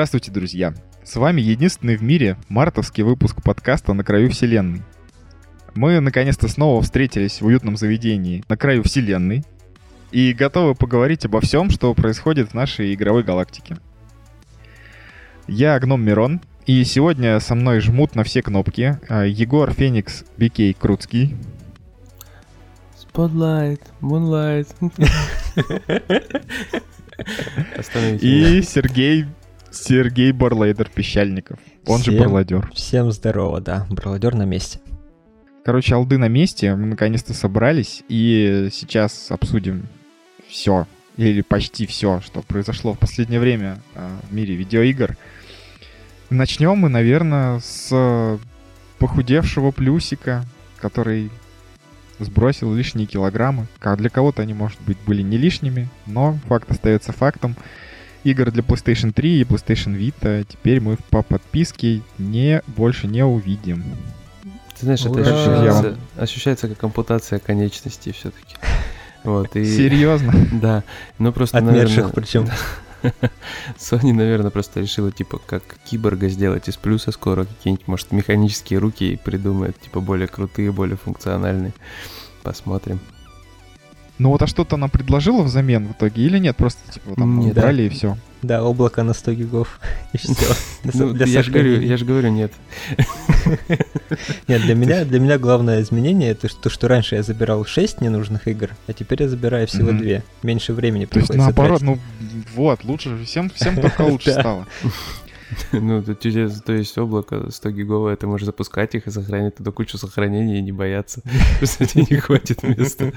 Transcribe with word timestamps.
Здравствуйте, 0.00 0.30
друзья! 0.30 0.72
С 1.04 1.16
вами 1.16 1.42
единственный 1.42 1.96
в 1.96 2.02
мире 2.02 2.38
мартовский 2.48 3.02
выпуск 3.02 3.42
подкаста 3.42 3.92
«На 3.92 4.02
краю 4.02 4.30
вселенной». 4.30 4.80
Мы 5.74 6.00
наконец-то 6.00 6.48
снова 6.48 6.80
встретились 6.80 7.42
в 7.42 7.44
уютном 7.44 7.76
заведении 7.76 8.42
«На 8.48 8.56
краю 8.56 8.82
вселенной» 8.82 9.44
и 10.10 10.32
готовы 10.32 10.74
поговорить 10.74 11.26
обо 11.26 11.42
всем, 11.42 11.68
что 11.68 11.92
происходит 11.92 12.48
в 12.48 12.54
нашей 12.54 12.94
игровой 12.94 13.24
галактике. 13.24 13.76
Я 15.46 15.78
Гном 15.78 16.02
Мирон, 16.02 16.40
и 16.64 16.82
сегодня 16.84 17.38
со 17.38 17.54
мной 17.54 17.80
жмут 17.80 18.14
на 18.14 18.24
все 18.24 18.40
кнопки 18.40 18.98
а, 19.06 19.26
Егор 19.26 19.70
Феникс 19.70 20.24
Бикей 20.38 20.72
Круцкий. 20.72 21.36
Spotlight, 22.96 23.82
Moonlight. 24.00 24.66
И 28.22 28.62
Сергей 28.62 29.26
Сергей 29.70 30.32
Барлейдер 30.32 30.88
Пещальников, 30.92 31.58
он 31.86 32.00
Всем- 32.00 32.14
же 32.14 32.20
Барладер. 32.20 32.70
Всем 32.74 33.10
здорово, 33.12 33.60
да. 33.60 33.86
Барладер 33.90 34.34
на 34.34 34.44
месте. 34.44 34.80
Короче, 35.64 35.94
алды 35.94 36.18
на 36.18 36.28
месте, 36.28 36.74
мы 36.74 36.86
наконец-то 36.86 37.34
собрались, 37.34 38.02
и 38.08 38.68
сейчас 38.72 39.30
обсудим 39.30 39.86
все, 40.48 40.86
или 41.16 41.42
почти 41.42 41.86
все, 41.86 42.20
что 42.24 42.42
произошло 42.42 42.94
в 42.94 42.98
последнее 42.98 43.40
время 43.40 43.78
а, 43.94 44.10
в 44.28 44.34
мире 44.34 44.54
видеоигр. 44.54 45.16
Начнем 46.30 46.76
мы, 46.78 46.88
наверное, 46.88 47.60
с 47.60 48.38
похудевшего 48.98 49.70
плюсика, 49.70 50.44
который 50.78 51.30
сбросил 52.18 52.72
лишние 52.74 53.06
килограммы. 53.06 53.66
Ка- 53.78 53.96
Для 53.96 54.08
кого-то 54.10 54.42
они, 54.42 54.54
может 54.54 54.80
быть, 54.82 54.98
были 55.06 55.22
не 55.22 55.36
лишними, 55.36 55.88
но 56.06 56.38
факт 56.48 56.70
остается 56.70 57.12
фактом. 57.12 57.54
Игр 58.24 58.50
для 58.50 58.62
PlayStation 58.62 59.12
3 59.12 59.40
и 59.40 59.44
PlayStation 59.44 59.96
Vita 59.96 60.44
теперь 60.48 60.80
мы 60.80 60.96
по 61.10 61.22
подписке 61.22 62.02
не, 62.18 62.62
больше 62.66 63.06
не 63.06 63.24
увидим. 63.24 63.84
Ты 64.78 64.86
знаешь, 64.86 65.00
это 65.00 65.10
Ура! 65.10 65.22
ощущается, 65.22 65.96
ощущается 66.16 66.68
как 66.68 66.82
ампутация 66.84 67.38
конечностей 67.38 68.12
все-таки. 68.12 68.56
Вот, 69.24 69.54
и... 69.56 69.64
Серьезно? 69.64 70.32
Да, 70.52 70.84
ну 71.18 71.32
просто, 71.32 71.58
Отмерших 71.58 71.96
наверное, 71.96 72.12
причем. 72.12 72.48
Sony, 73.78 74.12
наверное, 74.12 74.50
просто 74.50 74.80
решила, 74.80 75.10
типа, 75.10 75.38
как 75.44 75.62
киборга 75.84 76.28
сделать 76.28 76.68
из 76.68 76.76
плюса 76.76 77.12
скоро, 77.12 77.44
какие-нибудь, 77.44 77.88
может, 77.88 78.12
механические 78.12 78.78
руки 78.78 79.12
и 79.12 79.16
придумает, 79.16 79.80
типа, 79.80 80.00
более 80.00 80.28
крутые, 80.28 80.72
более 80.72 80.96
функциональные. 80.96 81.72
Посмотрим. 82.42 83.00
Ну 84.20 84.28
вот 84.28 84.42
а 84.42 84.46
что-то 84.46 84.76
она 84.76 84.88
предложила 84.88 85.40
взамен 85.40 85.86
в 85.88 85.92
итоге 85.92 86.22
или 86.24 86.38
нет? 86.38 86.54
Просто 86.54 86.78
типа 86.92 87.14
там 87.16 87.40
Нет. 87.40 87.56
убрали 87.56 87.84
и 87.84 87.88
все. 87.88 88.18
Да, 88.42 88.62
облако 88.62 89.02
на 89.02 89.14
100 89.14 89.32
гигов. 89.32 89.80
И 90.12 90.18
все. 90.18 90.34
Ну, 90.92 91.14
я 91.14 91.42
же 91.42 91.50
говорю, 91.50 91.80
я 91.80 91.96
же 91.96 92.04
говорю, 92.04 92.28
нет. 92.28 92.52
Нет, 94.48 94.62
для 94.62 94.74
меня, 94.74 95.06
для 95.06 95.20
меня 95.20 95.38
главное 95.38 95.80
изменение 95.80 96.32
это 96.32 96.48
то, 96.48 96.68
что 96.68 96.86
раньше 96.86 97.14
я 97.14 97.22
забирал 97.22 97.64
6 97.64 98.02
ненужных 98.02 98.46
игр, 98.46 98.70
а 98.86 98.92
теперь 98.92 99.22
я 99.22 99.28
забираю 99.28 99.66
всего 99.66 99.90
Мгм. 99.90 100.02
2. 100.02 100.22
Меньше 100.42 100.74
времени 100.74 101.06
То 101.06 101.18
есть 101.18 101.28
приходится 101.28 101.46
наоборот, 101.46 101.80
ну 101.80 101.98
вот, 102.54 102.84
лучше 102.84 103.24
всем, 103.24 103.48
всем 103.48 103.76
только 103.80 104.02
лучше 104.02 104.34
Да. 104.34 104.40
стало. 104.40 104.66
Ну, 105.72 106.02
то, 106.02 106.72
есть 106.72 106.98
облако 106.98 107.50
100 107.50 107.70
гиговое, 107.70 108.16
ты 108.16 108.26
можешь 108.26 108.44
запускать 108.44 108.94
их 108.94 109.06
и 109.06 109.10
сохранить 109.10 109.56
туда 109.56 109.70
кучу 109.70 109.96
сохранений 109.96 110.58
и 110.58 110.62
не 110.62 110.72
бояться, 110.72 111.22
что 111.62 111.86
тебе 111.86 112.04
не 112.08 112.16
хватит 112.18 112.62
места. 112.62 113.12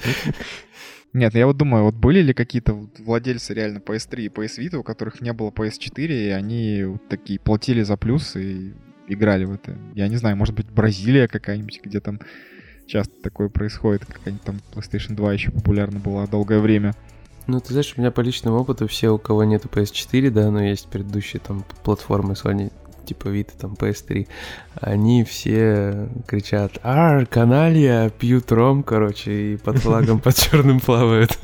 Нет, 1.14 1.36
я 1.36 1.46
вот 1.46 1.58
думаю, 1.58 1.84
вот 1.84 1.94
были 1.96 2.22
ли 2.22 2.34
какие-то 2.34 2.74
владельцы 2.98 3.54
реально 3.54 3.78
PS3 3.78 4.22
и 4.24 4.30
PS 4.30 4.58
Vita, 4.58 4.78
у 4.78 4.84
которых 4.84 5.22
не 5.22 5.32
было 5.32 5.52
PS4, 5.52 6.08
и 6.08 6.30
они 6.30 6.84
вот 6.86 7.08
такие 7.08 7.40
платили 7.40 7.84
за 7.84 7.98
плюс 7.98 8.36
и 8.36 8.74
играли 9.08 9.46
в 9.46 9.54
это. 9.54 9.78
Я 9.94 10.08
не 10.08 10.16
знаю, 10.16 10.36
может 10.38 10.56
быть, 10.56 10.70
Бразилия 10.72 11.28
какая-нибудь, 11.28 11.82
где 11.84 12.00
там 12.00 12.20
часто 12.88 13.14
такое 13.22 13.50
происходит, 13.50 14.06
какая-нибудь 14.06 14.44
там 14.44 14.60
PlayStation 14.74 15.16
2 15.16 15.34
еще 15.34 15.52
популярна 15.52 16.00
была 16.00 16.26
долгое 16.26 16.60
время. 16.60 16.96
Ну, 17.46 17.60
ты 17.60 17.74
знаешь, 17.74 17.94
у 17.96 18.02
меня 18.02 18.10
по 18.10 18.22
личному 18.22 18.58
опыту 18.58 18.88
все, 18.88 19.10
у 19.10 19.20
кого 19.20 19.44
нету 19.44 19.68
PS4, 19.68 20.32
да, 20.32 20.50
но 20.50 20.64
есть 20.64 20.88
предыдущие 20.88 21.42
там 21.46 21.64
платформы 21.84 22.34
Sony, 22.34 22.72
типа 23.06 23.28
Vita, 23.28 23.52
там 23.60 23.74
PS3, 23.74 24.28
они 24.82 25.24
все 25.24 26.10
кричат 26.28 26.80
«Ар, 26.84 27.26
каналья, 27.26 28.10
пьют 28.10 28.52
ром», 28.52 28.84
короче, 28.84 29.54
и 29.54 29.58
под 29.58 29.78
флагом 29.80 30.20
под 30.20 30.36
черным 30.36 30.80
плавают. 30.80 31.38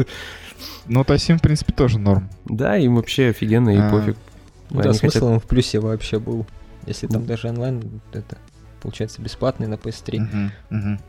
Ну, 0.88 1.04
то 1.04 1.14
есть 1.14 1.30
им, 1.30 1.38
в 1.38 1.42
принципе, 1.42 1.74
тоже 1.74 2.00
норм. 2.00 2.30
Да, 2.46 2.78
им 2.78 2.96
вообще 2.96 3.30
офигенно 3.30 3.70
и 3.70 3.78
А. 3.78 3.90
пофиг. 3.92 4.18
Да, 4.70 4.94
смысл 4.94 5.28
он 5.28 5.40
в 5.40 5.46
плюсе 5.46 5.80
вообще 5.80 6.20
был. 6.20 6.46
Если 6.86 7.08
там 7.08 7.26
даже 7.26 7.50
онлайн, 7.50 8.02
это 8.14 8.38
получается 8.82 9.22
бесплатный 9.22 9.68
на 9.68 9.76
PS3. 9.76 11.00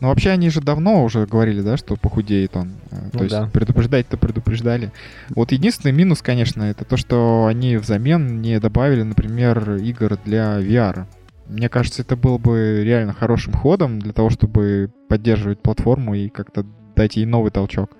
Ну, 0.00 0.08
вообще, 0.08 0.30
они 0.30 0.50
же 0.50 0.60
давно 0.60 1.02
уже 1.04 1.26
говорили, 1.26 1.62
да, 1.62 1.76
что 1.76 1.96
похудеет 1.96 2.56
он. 2.56 2.72
Э, 2.90 2.96
То 3.10 3.18
Ну 3.18 3.22
есть 3.24 3.30
да. 3.34 3.48
предупреждать-то 3.52 4.16
предупреждали. 4.18 4.92
Вот 5.30 5.52
единственный 5.52 5.92
минус, 5.92 6.20
конечно, 6.22 6.62
это 6.64 6.84
то, 6.84 6.96
что 6.96 7.46
они 7.46 7.76
взамен 7.78 8.42
не 8.42 8.60
добавили, 8.60 9.02
например, 9.02 9.76
игр 9.76 10.18
для 10.24 10.60
VR. 10.60 11.06
Мне 11.48 11.68
кажется, 11.68 12.02
это 12.02 12.16
было 12.16 12.38
бы 12.38 12.82
реально 12.84 13.12
хорошим 13.14 13.52
ходом 13.54 14.00
для 14.00 14.12
того, 14.12 14.30
чтобы 14.30 14.90
поддерживать 15.08 15.60
платформу 15.62 16.14
и 16.14 16.28
как-то 16.28 16.66
дать 16.94 17.16
ей 17.16 17.24
новый 17.24 17.50
толчок. 17.50 17.90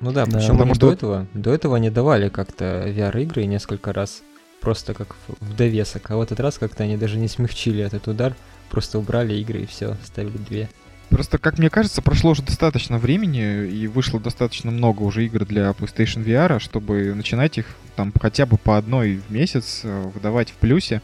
Ну 0.00 0.12
да, 0.12 0.26
Да, 0.26 0.38
причем 0.38 0.52
потому 0.54 0.74
что- 0.74 0.86
до 0.86 0.92
этого, 0.92 1.26
до 1.34 1.52
этого 1.54 1.76
они 1.76 1.90
давали 1.90 2.28
как-то 2.28 2.84
VR-игры 2.88 3.44
несколько 3.46 3.92
раз, 3.92 4.22
просто 4.60 4.94
как 4.94 5.14
в, 5.26 5.44
в 5.44 5.56
довесок. 5.56 6.10
А 6.10 6.16
в 6.16 6.20
этот 6.20 6.40
раз 6.40 6.58
как-то 6.58 6.82
они 6.84 6.96
даже 6.96 7.18
не 7.18 7.28
смягчили 7.28 7.82
этот 7.84 8.08
удар, 8.08 8.34
просто 8.70 8.98
убрали 8.98 9.34
игры 9.34 9.60
и 9.60 9.66
все, 9.66 9.96
ставили 10.04 10.38
две. 10.38 10.68
Просто, 11.10 11.38
как 11.38 11.58
мне 11.58 11.70
кажется, 11.70 12.02
прошло 12.02 12.32
уже 12.32 12.42
достаточно 12.42 12.98
времени, 12.98 13.66
и 13.66 13.86
вышло 13.86 14.20
достаточно 14.20 14.70
много 14.70 15.02
уже 15.02 15.24
игр 15.24 15.44
для 15.46 15.70
PlayStation 15.70 16.22
VR, 16.24 16.58
чтобы 16.58 17.14
начинать 17.14 17.56
их 17.58 17.66
там 17.96 18.12
хотя 18.20 18.44
бы 18.46 18.58
по 18.58 18.76
одной 18.76 19.16
в 19.26 19.30
месяц 19.32 19.80
э, 19.84 20.10
выдавать 20.14 20.50
в 20.50 20.54
плюсе. 20.54 21.00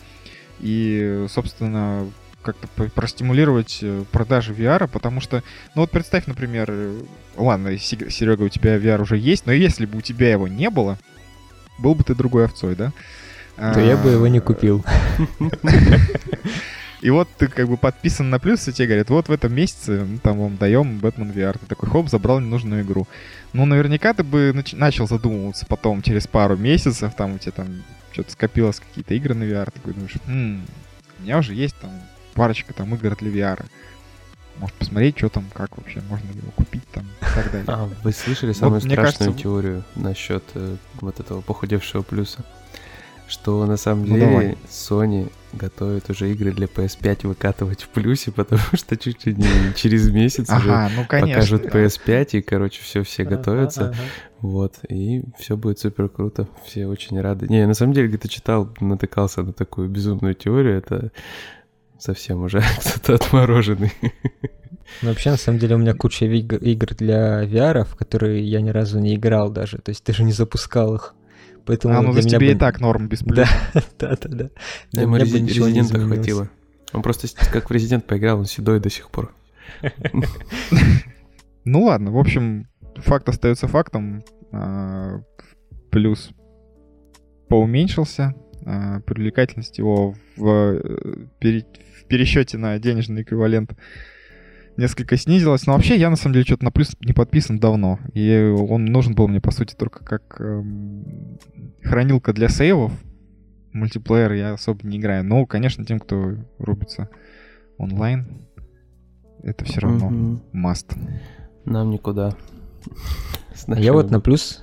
И, 0.60 1.26
собственно, 1.30 2.06
как-то 2.42 2.68
простимулировать 2.90 3.78
э, 3.82 4.04
продажи 4.12 4.52
VR, 4.52 4.86
потому 4.88 5.20
что, 5.22 5.42
ну 5.74 5.80
вот 5.80 5.90
представь, 5.90 6.26
например, 6.26 6.66
э, 6.70 7.00
ладно, 7.36 7.76
Се- 7.78 8.10
Серега, 8.10 8.42
у 8.42 8.48
тебя 8.50 8.76
VR 8.76 9.00
уже 9.00 9.16
есть, 9.16 9.46
но 9.46 9.52
если 9.52 9.86
бы 9.86 9.98
у 9.98 10.02
тебя 10.02 10.30
его 10.30 10.46
не 10.46 10.68
было, 10.68 10.98
был 11.78 11.94
бы 11.94 12.04
ты 12.04 12.14
другой 12.14 12.44
овцой, 12.44 12.76
да? 12.76 12.92
То 13.56 13.80
я 13.80 13.96
бы 13.96 14.10
его 14.10 14.26
не 14.26 14.38
А, 14.38 14.40
купил. 14.42 14.84
и 17.04 17.10
вот 17.10 17.28
ты 17.36 17.48
как 17.48 17.68
бы 17.68 17.76
подписан 17.76 18.30
на 18.30 18.38
плюс, 18.38 18.66
и 18.66 18.72
тебе 18.72 18.86
говорят, 18.88 19.10
вот 19.10 19.28
в 19.28 19.32
этом 19.32 19.54
месяце 19.54 20.04
ну, 20.04 20.18
там 20.18 20.38
вам 20.38 20.56
даем 20.56 20.98
Бэтмен 21.00 21.30
VR. 21.32 21.58
Ты 21.58 21.66
такой, 21.66 21.88
хоп, 21.90 22.08
забрал 22.08 22.40
ненужную 22.40 22.82
игру. 22.82 23.06
Ну, 23.52 23.66
наверняка 23.66 24.14
ты 24.14 24.24
бы 24.24 24.52
нач- 24.54 24.74
начал 24.74 25.06
задумываться 25.06 25.66
потом, 25.66 26.00
через 26.00 26.26
пару 26.26 26.56
месяцев, 26.56 27.14
там 27.14 27.34
у 27.34 27.38
тебя 27.38 27.52
там 27.52 27.66
что-то 28.12 28.32
скопилось, 28.32 28.80
какие-то 28.80 29.12
игры 29.12 29.34
на 29.34 29.42
VR. 29.44 29.66
Ты 29.66 29.72
такой 29.72 29.92
думаешь, 29.92 30.14
«М, 30.26 30.64
у 31.18 31.22
меня 31.22 31.38
уже 31.38 31.52
есть 31.52 31.76
там 31.76 31.90
парочка 32.32 32.72
там 32.72 32.94
игр 32.94 33.14
для 33.16 33.30
VR. 33.30 33.66
Может 34.58 34.74
посмотреть, 34.76 35.18
что 35.18 35.28
там, 35.28 35.44
как 35.52 35.76
вообще, 35.76 36.00
можно 36.08 36.26
его 36.30 36.50
купить 36.56 36.88
там 36.90 37.04
и 37.20 37.34
так 37.34 37.50
далее. 37.52 37.64
А, 37.68 37.90
вы 38.02 38.12
слышали 38.12 38.52
самую 38.54 38.80
мне 38.82 38.94
страшную 38.94 39.32
кажется, 39.32 39.42
теорию 39.42 39.84
насчет 39.94 40.42
э, 40.54 40.76
вот 41.02 41.20
этого 41.20 41.42
похудевшего 41.42 42.00
плюса? 42.02 42.44
Что 43.28 43.66
на 43.66 43.76
самом 43.76 44.06
Ну, 44.08 44.14
деле 44.14 44.26
давай. 44.26 44.58
Sony 44.70 45.30
готовит 45.54 46.10
уже 46.10 46.30
игры 46.32 46.52
для 46.52 46.66
PS5 46.66 47.26
выкатывать 47.28 47.82
в 47.82 47.88
плюсе, 47.88 48.30
потому 48.36 48.62
что 48.74 48.96
чуть 48.96 49.26
ли 49.26 49.34
не 49.34 49.74
через 49.74 50.10
месяц 50.10 50.50
уже 50.50 50.70
Ага, 50.70 50.90
ну 50.96 51.04
конечно. 51.06 51.34
покажут 51.58 51.74
PS5, 51.74 52.28
и, 52.32 52.42
короче, 52.42 52.82
все 52.82 53.02
все 53.02 53.24
готовятся. 53.24 53.88
ага. 53.88 53.96
Вот, 54.40 54.74
и 54.88 55.22
все 55.38 55.56
будет 55.56 55.78
супер 55.78 56.08
круто, 56.10 56.46
все 56.66 56.86
очень 56.86 57.18
рады. 57.20 57.46
Не, 57.48 57.66
на 57.66 57.74
самом 57.74 57.94
деле, 57.94 58.08
где-то 58.08 58.28
читал, 58.28 58.74
натыкался 58.80 59.42
на 59.42 59.52
такую 59.54 59.88
безумную 59.88 60.34
теорию, 60.34 60.76
это 60.76 61.12
совсем 61.98 62.42
уже 62.42 62.62
кто-то 62.80 63.14
отмороженный. 63.14 63.92
Ну, 65.00 65.08
вообще, 65.08 65.30
на 65.30 65.36
самом 65.38 65.58
деле, 65.58 65.76
у 65.76 65.78
меня 65.78 65.94
куча 65.94 66.26
игр 66.26 66.94
для 66.94 67.44
VR, 67.44 67.84
в 67.84 67.96
которые 67.96 68.44
я 68.44 68.60
ни 68.60 68.68
разу 68.70 68.98
не 68.98 69.14
играл 69.14 69.50
даже, 69.50 69.78
то 69.78 69.90
есть 69.90 70.04
даже 70.04 70.24
не 70.24 70.32
запускал 70.32 70.94
их. 70.94 71.14
Поэтому 71.66 71.94
А, 71.98 72.02
ну 72.02 72.12
для 72.12 72.22
за 72.22 72.28
меня 72.28 72.38
тебе 72.38 72.50
и 72.50 72.54
бы- 72.54 72.60
так 72.60 72.80
норм 72.80 73.08
без 73.08 73.20
плюса. 73.22 73.46
Да, 73.74 73.82
да, 73.98 74.16
да, 74.22 74.28
да. 74.28 74.50
Для 74.92 75.02
Ему 75.02 75.14
меня 75.16 75.24
бы 75.24 75.30
Рези- 75.30 75.40
ничего 75.40 75.68
не 75.68 75.78
Резидента 75.80 76.06
хватило. 76.06 76.48
Он 76.92 77.02
просто 77.02 77.26
как 77.52 77.70
в 77.70 77.72
Резидент 77.72 78.06
поиграл, 78.06 78.38
он 78.40 78.44
седой 78.44 78.80
до 78.80 78.90
сих 78.90 79.10
пор. 79.10 79.34
Ну 81.64 81.84
ладно, 81.84 82.10
в 82.10 82.18
общем, 82.18 82.68
факт 82.96 83.28
остается 83.28 83.66
фактом. 83.68 84.22
А, 84.52 85.20
Плюс 85.90 86.30
поуменьшился. 87.48 88.34
а, 88.66 89.00
Привлекательность 89.00 89.78
его 89.78 90.14
в, 90.36 90.46
э, 90.48 91.26
в 91.40 92.04
пересчете 92.06 92.58
на 92.58 92.78
денежный 92.78 93.22
эквивалент 93.22 93.72
несколько 94.76 95.16
снизилось. 95.16 95.66
Но 95.66 95.74
вообще 95.74 95.96
я, 95.96 96.10
на 96.10 96.16
самом 96.16 96.34
деле, 96.34 96.44
что-то 96.44 96.64
на 96.64 96.70
плюс 96.70 96.96
не 97.00 97.12
подписан 97.12 97.58
давно. 97.58 97.98
И 98.12 98.36
он 98.36 98.86
нужен 98.86 99.14
был 99.14 99.28
мне, 99.28 99.40
по 99.40 99.50
сути, 99.50 99.74
только 99.74 100.04
как 100.04 100.40
эм, 100.40 101.38
хранилка 101.82 102.32
для 102.32 102.48
сейвов. 102.48 102.92
Мультиплеер 103.72 104.32
я 104.32 104.52
особо 104.54 104.86
не 104.86 104.98
играю. 104.98 105.24
Но, 105.24 105.46
конечно, 105.46 105.84
тем, 105.84 105.98
кто 105.98 106.36
рубится 106.58 107.08
онлайн, 107.78 108.46
это 109.42 109.64
все 109.64 109.80
равно 109.80 110.40
маст. 110.52 110.94
Нам 111.64 111.90
никуда. 111.90 112.36
Я 113.68 113.92
вот 113.92 114.10
на 114.10 114.20
плюс, 114.20 114.62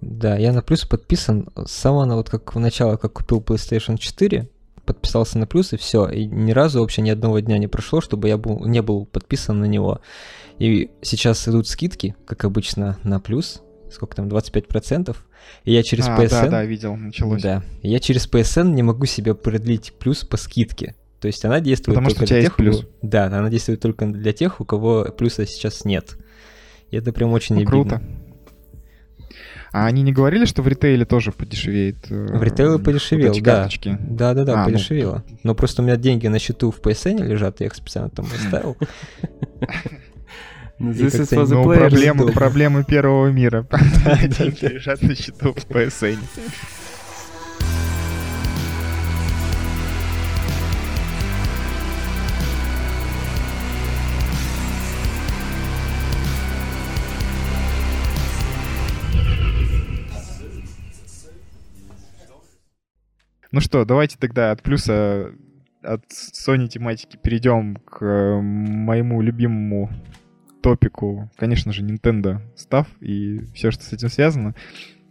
да, 0.00 0.36
я 0.36 0.52
на 0.52 0.62
плюс 0.62 0.84
подписан 0.84 1.48
с 1.54 1.70
самого 1.70 2.16
вот 2.16 2.30
как 2.30 2.54
в 2.54 2.58
начало, 2.58 2.96
как 2.96 3.12
купил 3.12 3.40
PlayStation 3.40 3.98
4, 3.98 4.48
подписался 4.84 5.38
на 5.38 5.46
плюс 5.46 5.72
и 5.72 5.76
все, 5.76 6.08
и 6.08 6.24
ни 6.26 6.52
разу 6.52 6.80
вообще 6.80 7.02
ни 7.02 7.10
одного 7.10 7.38
дня 7.40 7.58
не 7.58 7.68
прошло, 7.68 8.00
чтобы 8.00 8.28
я 8.28 8.36
был, 8.36 8.64
не 8.66 8.82
был 8.82 9.06
подписан 9.06 9.60
на 9.60 9.64
него. 9.66 10.00
И 10.58 10.90
сейчас 11.02 11.46
идут 11.48 11.68
скидки, 11.68 12.14
как 12.26 12.44
обычно, 12.44 12.98
на 13.02 13.20
плюс, 13.20 13.62
сколько 13.90 14.16
там, 14.16 14.28
25%, 14.28 15.16
и 15.64 15.72
я 15.72 15.82
через 15.82 16.08
А, 16.08 16.16
PSN... 16.16 16.28
да, 16.30 16.48
да, 16.48 16.64
видел, 16.64 16.96
началось. 16.96 17.42
Да. 17.42 17.62
И 17.82 17.88
Я 17.88 17.98
через 17.98 18.28
PSN 18.28 18.72
не 18.72 18.82
могу 18.82 19.06
себе 19.06 19.34
продлить 19.34 19.92
плюс 19.98 20.24
по 20.24 20.36
скидке. 20.36 20.94
То 21.20 21.26
есть 21.26 21.44
она 21.44 21.60
действует 21.60 21.94
Потому 21.96 22.10
что 22.10 22.18
только 22.20 22.24
у 22.24 22.26
тебя 22.26 22.36
для 22.36 22.42
есть 22.42 22.50
тех, 22.50 22.58
у 22.58 22.62
плюс. 22.62 22.86
Да, 23.02 23.26
она 23.26 23.48
действует 23.48 23.80
только 23.80 24.06
для 24.06 24.32
тех, 24.32 24.60
у 24.60 24.64
кого 24.64 25.04
плюса 25.16 25.46
сейчас 25.46 25.84
нет. 25.84 26.16
И 26.90 26.96
это 26.96 27.12
прям 27.12 27.32
очень 27.32 27.54
Ну, 27.54 27.60
обидно. 27.62 27.72
круто. 27.72 28.02
А 29.72 29.86
они 29.86 30.02
не 30.02 30.12
говорили, 30.12 30.44
что 30.44 30.60
в 30.62 30.68
ритейле 30.68 31.04
тоже 31.06 31.32
подешевеет? 31.32 31.96
э, 32.10 32.36
В 32.36 32.42
ритейле 32.42 32.72
вот 32.72 32.84
подешевел, 32.84 33.32
эти 33.32 33.40
да. 33.40 33.56
карточки? 33.56 33.96
Да, 34.00 34.34
да, 34.34 34.44
да, 34.44 34.52
А, 34.54 34.56
ну. 34.66 34.72
подешевело. 34.72 35.24
Но 35.44 35.54
просто 35.54 35.80
у 35.82 35.84
меня 35.84 35.96
деньги 35.96 36.26
на 36.26 36.38
счету 36.38 36.70
в 36.70 36.78
PSN 36.80 37.24
лежат, 37.26 37.60
я 37.60 37.66
их 37.66 37.74
специально 37.74 38.10
там 38.10 38.26
оставил. 38.44 38.76
This 40.78 41.14
is 41.14 41.30
for 41.32 41.44
the 41.44 41.54
Ну, 41.54 41.64
players. 41.64 41.78
проблемы, 41.78 42.32
проблемы 42.32 42.84
первого 42.84 43.28
мира. 43.30 43.66
Деньги 44.38 44.64
лежат 44.66 45.00
на 45.02 45.14
счету 45.14 45.54
в 45.54 45.66
PSN. 45.68 46.18
Ну 63.52 63.60
что, 63.60 63.84
давайте 63.84 64.16
тогда 64.18 64.50
от 64.50 64.62
плюса 64.62 65.32
от 65.82 66.04
Sony 66.10 66.68
тематики 66.68 67.18
перейдем 67.22 67.76
к 67.76 68.02
э, 68.02 68.40
моему 68.40 69.20
любимому 69.20 69.90
топику, 70.62 71.30
конечно 71.36 71.70
же, 71.70 71.82
Nintendo 71.82 72.40
Stuff 72.56 72.86
и 73.00 73.40
все, 73.54 73.70
что 73.70 73.84
с 73.84 73.92
этим 73.92 74.08
связано. 74.08 74.54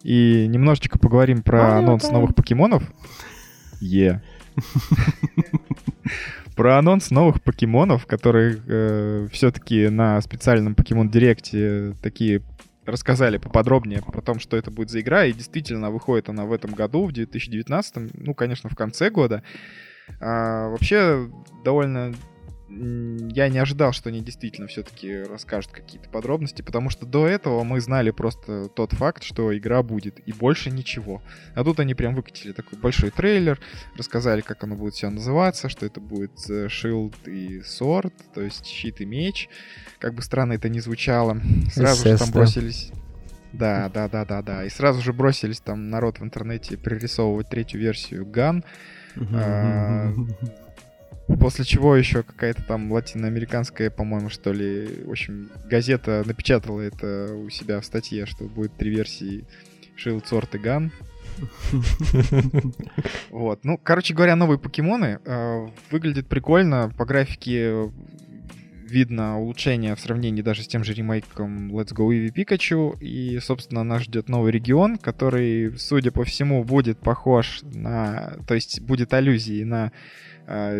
И 0.02 0.48
немножечко 0.48 0.98
поговорим 0.98 1.44
про 1.44 1.78
анонс 1.78 2.10
новых 2.10 2.34
покемонов. 2.34 2.84
Е. 3.80 4.24
Про 6.56 6.80
анонс 6.80 7.12
новых 7.12 7.42
покемонов, 7.42 8.06
которые 8.06 9.28
все-таки 9.30 9.88
на 9.88 10.20
специальном 10.22 10.76
покемон 10.76 11.10
директе 11.10 11.96
такие 12.04 12.42
рассказали 12.86 13.38
поподробнее 13.38 14.02
про 14.02 14.22
том, 14.22 14.40
что 14.40 14.58
это 14.58 14.72
будет 14.72 14.90
за 14.90 15.02
игра. 15.02 15.26
И 15.26 15.34
действительно, 15.34 15.92
выходит 15.92 16.30
она 16.30 16.46
в 16.46 16.54
этом 16.54 16.72
году, 16.72 17.06
в 17.06 17.12
2019, 17.12 18.14
ну, 18.16 18.34
конечно, 18.34 18.70
в 18.70 18.76
конце 18.76 19.10
года. 19.10 19.44
А, 20.20 20.70
вообще, 20.70 21.30
довольно 21.64 22.14
я 22.74 23.50
не 23.50 23.60
ожидал, 23.60 23.92
что 23.92 24.10
они 24.10 24.22
действительно 24.22 24.68
все-таки 24.68 25.24
расскажут 25.24 25.72
какие-то 25.72 26.10
подробности, 26.10 26.62
потому 26.62 26.90
что 26.90 27.06
до 27.06 27.28
этого 27.28 27.64
мы 27.64 27.82
знали 27.82 28.12
просто 28.12 28.70
тот 28.70 28.94
факт, 28.94 29.24
что 29.24 29.56
игра 29.58 29.84
будет, 29.84 30.20
и 30.26 30.32
больше 30.32 30.72
ничего. 30.72 31.22
А 31.54 31.64
тут 31.64 31.80
они 31.80 31.94
прям 31.96 32.16
выкатили 32.16 32.54
такой 32.54 32.80
большой 32.80 33.12
трейлер, 33.12 33.60
рассказали, 33.98 34.42
как 34.42 34.64
оно 34.64 34.76
будет 34.76 34.94
все 34.94 35.10
называться, 35.10 35.70
что 35.70 35.86
это 35.86 36.00
будет 36.00 36.32
э, 36.50 36.68
Shield 36.68 37.16
и 37.26 37.60
Sword, 37.60 38.14
то 38.34 38.42
есть 38.42 38.66
щит 38.66 39.02
и 39.02 39.06
меч. 39.06 39.50
Как 40.00 40.14
бы 40.14 40.22
странно 40.22 40.54
это 40.54 40.70
ни 40.70 40.80
звучало. 40.80 41.42
Сразу 41.74 42.08
же 42.08 42.18
там 42.18 42.32
бросились... 42.32 42.92
Да, 43.54 43.90
да, 43.94 44.08
да, 44.08 44.24
да, 44.24 44.42
да. 44.42 44.64
И 44.64 44.70
сразу 44.70 45.02
же 45.02 45.12
бросились 45.12 45.60
там 45.60 45.90
народ 45.90 46.20
в 46.20 46.24
интернете 46.24 46.78
пририсовывать 46.78 47.50
третью 47.50 47.82
версию 47.82 48.26
Ган. 48.26 48.64
После 51.40 51.66
чего 51.66 51.96
еще 51.96 52.24
какая-то 52.24 52.62
там 52.64 52.92
латиноамериканская, 52.92 53.90
по-моему, 53.90 54.30
что 54.30 54.52
ли, 54.52 55.04
в 55.06 55.12
общем, 55.12 55.50
газета 55.66 56.24
напечатала 56.26 56.82
это 56.82 57.34
у 57.34 57.50
себя 57.50 57.80
в 57.80 57.86
статье, 57.86 58.26
что 58.26 58.46
будет 58.46 58.76
три 58.76 58.90
версии 58.90 59.46
Shield, 59.98 60.26
Sword 60.30 60.50
и 60.54 60.58
Gun. 60.58 60.92
Вот. 63.30 63.64
Ну, 63.64 63.78
короче 63.78 64.14
говоря, 64.14 64.36
новые 64.36 64.60
покемоны. 64.60 65.20
э, 65.24 65.68
выглядят 65.90 66.28
прикольно. 66.28 66.92
По 66.98 67.06
графике 67.06 67.92
видно 68.92 69.40
улучшение 69.40 69.96
в 69.96 70.00
сравнении 70.00 70.42
даже 70.42 70.64
с 70.64 70.68
тем 70.68 70.84
же 70.84 70.94
ремейком 70.94 71.72
Let's 71.72 71.94
Go 71.94 72.10
Eevee 72.10 72.34
Pikachu. 72.34 73.00
И, 73.00 73.40
собственно, 73.40 73.84
нас 73.84 74.04
ждет 74.04 74.28
новый 74.28 74.52
регион, 74.52 74.98
который, 74.98 75.78
судя 75.78 76.12
по 76.12 76.24
всему, 76.26 76.64
будет 76.64 77.00
похож 77.00 77.62
на... 77.64 78.38
То 78.48 78.54
есть 78.54 78.82
будет 78.82 79.14
аллюзией 79.14 79.64
на 79.64 79.92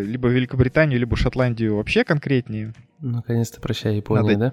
либо 0.02 0.28
Великобританию, 0.28 0.98
либо 0.98 1.16
Шотландию 1.16 1.76
вообще 1.76 2.04
конкретнее. 2.04 2.72
Наконец-то 3.00 3.60
прощай, 3.60 3.96
Япония, 3.96 4.36
да? 4.36 4.52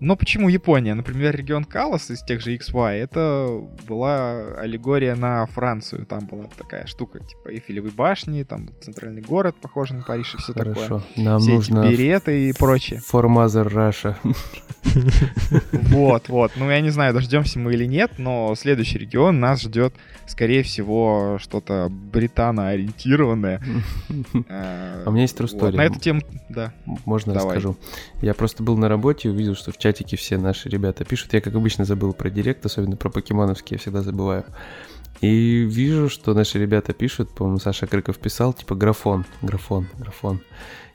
Но 0.00 0.16
почему 0.16 0.48
Япония? 0.48 0.94
Например, 0.94 1.34
регион 1.34 1.64
Калас 1.64 2.10
из 2.10 2.22
тех 2.22 2.40
же 2.40 2.56
XY, 2.56 2.92
это 2.92 3.60
была 3.86 4.54
аллегория 4.56 5.14
на 5.14 5.46
Францию. 5.46 6.06
Там 6.06 6.26
была 6.26 6.44
такая 6.56 6.86
штука, 6.86 7.20
типа 7.20 7.48
Эйфелевой 7.52 7.90
башни, 7.90 8.42
там 8.44 8.70
центральный 8.80 9.22
город, 9.22 9.56
похожий 9.60 9.96
на 9.96 10.04
Париж 10.04 10.34
и 10.34 10.38
все 10.38 10.52
такое. 10.52 10.74
Хорошо. 10.74 11.02
Нам 11.16 11.40
Все 11.40 11.52
нужно 11.52 11.80
эти 11.80 11.92
береты 11.92 12.48
и 12.48 12.52
прочее. 12.52 13.00
Mother 13.12 13.68
Russia. 13.72 14.16
Вот, 15.72 16.28
вот. 16.28 16.52
Ну, 16.56 16.70
я 16.70 16.80
не 16.80 16.90
знаю, 16.90 17.12
дождемся 17.14 17.58
мы 17.58 17.74
или 17.74 17.84
нет, 17.84 18.12
но 18.18 18.54
следующий 18.54 18.98
регион 18.98 19.40
нас 19.40 19.62
ждет, 19.62 19.94
скорее 20.26 20.62
всего, 20.62 21.38
что-то 21.40 21.88
британо-ориентированное. 21.90 23.60
А 24.48 25.04
у 25.06 25.10
меня 25.10 25.22
есть 25.22 25.38
story. 25.38 25.76
На 25.76 25.84
эту 25.84 25.98
тему, 25.98 26.22
да. 26.48 26.72
Можно 27.04 27.34
расскажу. 27.34 27.76
Я 28.22 28.34
просто 28.34 28.62
был 28.62 28.76
на 28.76 28.88
работе 28.88 29.28
и 29.28 29.30
увидел, 29.30 29.54
что 29.54 29.72
в 29.72 29.78
чатике 29.88 30.16
все 30.16 30.36
наши 30.36 30.68
ребята 30.68 31.04
пишут. 31.04 31.32
Я, 31.32 31.40
как 31.40 31.54
обычно, 31.54 31.84
забыл 31.84 32.12
про 32.12 32.28
директ, 32.30 32.64
особенно 32.66 32.96
про 32.96 33.08
покемоновские, 33.08 33.76
я 33.76 33.80
всегда 33.80 34.02
забываю. 34.02 34.44
И 35.20 35.66
вижу, 35.68 36.08
что 36.10 36.34
наши 36.34 36.58
ребята 36.58 36.92
пишут, 36.92 37.34
по-моему, 37.34 37.58
Саша 37.58 37.86
Крыков 37.86 38.18
писал, 38.18 38.52
типа 38.52 38.74
графон, 38.74 39.24
графон, 39.42 39.88
графон. 39.98 40.40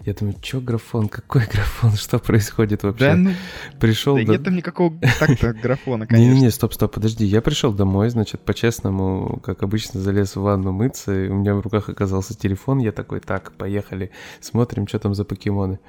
Я 0.06 0.14
думаю, 0.14 0.36
чё 0.42 0.60
графон, 0.60 1.08
какой 1.08 1.44
графон, 1.52 1.94
что 1.94 2.20
происходит 2.20 2.84
вообще? 2.84 3.06
Да, 3.06 3.16
ну, 3.16 3.32
Пришел 3.80 4.18
да 4.18 4.24
до- 4.24 4.32
нет 4.34 4.44
там 4.44 4.56
никакого 4.56 4.94
так-то 5.20 5.54
графона, 5.54 6.06
конечно. 6.06 6.30
Не-не-не, 6.30 6.52
стоп-стоп, 6.52 6.94
подожди. 6.94 7.26
Я 7.26 7.42
пришел 7.42 7.72
домой, 7.72 8.10
значит, 8.10 8.42
по-честному, 8.42 9.40
как 9.44 9.64
обычно, 9.64 10.02
залез 10.02 10.36
в 10.36 10.42
ванну 10.42 10.74
мыться, 10.74 11.26
и 11.26 11.30
у 11.30 11.36
меня 11.36 11.56
в 11.56 11.62
руках 11.62 11.88
оказался 11.88 12.38
телефон. 12.38 12.80
Я 12.80 12.92
такой, 12.92 13.22
так, 13.22 13.54
поехали, 13.54 14.12
смотрим, 14.42 14.88
что 14.88 15.00
там 15.00 15.16
за 15.16 15.24
покемоны. 15.24 15.80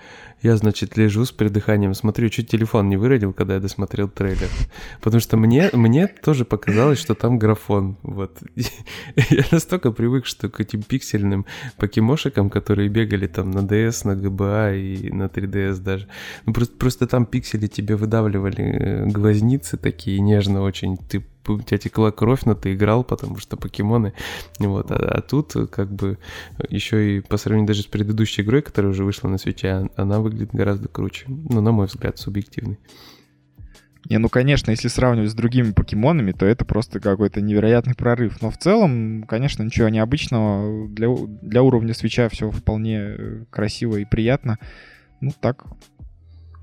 Я, 0.43 0.57
значит, 0.57 0.97
лежу 0.97 1.25
с 1.25 1.33
придыханием, 1.33 1.95
смотрю, 1.95 2.29
чуть 2.29 2.49
телефон 2.49 2.89
не 2.89 2.97
выродил, 2.97 3.33
когда 3.33 3.55
я 3.55 3.61
досмотрел 3.61 4.09
трейлер. 4.09 4.49
Потому 5.01 5.21
что 5.21 5.37
мне, 5.37 5.71
мне 5.73 6.07
тоже 6.07 6.45
показалось, 6.45 7.01
что 7.01 7.15
там 7.15 7.39
графон. 7.39 7.97
Вот. 8.03 8.39
Я 9.31 9.45
настолько 9.51 9.91
привык, 9.91 10.27
что 10.27 10.49
к 10.49 10.61
этим 10.61 10.83
пиксельным 10.83 11.47
покемошикам, 11.79 12.51
которые 12.51 12.89
бегали 12.89 13.27
там 13.27 13.51
на 13.51 13.61
DS, 13.61 14.04
на 14.05 14.13
GBA 14.13 14.79
и 14.79 15.11
на 15.13 15.25
3DS 15.25 15.81
даже. 15.81 16.09
Ну, 16.47 16.53
просто, 16.53 16.77
просто 16.77 17.07
там 17.07 17.27
пиксели 17.27 17.67
тебе 17.67 17.97
выдавливали 17.97 18.63
э, 18.63 19.07
глазницы 19.07 19.77
такие 19.77 20.21
нежно 20.21 20.63
очень. 20.63 20.97
Ты, 20.97 21.25
у 21.47 21.61
тебя 21.61 21.79
текла 21.79 22.11
кровь, 22.11 22.45
но 22.45 22.55
ты 22.55 22.75
играл, 22.75 23.05
потому 23.05 23.39
что 23.39 23.57
покемоны. 23.57 24.13
Вот. 24.59 24.91
А, 24.91 24.97
а 24.97 25.21
тут 25.21 25.57
э, 25.57 25.67
как 25.67 25.93
бы 25.93 26.19
еще 26.69 27.19
и 27.19 27.21
по 27.21 27.37
сравнению 27.37 27.69
даже 27.69 27.83
с 27.83 27.87
предыдущей 27.87 28.43
игрой, 28.43 28.63
которая 28.63 28.93
уже 28.93 29.05
вышла 29.05 29.29
на 29.29 29.39
свече, 29.39 29.69
а- 29.69 29.89
она 29.97 30.21
выглядит 30.21 30.51
гораздо 30.53 30.89
круче. 30.89 31.27
Ну, 31.29 31.61
на 31.61 31.73
мой 31.73 31.87
взгляд, 31.87 32.19
субъективный. 32.19 32.79
Не, 34.11 34.19
ну, 34.19 34.29
конечно, 34.29 34.71
если 34.71 34.89
сравнивать 34.89 35.31
с 35.31 35.35
другими 35.35 35.73
покемонами, 35.73 36.33
то 36.33 36.45
это 36.45 36.65
просто 36.65 37.01
какой-то 37.01 37.41
невероятный 37.41 37.95
прорыв. 37.95 38.43
Но 38.43 38.51
в 38.51 38.59
целом, 38.59 39.25
конечно, 39.27 39.63
ничего 39.63 39.89
необычного. 39.89 40.89
Для, 40.89 41.09
для 41.43 41.63
уровня 41.63 41.95
свеча 41.95 42.29
все 42.29 42.51
вполне 42.51 42.99
э, 42.99 43.45
красиво 43.51 43.97
и 43.97 44.05
приятно. 44.05 44.59
Ну, 45.21 45.33
так. 45.41 45.65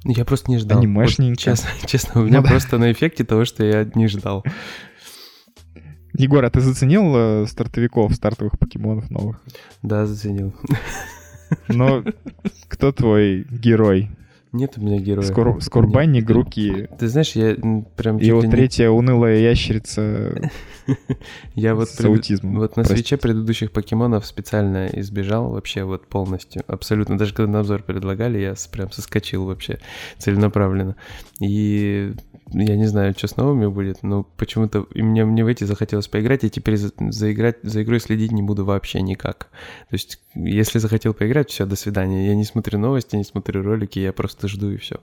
Я 0.03 0.23
просто 0.25 0.51
не 0.51 0.57
ждал. 0.59 0.79
Анимешненько. 0.79 1.31
Вот 1.31 1.39
честно, 1.39 1.69
честно, 1.87 2.21
у 2.21 2.25
меня 2.25 2.37
Ну 2.37 2.43
да. 2.43 2.49
просто 2.49 2.77
на 2.77 2.91
эффекте 2.91 3.23
того, 3.23 3.45
что 3.45 3.63
я 3.63 3.89
не 3.95 4.07
ждал. 4.07 4.43
Егор, 6.13 6.43
а 6.43 6.49
ты 6.49 6.59
заценил 6.59 7.13
э, 7.15 7.45
стартовиков, 7.47 8.13
стартовых 8.13 8.59
покемонов 8.59 9.09
новых? 9.09 9.41
Да, 9.81 10.05
заценил. 10.05 10.53
Но 11.67 12.03
кто 12.67 12.91
твой 12.91 13.45
герой? 13.49 14.09
Нет 14.53 14.77
у 14.77 14.81
меня 14.81 14.99
героя. 14.99 15.25
Скор, 15.25 15.61
скорбанник 15.61 16.29
руки. 16.29 16.89
Ты 16.99 17.07
знаешь, 17.07 17.31
я 17.33 17.55
прям... 17.95 18.17
И 18.17 18.31
вот 18.31 18.49
третья 18.49 18.89
унылая 18.89 19.37
ящерица 19.37 20.51
я 21.55 21.73
вот 21.75 21.89
с 21.89 22.03
аутизмом. 22.03 22.59
Вот 22.59 22.75
на 22.75 22.83
свече 22.83 23.17
предыдущих 23.17 23.71
покемонов 23.71 24.25
специально 24.25 24.87
избежал 24.87 25.51
вообще 25.51 25.83
вот 25.83 26.07
полностью. 26.07 26.63
Абсолютно. 26.67 27.17
Даже 27.17 27.33
когда 27.33 27.51
на 27.51 27.59
обзор 27.59 27.83
предлагали, 27.83 28.39
я 28.39 28.55
прям 28.71 28.91
соскочил 28.91 29.45
вообще 29.45 29.79
целенаправленно. 30.17 30.95
И 31.39 32.13
я 32.53 32.75
не 32.75 32.85
знаю, 32.85 33.13
что 33.17 33.27
с 33.27 33.37
новыми 33.37 33.67
будет, 33.67 34.03
но 34.03 34.23
почему-то 34.23 34.85
и 34.93 35.01
мне, 35.01 35.23
мне 35.23 35.43
в 35.45 35.47
эти 35.47 35.63
захотелось 35.63 36.07
поиграть, 36.07 36.43
и 36.43 36.49
теперь 36.49 36.75
за, 36.75 36.91
за, 36.99 37.31
играть, 37.31 37.57
за 37.63 37.83
игрой 37.83 37.99
следить 37.99 38.31
не 38.31 38.41
буду 38.41 38.65
вообще 38.65 39.01
никак. 39.01 39.47
То 39.89 39.93
есть, 39.93 40.19
если 40.35 40.79
захотел 40.79 41.13
поиграть, 41.13 41.49
все, 41.49 41.65
до 41.65 41.75
свидания. 41.75 42.27
Я 42.27 42.35
не 42.35 42.43
смотрю 42.43 42.77
новости, 42.77 43.15
не 43.15 43.23
смотрю 43.23 43.63
ролики, 43.63 43.99
я 43.99 44.11
просто 44.11 44.40
жду 44.47 44.71
и 44.71 44.77
все. 44.77 44.99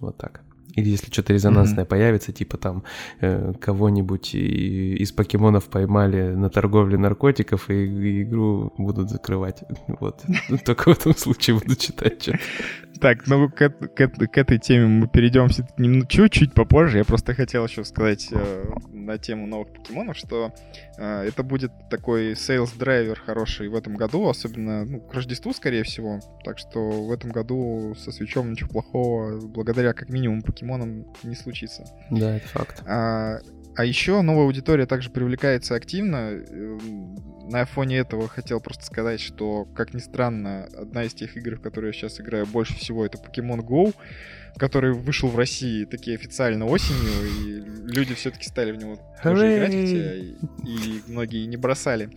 Вот 0.00 0.16
так. 0.16 0.42
Или 0.76 0.90
если 0.90 1.10
что-то 1.10 1.32
резонансное 1.32 1.84
mm-hmm. 1.84 1.88
появится, 1.88 2.32
типа 2.32 2.56
там 2.56 2.82
э, 3.20 3.52
кого-нибудь 3.60 4.34
из 4.34 5.12
покемонов 5.12 5.66
поймали 5.66 6.34
на 6.34 6.50
торговле 6.50 6.98
наркотиков 6.98 7.70
и, 7.70 7.74
и 7.74 8.22
игру 8.22 8.72
будут 8.76 9.10
закрывать. 9.10 9.62
Вот. 10.00 10.22
Только 10.64 10.90
в 10.90 10.98
этом 10.98 11.16
случае 11.16 11.58
буду 11.58 11.76
читать 11.76 12.22
что 12.22 12.38
Так, 13.00 13.26
ну 13.26 13.48
к, 13.48 13.68
к, 13.68 14.08
к 14.08 14.38
этой 14.38 14.58
теме 14.58 14.86
мы 14.86 15.08
перейдем 15.08 15.48
чуть-чуть 16.08 16.52
попозже. 16.54 16.98
Я 16.98 17.04
просто 17.04 17.34
хотел 17.34 17.66
еще 17.66 17.84
сказать 17.84 18.28
э, 18.32 18.64
на 19.04 19.18
тему 19.18 19.46
новых 19.46 19.72
покемонов, 19.72 20.16
что 20.16 20.52
э, 20.96 21.22
это 21.28 21.42
будет 21.42 21.72
такой 21.90 22.32
sales 22.32 22.76
драйвер 22.76 23.20
хороший 23.20 23.68
в 23.68 23.74
этом 23.74 23.94
году, 23.94 24.28
особенно 24.28 24.84
ну, 24.84 25.00
к 25.00 25.12
Рождеству, 25.14 25.52
скорее 25.52 25.82
всего. 25.84 26.20
Так 26.44 26.58
что 26.58 26.90
в 26.90 27.12
этом 27.12 27.30
году 27.30 27.94
со 27.96 28.12
свечом 28.12 28.52
ничего 28.52 28.70
плохого, 28.70 29.40
благодаря 29.46 29.92
как 29.92 30.08
минимум 30.08 30.42
покемонам, 30.42 31.06
не 31.22 31.34
случится. 31.34 31.84
Да, 32.10 32.36
это 32.36 32.48
факт. 32.48 32.82
А, 32.86 33.38
а 33.76 33.84
еще 33.84 34.22
новая 34.22 34.44
аудитория 34.44 34.86
также 34.86 35.10
привлекается 35.10 35.74
активно. 35.74 36.32
Эм, 36.48 37.16
на 37.48 37.66
фоне 37.66 37.98
этого 37.98 38.28
хотел 38.28 38.60
просто 38.60 38.86
сказать, 38.86 39.20
что, 39.20 39.64
как 39.76 39.92
ни 39.94 39.98
странно, 39.98 40.68
одна 40.76 41.04
из 41.04 41.14
тех 41.14 41.36
игр, 41.36 41.56
в 41.56 41.60
которые 41.60 41.90
я 41.90 41.92
сейчас 41.92 42.20
играю 42.20 42.46
больше 42.46 42.74
всего, 42.76 43.04
это 43.04 43.18
Pokemon 43.18 43.60
Go, 43.60 43.94
который 44.56 44.92
вышел 44.92 45.28
в 45.28 45.36
России 45.36 45.84
такие 45.84 46.16
официально 46.16 46.64
осенью, 46.66 47.26
и 47.26 47.92
люди 47.92 48.14
все-таки 48.14 48.44
стали 48.44 48.72
в 48.72 48.76
него 48.76 48.98
тоже 49.22 49.56
играть, 49.56 49.72
хотя 49.72 50.14
и, 50.14 50.34
и 50.64 51.02
многие 51.08 51.44
не 51.46 51.56
бросали. 51.56 52.10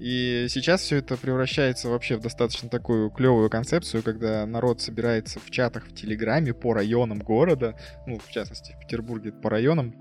И 0.00 0.46
сейчас 0.50 0.82
все 0.82 0.96
это 0.96 1.16
превращается 1.16 1.88
вообще 1.88 2.16
в 2.16 2.20
достаточно 2.20 2.68
такую 2.68 3.10
клевую 3.10 3.48
концепцию, 3.48 4.02
когда 4.02 4.44
народ 4.44 4.82
собирается 4.82 5.38
в 5.38 5.50
чатах 5.50 5.86
в 5.86 5.94
Телеграме 5.94 6.52
по 6.52 6.74
районам 6.74 7.20
города, 7.20 7.76
ну, 8.06 8.18
в 8.18 8.28
частности, 8.30 8.74
в 8.76 8.80
Петербурге 8.80 9.32
по 9.32 9.48
районам, 9.48 9.94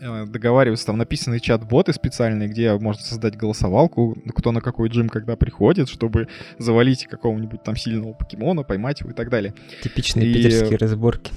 договариваются, 0.00 0.86
там 0.86 0.98
написаны 0.98 1.40
чат-боты 1.40 1.92
специальные, 1.92 2.48
где 2.48 2.76
можно 2.78 3.02
создать 3.02 3.36
голосовалку, 3.36 4.16
кто 4.34 4.52
на 4.52 4.60
какой 4.60 4.88
джим 4.88 5.08
когда 5.08 5.36
приходит, 5.36 5.88
чтобы 5.88 6.28
завалить 6.58 7.06
какого-нибудь 7.06 7.62
там 7.62 7.76
сильного 7.76 8.12
покемона, 8.12 8.62
поймать 8.62 9.00
его 9.00 9.10
и 9.10 9.14
так 9.14 9.30
далее. 9.30 9.54
Типичные 9.82 10.26
и... 10.28 10.34
питерские 10.34 10.78
разборки. 10.78 11.32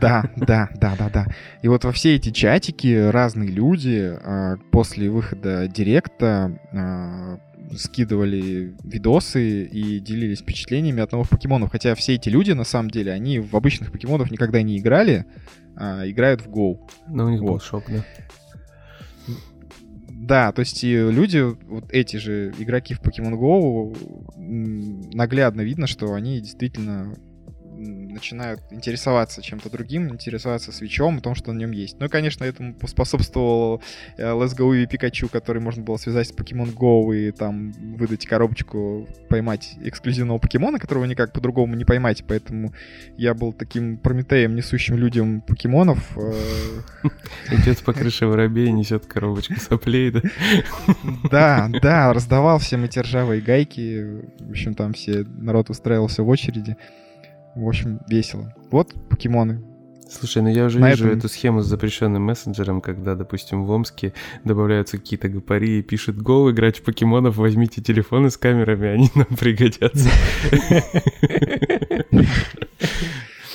Да, 0.00 0.24
да, 0.36 0.68
да, 0.74 0.96
да, 0.98 1.08
да. 1.08 1.26
И 1.62 1.68
вот 1.68 1.84
во 1.84 1.92
все 1.92 2.16
эти 2.16 2.30
чатики 2.30 3.08
разные 3.08 3.50
люди 3.50 4.18
э, 4.20 4.56
после 4.72 5.08
выхода 5.08 5.68
директа 5.68 6.58
э, 6.72 7.76
скидывали 7.76 8.74
видосы 8.82 9.64
и 9.64 10.00
делились 10.00 10.40
впечатлениями 10.40 11.02
от 11.02 11.12
новых 11.12 11.28
покемонов. 11.28 11.70
Хотя 11.70 11.94
все 11.94 12.14
эти 12.14 12.28
люди, 12.28 12.50
на 12.52 12.64
самом 12.64 12.90
деле, 12.90 13.12
они 13.12 13.38
в 13.38 13.54
обычных 13.54 13.92
покемонов 13.92 14.30
никогда 14.30 14.60
не 14.62 14.78
играли, 14.78 15.24
а, 15.76 16.08
играют 16.08 16.40
в 16.42 16.48
Go. 16.48 16.78
Ну, 17.08 17.26
у 17.26 17.28
них 17.30 17.40
вот. 17.40 17.52
был 17.52 17.60
шок, 17.60 17.84
да. 17.88 18.04
Да, 20.08 20.50
то 20.50 20.60
есть 20.60 20.82
и 20.82 20.92
люди, 20.92 21.38
вот 21.38 21.84
эти 21.92 22.16
же 22.16 22.52
игроки 22.58 22.94
в 22.94 23.00
Pokemon 23.00 23.34
Go, 23.34 25.14
наглядно 25.14 25.60
видно, 25.60 25.86
что 25.86 26.14
они 26.14 26.40
действительно 26.40 27.14
начинают 27.76 28.60
интересоваться 28.70 29.42
чем-то 29.42 29.70
другим, 29.70 30.08
интересоваться 30.08 30.72
свечом, 30.72 31.20
том, 31.20 31.34
что 31.34 31.52
на 31.52 31.58
нем 31.58 31.72
есть. 31.72 31.98
Ну 31.98 32.06
и, 32.06 32.08
конечно, 32.08 32.44
этому 32.44 32.74
способствовал 32.86 33.82
э, 34.16 34.22
Let's 34.22 34.56
Go 34.56 34.76
и 34.76 34.86
Пикачу, 34.86 35.28
который 35.28 35.60
можно 35.60 35.82
было 35.82 35.96
связать 35.96 36.28
с 36.28 36.32
Pokemon 36.32 36.74
Go 36.74 37.14
и 37.14 37.30
там 37.32 37.72
выдать 37.96 38.26
коробочку, 38.26 39.08
поймать 39.28 39.74
эксклюзивного 39.82 40.38
покемона, 40.38 40.78
которого 40.78 41.04
никак 41.04 41.32
по-другому 41.32 41.74
не 41.74 41.84
поймать, 41.84 42.24
поэтому 42.26 42.72
я 43.16 43.34
был 43.34 43.52
таким 43.52 43.98
Прометеем, 43.98 44.54
несущим 44.54 44.96
людям 44.96 45.40
покемонов. 45.40 46.16
Э. 46.16 46.32
Идет 47.52 47.80
по 47.80 47.92
крыше 47.92 48.26
воробей 48.26 48.70
несет 48.70 49.06
коробочку 49.06 49.54
соплей, 49.60 50.10
да? 50.10 50.22
Да, 51.30 51.68
да, 51.82 52.12
раздавал 52.12 52.58
всем 52.58 52.84
эти 52.84 52.98
ржавые 52.98 53.40
гайки, 53.40 54.22
в 54.38 54.50
общем, 54.50 54.74
там 54.74 54.92
все, 54.92 55.24
народ 55.24 55.70
устраивался 55.70 56.22
в 56.22 56.28
очереди. 56.28 56.76
В 57.56 57.66
общем, 57.66 58.00
весело. 58.06 58.54
Вот 58.70 58.94
покемоны. 59.08 59.62
Слушай, 60.08 60.42
ну 60.42 60.48
я 60.48 60.66
уже 60.66 60.78
На 60.78 60.90
вижу 60.90 61.06
этом... 61.06 61.18
эту 61.18 61.28
схему 61.28 61.62
с 61.62 61.66
запрещенным 61.66 62.22
мессенджером, 62.22 62.80
когда, 62.80 63.14
допустим, 63.14 63.64
в 63.64 63.70
Омске 63.70 64.12
добавляются 64.44 64.98
какие-то 64.98 65.28
гопари 65.28 65.78
и 65.78 65.82
пишут 65.82 66.18
«Го, 66.18 66.50
играть 66.50 66.78
в 66.78 66.82
покемонов, 66.82 67.36
возьмите 67.36 67.82
телефоны 67.82 68.30
с 68.30 68.36
камерами, 68.36 68.88
они 68.88 69.10
нам 69.14 69.26
пригодятся». 69.36 70.08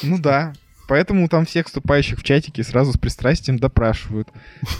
Ну 0.03 0.17
да, 0.19 0.53
Поэтому 0.87 1.29
там 1.29 1.45
всех 1.45 1.67
вступающих 1.67 2.19
в 2.19 2.23
чатики 2.23 2.59
сразу 2.63 2.91
с 2.91 2.97
пристрастием 2.97 3.57
допрашивают. 3.57 4.27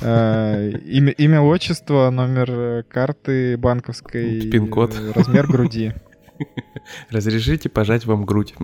Э, 0.01 0.69
имя, 0.83 1.11
имя, 1.11 1.39
отчество, 1.39 2.09
номер 2.09 2.49
э, 2.51 2.83
карты 2.89 3.55
банковской, 3.55 4.41
пин-код, 4.49 4.93
размер 5.15 5.47
груди. 5.47 5.93
Разрешите 7.09 7.69
пожать 7.69 8.05
вам 8.05 8.25
грудь. 8.25 8.53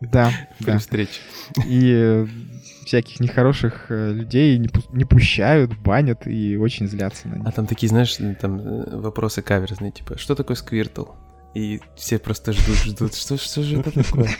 Да. 0.00 0.30
При 0.58 0.78
встрече. 0.78 1.20
И 1.66 1.92
э, 1.92 2.26
всяких 2.84 3.18
нехороших 3.18 3.86
э, 3.88 4.12
людей 4.12 4.56
не, 4.56 4.70
не 4.92 5.04
пущают, 5.04 5.76
банят 5.78 6.26
и 6.26 6.56
очень 6.56 6.86
злятся 6.86 7.28
на 7.28 7.36
них. 7.36 7.46
А 7.46 7.50
там 7.50 7.66
такие, 7.66 7.88
знаешь, 7.88 8.16
там 8.40 8.60
э, 8.60 8.96
вопросы 8.98 9.42
каверзные, 9.42 9.90
типа, 9.90 10.16
что 10.16 10.34
такое 10.34 10.56
сквиртл? 10.56 11.06
И 11.54 11.80
все 11.96 12.18
просто 12.18 12.52
ждут, 12.52 12.76
ждут, 12.76 13.14
что, 13.14 13.36
что 13.36 13.62
же 13.62 13.80
это 13.80 13.90
такое? 13.90 14.28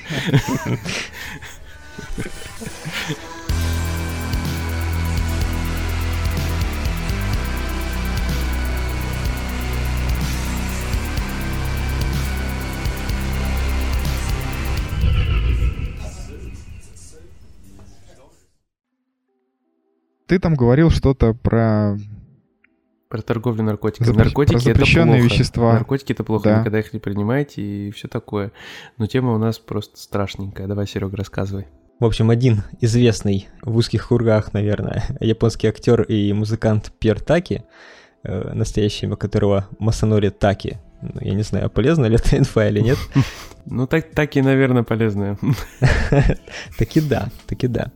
Ты 20.27 20.39
там 20.39 20.55
говорил 20.55 20.91
что-то 20.91 21.35
про... 21.35 21.97
Про 23.09 23.23
торговлю 23.23 23.63
наркотиками. 23.63 24.07
Запр... 24.09 24.19
Наркотики 24.19 24.55
про 24.55 24.61
запрещенные 24.61 25.19
это 25.19 25.23
плохо. 25.23 25.35
вещества. 25.35 25.73
Наркотики 25.75 26.13
это 26.13 26.25
плохо, 26.25 26.45
да. 26.45 26.61
никогда 26.61 26.81
их 26.81 26.93
не 26.93 26.99
принимайте 26.99 27.63
и 27.63 27.91
все 27.93 28.09
такое. 28.09 28.51
Но 28.99 29.07
тема 29.07 29.33
у 29.33 29.39
нас 29.39 29.61
просто 29.61 30.01
страшненькая. 30.01 30.67
Давай, 30.67 30.89
Серега, 30.89 31.17
рассказывай. 31.17 31.69
В 32.01 32.05
общем, 32.05 32.31
один 32.31 32.65
известный 32.81 33.49
в 33.63 33.77
узких 33.77 34.09
кругах, 34.09 34.53
наверное, 34.53 35.05
японский 35.21 35.69
актер 35.69 36.03
и 36.03 36.33
музыкант 36.33 36.93
Пьер 36.99 37.21
Таки, 37.21 37.63
э, 38.25 38.53
настоящее 38.53 39.09
имя 39.09 39.17
которого 39.17 39.69
Масанори 39.79 40.31
Таки. 40.31 40.79
Ну, 41.01 41.21
я 41.21 41.35
не 41.35 41.43
знаю, 41.43 41.71
полезна 41.71 42.07
ли 42.07 42.17
эта 42.17 42.37
инфа 42.37 42.69
или 42.69 42.81
нет. 42.81 42.99
Ну, 43.69 43.89
так, 43.89 44.13
таки, 44.13 44.41
наверное, 44.43 44.85
полезная. 44.85 45.37
Таки 46.79 47.01
да, 47.01 47.31
таки 47.49 47.67
да 47.67 47.91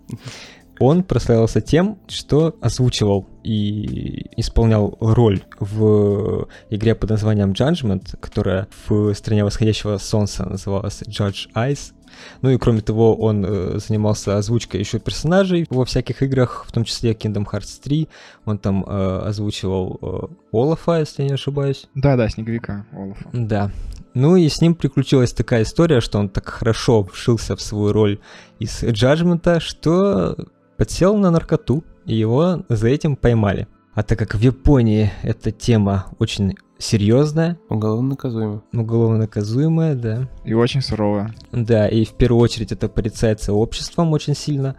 он 0.80 1.04
прославился 1.04 1.60
тем, 1.60 1.98
что 2.08 2.56
озвучивал 2.62 3.28
и 3.44 4.26
исполнял 4.36 4.96
роль 4.98 5.42
в 5.60 6.48
игре 6.70 6.94
под 6.94 7.10
названием 7.10 7.52
Judgment, 7.52 8.16
которая 8.18 8.66
в 8.88 9.12
стране 9.14 9.44
восходящего 9.44 9.98
солнца 9.98 10.48
называлась 10.48 11.02
Judge 11.02 11.52
Eyes. 11.54 11.92
Ну 12.40 12.50
и 12.50 12.56
кроме 12.56 12.80
того, 12.80 13.14
он 13.14 13.44
э, 13.44 13.78
занимался 13.78 14.38
озвучкой 14.38 14.80
еще 14.80 14.98
персонажей 14.98 15.66
во 15.70 15.84
всяких 15.84 16.22
играх, 16.22 16.64
в 16.66 16.72
том 16.72 16.84
числе 16.84 17.12
Kingdom 17.12 17.44
Hearts 17.44 17.80
3. 17.82 18.08
Он 18.46 18.58
там 18.58 18.84
э, 18.84 19.18
озвучивал 19.26 19.98
э, 20.00 20.34
Олафа, 20.52 21.00
если 21.00 21.22
я 21.22 21.28
не 21.28 21.34
ошибаюсь. 21.34 21.88
Да-да, 21.94 22.28
Снеговика 22.28 22.86
Олафа. 22.92 23.28
Да. 23.32 23.70
Ну 24.14 24.36
и 24.36 24.48
с 24.48 24.60
ним 24.60 24.74
приключилась 24.74 25.32
такая 25.32 25.62
история, 25.62 26.00
что 26.00 26.18
он 26.18 26.30
так 26.30 26.48
хорошо 26.48 27.04
вшился 27.04 27.54
в 27.54 27.60
свою 27.60 27.92
роль 27.92 28.18
из 28.58 28.82
Джаджмента, 28.82 29.60
что 29.60 30.36
подсел 30.80 31.14
на 31.14 31.30
наркоту, 31.30 31.84
и 32.06 32.14
его 32.14 32.64
за 32.70 32.88
этим 32.88 33.14
поймали. 33.14 33.68
А 33.92 34.02
так 34.02 34.18
как 34.18 34.34
в 34.34 34.40
Японии 34.40 35.10
эта 35.22 35.50
тема 35.50 36.06
очень 36.18 36.56
серьезная. 36.78 37.58
Уголовно 37.68 38.10
наказуемая. 38.10 38.62
Уголовно 38.72 39.18
наказуемая, 39.18 39.94
да. 39.94 40.26
И 40.46 40.54
очень 40.54 40.80
суровая. 40.80 41.34
Да, 41.52 41.86
и 41.86 42.06
в 42.06 42.14
первую 42.14 42.40
очередь 42.40 42.72
это 42.72 42.88
порицается 42.88 43.52
обществом 43.52 44.12
очень 44.12 44.34
сильно. 44.34 44.76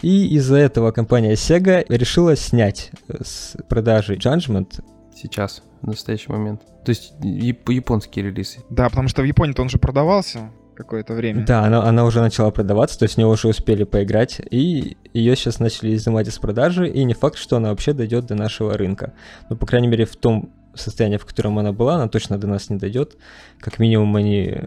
И 0.00 0.34
из-за 0.36 0.56
этого 0.56 0.92
компания 0.92 1.34
Sega 1.34 1.84
решила 1.90 2.36
снять 2.36 2.90
с 3.22 3.54
продажи 3.68 4.16
Judgment. 4.16 4.82
Сейчас, 5.14 5.62
в 5.82 5.88
настоящий 5.88 6.32
момент. 6.32 6.62
То 6.86 6.90
есть 6.90 7.12
яп- 7.20 7.70
японские 7.70 8.30
релизы. 8.30 8.60
Да, 8.70 8.88
потому 8.88 9.08
что 9.08 9.20
в 9.20 9.26
Японии-то 9.26 9.60
он 9.60 9.68
же 9.68 9.76
продавался 9.76 10.50
какое-то 10.74 11.14
время. 11.14 11.44
Да, 11.44 11.64
она, 11.64 11.82
она 11.82 12.04
уже 12.04 12.20
начала 12.20 12.50
продаваться, 12.50 12.98
то 12.98 13.04
есть 13.04 13.14
в 13.14 13.18
нее 13.18 13.28
уже 13.28 13.48
успели 13.48 13.84
поиграть, 13.84 14.40
и 14.50 14.96
ее 15.12 15.36
сейчас 15.36 15.60
начали 15.60 15.94
изымать 15.94 16.28
из 16.28 16.38
продажи, 16.38 16.88
и 16.88 17.04
не 17.04 17.14
факт, 17.14 17.38
что 17.38 17.56
она 17.56 17.70
вообще 17.70 17.92
дойдет 17.92 18.26
до 18.26 18.34
нашего 18.34 18.76
рынка. 18.76 19.12
Ну, 19.48 19.56
по 19.56 19.66
крайней 19.66 19.88
мере, 19.88 20.04
в 20.04 20.16
том 20.16 20.50
состоянии, 20.74 21.16
в 21.16 21.24
котором 21.24 21.58
она 21.58 21.72
была, 21.72 21.94
она 21.96 22.08
точно 22.08 22.38
до 22.38 22.46
нас 22.46 22.68
не 22.70 22.76
дойдет. 22.76 23.16
Как 23.60 23.78
минимум, 23.78 24.16
они 24.16 24.62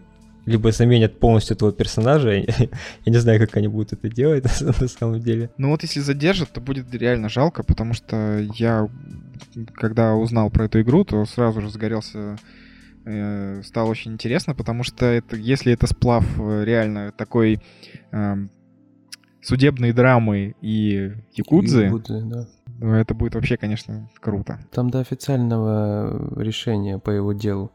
либо 0.48 0.72
заменят 0.72 1.20
полностью 1.20 1.56
этого 1.56 1.72
персонажа, 1.72 2.30
я, 2.32 2.68
не 3.04 3.18
знаю, 3.18 3.38
как 3.38 3.56
они 3.56 3.68
будут 3.68 3.92
это 3.92 4.08
делать 4.08 4.44
на 4.60 4.88
самом 4.88 5.20
деле. 5.20 5.50
Ну 5.58 5.70
вот 5.70 5.82
если 5.82 6.00
задержат, 6.00 6.50
то 6.50 6.60
будет 6.60 6.92
реально 6.94 7.28
жалко, 7.28 7.62
потому 7.62 7.92
что 7.92 8.38
я, 8.56 8.88
когда 9.74 10.14
узнал 10.14 10.50
про 10.50 10.64
эту 10.64 10.80
игру, 10.80 11.04
то 11.04 11.24
сразу 11.26 11.60
же 11.60 11.70
загорелся 11.70 12.38
э, 13.08 13.62
стало 13.62 13.88
очень 13.90 14.12
интересно, 14.12 14.54
потому 14.54 14.82
что 14.82 15.06
это, 15.06 15.36
если 15.36 15.72
это 15.72 15.86
сплав 15.86 16.24
э, 16.38 16.64
реально 16.64 17.12
такой 17.12 17.60
э, 18.12 18.34
судебной 19.40 19.92
драмы 19.92 20.54
и 20.60 21.12
якудзы, 21.32 21.84
якудзы 21.84 22.22
да. 22.22 22.98
это 22.98 23.14
будет 23.14 23.34
вообще, 23.34 23.56
конечно, 23.56 24.08
круто. 24.20 24.60
Там 24.70 24.90
до 24.90 25.00
официального 25.00 26.40
решения 26.40 26.98
по 26.98 27.10
его 27.10 27.32
делу 27.32 27.72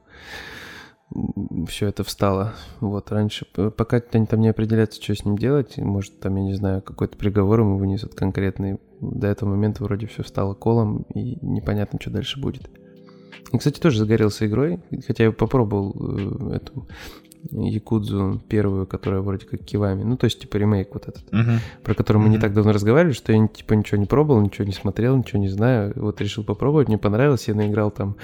все 1.67 1.87
это 1.87 2.03
встало. 2.03 2.53
Вот 2.79 3.11
раньше, 3.11 3.45
пока 3.45 4.01
они 4.13 4.25
там 4.25 4.41
не 4.41 4.49
определятся, 4.49 5.01
что 5.01 5.15
с 5.15 5.25
ним 5.25 5.37
делать, 5.37 5.77
может, 5.77 6.19
там, 6.19 6.35
я 6.37 6.43
не 6.43 6.53
знаю, 6.53 6.81
какой-то 6.81 7.17
приговор 7.17 7.59
ему 7.61 7.77
вынесут 7.77 8.15
конкретный. 8.15 8.79
До 8.99 9.27
этого 9.27 9.49
момента 9.49 9.83
вроде 9.83 10.07
все 10.07 10.23
встало 10.23 10.53
колом, 10.53 11.05
и 11.13 11.37
непонятно, 11.41 11.99
что 12.01 12.09
дальше 12.09 12.39
будет. 12.39 12.69
И, 13.51 13.57
кстати, 13.57 13.79
тоже 13.79 13.99
загорелся 13.99 14.45
игрой, 14.45 14.79
хотя 15.07 15.25
я 15.25 15.31
попробовал 15.31 15.95
э, 16.51 16.55
эту 16.55 16.87
Якудзу 17.51 18.41
первую, 18.47 18.87
которая 18.87 19.21
вроде 19.21 19.45
как 19.45 19.63
Кивами. 19.63 20.03
Ну, 20.03 20.17
то 20.17 20.25
есть, 20.25 20.39
типа, 20.39 20.57
ремейк 20.57 20.89
вот 20.93 21.07
этот, 21.07 21.23
uh-huh. 21.31 21.59
про 21.83 21.93
который 21.93 22.17
мы 22.17 22.27
uh-huh. 22.27 22.31
не 22.31 22.39
так 22.39 22.53
давно 22.53 22.71
разговаривали, 22.71 23.13
что 23.13 23.33
я, 23.33 23.47
типа, 23.47 23.73
ничего 23.73 23.97
не 23.97 24.05
пробовал, 24.05 24.41
ничего 24.41 24.65
не 24.65 24.71
смотрел, 24.71 25.17
ничего 25.17 25.39
не 25.39 25.49
знаю. 25.49 25.93
Вот 25.95 26.21
решил 26.21 26.43
попробовать, 26.43 26.87
мне 26.87 26.97
понравилось, 26.97 27.47
я 27.47 27.55
наиграл 27.55 27.91
там 27.91 28.15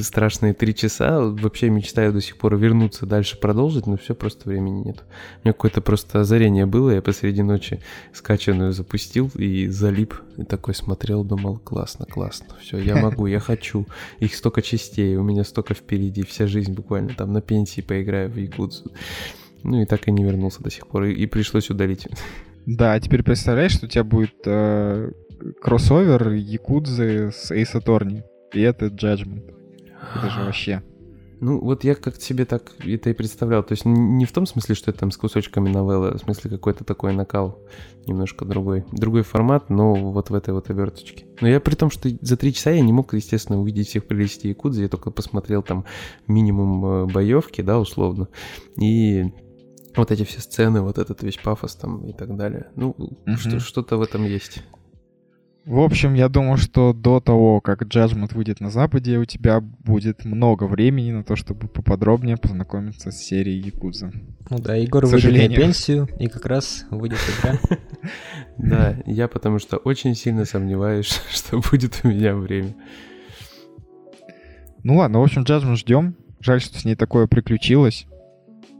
страшные 0.00 0.54
три 0.54 0.74
часа. 0.74 1.20
Вообще 1.20 1.70
мечтаю 1.70 2.12
до 2.12 2.20
сих 2.20 2.36
пор 2.36 2.56
вернуться 2.56 3.06
дальше, 3.06 3.38
продолжить, 3.38 3.86
но 3.86 3.96
все, 3.96 4.14
просто 4.14 4.48
времени 4.48 4.82
нет. 4.84 5.04
У 5.42 5.46
меня 5.46 5.52
какое-то 5.52 5.80
просто 5.80 6.20
озарение 6.20 6.66
было, 6.66 6.90
я 6.90 7.02
посреди 7.02 7.42
ночи 7.42 7.80
скачанную 8.12 8.72
запустил 8.72 9.30
и 9.34 9.68
залип. 9.68 10.14
И 10.36 10.42
такой 10.42 10.74
смотрел, 10.74 11.22
думал, 11.22 11.58
классно, 11.58 12.06
классно, 12.06 12.56
все, 12.60 12.78
я 12.78 12.96
могу, 12.96 13.26
я 13.26 13.38
хочу. 13.38 13.86
Их 14.18 14.34
столько 14.34 14.62
частей, 14.62 15.16
у 15.16 15.22
меня 15.22 15.44
столько 15.44 15.74
впереди, 15.74 16.24
вся 16.24 16.46
жизнь 16.46 16.72
буквально 16.72 17.14
там 17.14 17.32
на 17.32 17.40
пенсии 17.40 17.80
поиграю 17.80 18.23
в 18.28 18.36
Якутсу. 18.36 18.92
Ну 19.62 19.82
и 19.82 19.86
так 19.86 20.08
и 20.08 20.12
не 20.12 20.24
вернулся 20.24 20.62
до 20.62 20.70
сих 20.70 20.86
пор, 20.86 21.04
и, 21.04 21.12
и 21.12 21.26
пришлось 21.26 21.70
удалить. 21.70 22.06
Да, 22.66 22.92
а 22.94 23.00
теперь 23.00 23.22
представляешь, 23.22 23.72
что 23.72 23.86
у 23.86 23.88
тебя 23.88 24.04
будет 24.04 24.34
э, 24.46 25.10
кроссовер 25.60 26.32
Якудзы 26.32 27.30
с 27.30 27.50
Ace 27.50 27.74
Attorney, 27.74 28.22
и 28.52 28.60
это 28.60 28.86
Judgment. 28.86 29.54
Это 30.16 30.30
же 30.30 30.40
вообще... 30.44 30.82
Ну, 31.44 31.60
вот 31.60 31.84
я 31.84 31.94
как 31.94 32.16
себе 32.16 32.46
так 32.46 32.72
это 32.82 33.10
и 33.10 33.12
представлял. 33.12 33.62
То 33.62 33.72
есть 33.72 33.84
не 33.84 34.24
в 34.24 34.32
том 34.32 34.46
смысле, 34.46 34.74
что 34.74 34.90
это 34.90 35.00
там 35.00 35.10
с 35.10 35.18
кусочками 35.18 35.68
новеллы, 35.68 36.08
а 36.08 36.16
в 36.16 36.20
смысле 36.22 36.50
какой-то 36.50 36.84
такой 36.84 37.14
накал 37.14 37.58
немножко 38.06 38.46
другой. 38.46 38.86
Другой 38.92 39.24
формат, 39.24 39.68
но 39.68 39.94
вот 39.94 40.30
в 40.30 40.34
этой 40.34 40.54
вот 40.54 40.70
оберточке. 40.70 41.26
Но 41.42 41.48
я 41.48 41.60
при 41.60 41.74
том, 41.74 41.90
что 41.90 42.08
за 42.22 42.38
три 42.38 42.54
часа 42.54 42.70
я 42.70 42.80
не 42.80 42.94
мог, 42.94 43.12
естественно, 43.12 43.60
увидеть 43.60 43.88
всех 43.88 44.06
прелестей 44.06 44.48
Якудзы. 44.48 44.84
Я 44.84 44.88
только 44.88 45.10
посмотрел 45.10 45.62
там 45.62 45.84
минимум 46.26 46.86
э, 46.86 47.06
боевки, 47.12 47.60
да, 47.60 47.78
условно. 47.78 48.28
И 48.80 49.30
вот 49.96 50.10
эти 50.10 50.24
все 50.24 50.40
сцены, 50.40 50.80
вот 50.80 50.96
этот 50.96 51.22
весь 51.22 51.36
пафос 51.36 51.76
там 51.76 52.06
и 52.06 52.14
так 52.14 52.34
далее. 52.38 52.70
Ну, 52.74 52.96
mm-hmm. 52.98 53.36
что, 53.36 53.60
что-то 53.60 53.98
в 53.98 54.02
этом 54.02 54.24
есть. 54.24 54.62
В 55.66 55.80
общем, 55.80 56.12
я 56.12 56.28
думаю, 56.28 56.58
что 56.58 56.92
до 56.92 57.20
того, 57.20 57.62
как 57.62 57.82
Judgment 57.84 58.34
выйдет 58.34 58.60
на 58.60 58.70
Западе, 58.70 59.16
у 59.16 59.24
тебя 59.24 59.60
будет 59.60 60.26
много 60.26 60.64
времени 60.64 61.10
на 61.10 61.24
то, 61.24 61.36
чтобы 61.36 61.68
поподробнее 61.68 62.36
познакомиться 62.36 63.10
с 63.10 63.16
серией 63.16 63.60
Якуза. 63.60 64.12
Ну 64.50 64.58
да, 64.58 64.74
Егор 64.74 65.06
выйдет 65.06 65.32
на 65.32 65.54
пенсию, 65.54 66.06
и 66.18 66.28
как 66.28 66.44
раз 66.44 66.84
выйдет 66.90 67.18
игра. 67.38 67.58
Да, 68.56 68.96
я 69.06 69.26
потому 69.26 69.58
что 69.58 69.78
очень 69.78 70.14
сильно 70.14 70.44
сомневаюсь, 70.44 71.20
что 71.30 71.60
будет 71.60 72.00
у 72.04 72.08
меня 72.08 72.36
время. 72.36 72.74
Ну 74.82 74.98
ладно, 74.98 75.20
в 75.20 75.22
общем, 75.22 75.42
Judgment 75.42 75.76
ждем. 75.76 76.14
Жаль, 76.40 76.60
что 76.60 76.78
с 76.78 76.84
ней 76.84 76.94
такое 76.94 77.26
приключилось. 77.26 78.06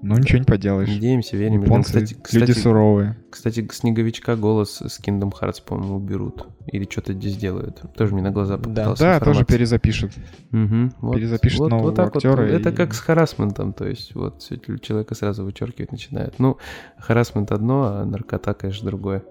Ну, 0.02 0.16
ничего 0.18 0.38
не 0.38 0.44
поделаешь. 0.44 0.88
Надеемся, 0.88 1.36
верим. 1.36 1.62
Японцы, 1.62 1.86
кстати, 1.86 2.14
кстати, 2.22 2.36
люди 2.36 2.52
суровые. 2.52 3.16
Кстати, 3.30 3.66
Снеговичка 3.72 4.36
голос 4.36 4.82
с 4.82 5.00
Kingdom 5.00 5.32
Hearts, 5.32 5.62
по-моему, 5.64 5.96
уберут. 5.96 6.46
Или 6.66 6.86
что-то 6.90 7.14
здесь 7.14 7.36
делают. 7.36 7.82
Тоже 7.96 8.12
мне 8.12 8.22
на 8.22 8.30
глаза 8.30 8.58
попытался 8.58 9.02
Да, 9.02 9.18
да 9.18 9.24
тоже 9.24 9.44
перезапишут. 9.44 10.12
Угу, 10.52 10.90
вот, 11.00 11.14
перезапишут 11.14 11.60
вот, 11.60 11.70
нового 11.70 11.86
вот 11.86 11.94
так 11.94 12.16
актера. 12.16 12.42
Вот. 12.42 12.50
И... 12.50 12.52
Это 12.52 12.72
как 12.72 12.92
с 12.92 13.00
харасментом, 13.00 13.72
то 13.72 13.86
есть 13.86 14.14
вот 14.14 14.42
человека 14.82 15.14
сразу 15.14 15.44
вычеркивать 15.44 15.92
начинает. 15.92 16.38
Ну, 16.38 16.58
харасмент 16.98 17.50
одно, 17.50 17.84
а 17.84 18.04
наркота, 18.04 18.52
конечно, 18.54 18.86
другое. 18.86 19.24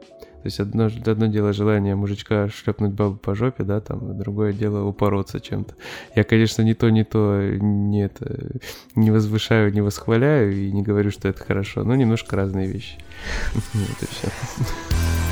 То 0.43 0.47
есть 0.47 0.59
одно, 0.59 0.89
одно 1.05 1.27
дело 1.27 1.53
желание 1.53 1.95
мужичка 1.95 2.49
шлепнуть 2.49 2.91
бабу 2.91 3.15
по 3.15 3.33
жопе, 3.33 3.63
да, 3.63 3.79
там, 3.79 4.19
другое 4.19 4.51
дело 4.51 4.83
упороться 4.83 5.39
чем-то. 5.39 5.73
Я, 6.15 6.25
конечно, 6.25 6.63
ни 6.63 6.73
то, 6.73 6.89
ни 6.89 7.03
то 7.03 7.39
не, 7.41 8.03
это, 8.03 8.59
не 8.93 9.09
возвышаю, 9.09 9.71
не 9.71 9.79
восхваляю 9.79 10.51
и 10.51 10.69
не 10.73 10.81
говорю, 10.81 11.11
что 11.11 11.29
это 11.29 11.41
хорошо, 11.41 11.85
но 11.85 11.95
немножко 11.95 12.35
разные 12.35 12.67
вещи. 12.67 12.97
Вот 13.73 14.03
и 14.03 14.05
все. 14.05 15.22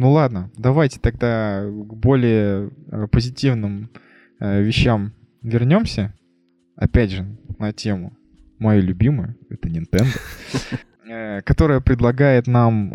Ну 0.00 0.12
ладно, 0.12 0.48
давайте 0.56 1.00
тогда 1.00 1.64
к 1.64 1.94
более 1.94 2.70
э, 2.92 3.08
позитивным 3.10 3.90
э, 4.38 4.62
вещам 4.62 5.12
вернемся. 5.42 6.14
Опять 6.76 7.10
же, 7.10 7.26
на 7.58 7.72
тему 7.72 8.16
мою 8.60 8.80
любимую, 8.80 9.34
это 9.50 9.68
Nintendo, 9.68 10.06
э, 11.10 11.42
которая 11.42 11.80
предлагает 11.80 12.46
нам 12.46 12.90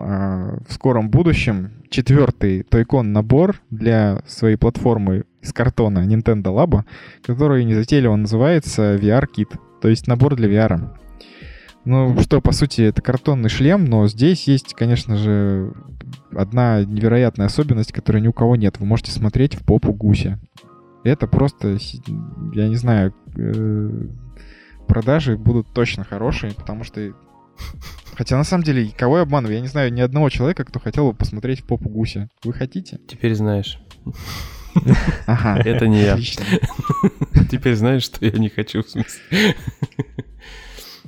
в 0.65 0.71
скором 0.71 1.09
будущем 1.09 1.83
четвертый 1.89 2.61
Toy-Con 2.61 3.01
набор 3.01 3.59
для 3.69 4.21
своей 4.25 4.55
платформы 4.55 5.25
из 5.41 5.51
картона 5.51 6.07
Nintendo 6.07 6.55
Labo, 6.55 6.83
который 7.21 7.65
незатейливо 7.65 8.15
называется 8.15 8.95
VR 8.95 9.25
Kit, 9.27 9.49
то 9.81 9.89
есть 9.89 10.07
набор 10.07 10.37
для 10.37 10.47
VR. 10.47 10.79
Ну 11.85 12.17
что, 12.21 12.39
по 12.39 12.53
сути, 12.53 12.81
это 12.81 13.01
картонный 13.01 13.49
шлем, 13.49 13.85
но 13.85 14.07
здесь 14.07 14.47
есть, 14.47 14.73
конечно 14.73 15.17
же, 15.17 15.73
одна 16.31 16.83
невероятная 16.83 17.47
особенность, 17.47 17.91
которой 17.91 18.21
ни 18.21 18.27
у 18.27 18.33
кого 18.33 18.55
нет. 18.55 18.79
Вы 18.79 18.85
можете 18.85 19.11
смотреть 19.11 19.55
в 19.55 19.65
попу 19.65 19.91
гуся. 19.91 20.39
Это 21.03 21.27
просто, 21.27 21.77
я 22.53 22.69
не 22.69 22.77
знаю, 22.77 23.13
э, 23.35 24.07
продажи 24.87 25.37
будут 25.37 25.73
точно 25.73 26.05
хорошие, 26.05 26.53
потому 26.53 26.85
что... 26.85 27.13
Хотя 28.15 28.37
на 28.37 28.43
самом 28.43 28.63
деле, 28.63 28.89
кого 28.97 29.17
я 29.17 29.23
обманываю? 29.23 29.55
Я 29.55 29.61
не 29.61 29.67
знаю 29.67 29.91
ни 29.91 29.99
одного 29.99 30.29
человека, 30.29 30.63
кто 30.63 30.79
хотел 30.79 31.11
бы 31.11 31.17
посмотреть 31.17 31.61
в 31.61 31.65
попу 31.65 31.89
гуся. 31.89 32.29
Вы 32.43 32.53
хотите? 32.53 32.99
Теперь 33.07 33.35
знаешь. 33.35 33.79
Ага. 35.25 35.61
Это 35.63 35.87
не 35.87 36.01
я. 36.01 36.17
Теперь 37.51 37.75
знаешь, 37.75 38.03
что 38.03 38.25
я 38.25 38.31
не 38.31 38.49
хочу, 38.49 38.81
в 38.83 38.89
смысле. 38.89 39.55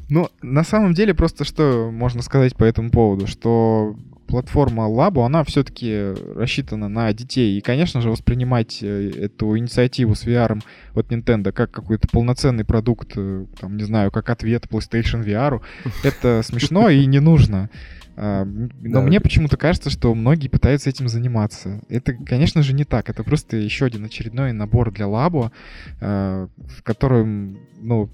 Ну, 0.10 0.30
на 0.42 0.64
самом 0.64 0.94
деле, 0.94 1.14
просто 1.14 1.44
что 1.44 1.90
можно 1.92 2.22
сказать 2.22 2.56
по 2.56 2.64
этому 2.64 2.92
поводу, 2.92 3.28
что 3.28 3.96
платформа 4.28 4.84
Labo, 4.84 5.26
она 5.26 5.44
все-таки 5.44 6.14
рассчитана 6.36 6.90
на 6.90 7.12
детей. 7.14 7.58
И, 7.58 7.62
конечно 7.62 8.02
же, 8.02 8.10
воспринимать 8.10 8.80
э, 8.82 9.12
эту 9.18 9.58
инициативу 9.58 10.16
с 10.16 10.26
VR 10.26 10.62
от 10.94 11.12
Nintendo 11.12 11.52
как 11.52 11.72
какой-то 11.72 12.08
полноценный 12.08 12.66
продукт, 12.66 13.14
э, 13.16 13.46
там, 13.60 13.78
не 13.78 13.84
знаю, 13.84 14.12
как 14.12 14.30
ответ 14.30 14.66
PlayStation 14.66 15.24
VR, 15.24 15.62
это 16.04 16.42
смешно 16.46 16.90
и 16.90 17.06
не 17.06 17.20
нужно. 17.20 17.70
А, 18.18 18.46
но 18.46 18.70
да. 18.82 19.02
мне 19.02 19.20
почему-то 19.20 19.58
кажется, 19.58 19.90
что 19.90 20.14
многие 20.16 20.48
пытаются 20.48 20.90
этим 20.90 21.10
заниматься. 21.10 21.82
Это, 21.90 22.14
конечно 22.14 22.64
же, 22.64 22.74
не 22.74 22.86
так. 22.86 23.10
Это 23.10 23.24
просто 23.24 23.58
еще 23.58 23.86
один 23.86 24.06
очередной 24.06 24.54
набор 24.54 24.92
для 24.92 25.08
лабо, 25.08 25.52
а, 26.00 26.48
в 26.58 26.84
котором, 26.84 27.60
ну, 27.80 28.10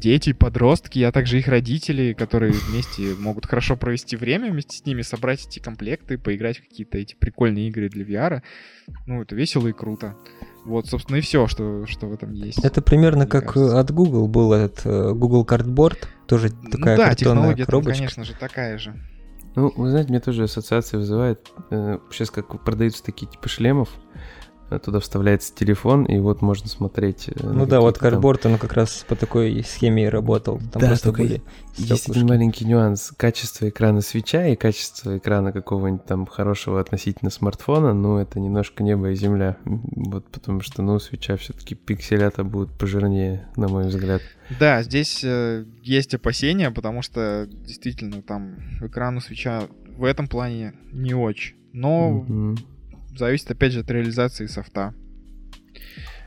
дети, 0.00 0.32
подростки, 0.32 1.00
а 1.00 1.12
также 1.12 1.38
их 1.38 1.48
родители, 1.48 2.12
которые 2.12 2.52
вместе 2.52 3.14
могут 3.18 3.46
хорошо 3.46 3.76
провести 3.76 4.16
время, 4.16 4.50
вместе 4.50 4.76
с 4.76 4.86
ними 4.86 5.02
собрать 5.02 5.46
эти 5.46 5.58
комплекты, 5.58 6.18
поиграть 6.18 6.58
в 6.58 6.62
какие-то 6.62 6.98
эти 6.98 7.14
прикольные 7.14 7.68
игры 7.68 7.88
для 7.88 8.04
VR. 8.04 8.42
Ну, 9.06 9.22
это 9.22 9.34
весело 9.34 9.68
и 9.68 9.72
круто. 9.72 10.16
Вот, 10.64 10.86
собственно, 10.86 11.16
и 11.16 11.20
все, 11.20 11.46
что, 11.46 11.86
что 11.86 12.06
в 12.06 12.12
этом 12.12 12.32
есть. 12.32 12.64
Это 12.64 12.82
примерно 12.82 13.26
как 13.26 13.52
кажется. 13.52 13.78
от 13.78 13.90
Google 13.90 14.28
был 14.28 14.52
этот 14.52 14.84
uh, 14.84 15.14
Google 15.14 15.44
Cardboard, 15.44 15.98
тоже 16.26 16.50
ну 16.62 16.70
такая 16.70 16.96
ну, 16.96 17.02
да, 17.02 17.14
технология 17.14 17.64
коробочка. 17.64 17.92
Там, 17.92 17.98
конечно 17.98 18.24
же, 18.24 18.34
такая 18.34 18.78
же. 18.78 18.94
Ну, 19.56 19.72
вы 19.74 19.90
знаете, 19.90 20.10
мне 20.10 20.20
тоже 20.20 20.44
ассоциация 20.44 20.98
вызывает. 20.98 21.48
Э, 21.70 21.98
сейчас 22.12 22.30
как 22.30 22.62
продаются 22.64 23.02
такие 23.02 23.26
типа 23.26 23.48
шлемов, 23.48 23.88
туда 24.78 25.00
вставляется 25.00 25.54
телефон, 25.54 26.04
и 26.04 26.18
вот 26.18 26.42
можно 26.42 26.68
смотреть. 26.68 27.28
Э, 27.28 27.32
ну 27.42 27.66
да, 27.66 27.80
вот 27.80 27.98
Cardboard, 27.98 28.46
он 28.50 28.58
как 28.58 28.74
раз 28.74 29.04
по 29.08 29.16
такой 29.16 29.64
схеме 29.64 30.04
и 30.04 30.08
работал. 30.08 30.58
Там 30.72 30.82
да, 30.82 30.88
просто 30.88 31.12
были 31.12 31.42
есть 31.80 32.08
один 32.08 32.26
маленький 32.26 32.64
нюанс. 32.64 33.12
Качество 33.16 33.68
экрана 33.68 34.00
свеча 34.00 34.46
и 34.46 34.56
качество 34.56 35.16
экрана 35.16 35.52
какого-нибудь 35.52 36.04
там 36.04 36.26
хорошего 36.26 36.80
относительно 36.80 37.30
смартфона, 37.30 37.94
ну, 37.94 38.18
это 38.18 38.40
немножко 38.40 38.82
небо 38.82 39.10
и 39.10 39.14
земля. 39.14 39.56
Вот 39.64 40.26
потому 40.30 40.60
что, 40.60 40.82
ну, 40.82 40.98
свеча 40.98 41.36
все-таки 41.36 41.74
пикселята 41.74 42.44
будут 42.44 42.76
пожирнее, 42.78 43.48
на 43.56 43.68
мой 43.68 43.88
взгляд. 43.88 44.22
Да, 44.58 44.82
здесь 44.82 45.22
э, 45.24 45.64
есть 45.82 46.14
опасения, 46.14 46.70
потому 46.70 47.02
что 47.02 47.48
действительно 47.50 48.22
там 48.22 48.56
экран 48.80 49.16
у 49.16 49.20
свеча 49.20 49.68
в 49.96 50.04
этом 50.04 50.28
плане 50.28 50.74
не 50.92 51.14
очень. 51.14 51.56
Но 51.72 52.24
mm-hmm 52.28 52.58
зависит, 53.16 53.50
опять 53.50 53.72
же, 53.72 53.80
от 53.80 53.90
реализации 53.90 54.46
софта. 54.46 54.94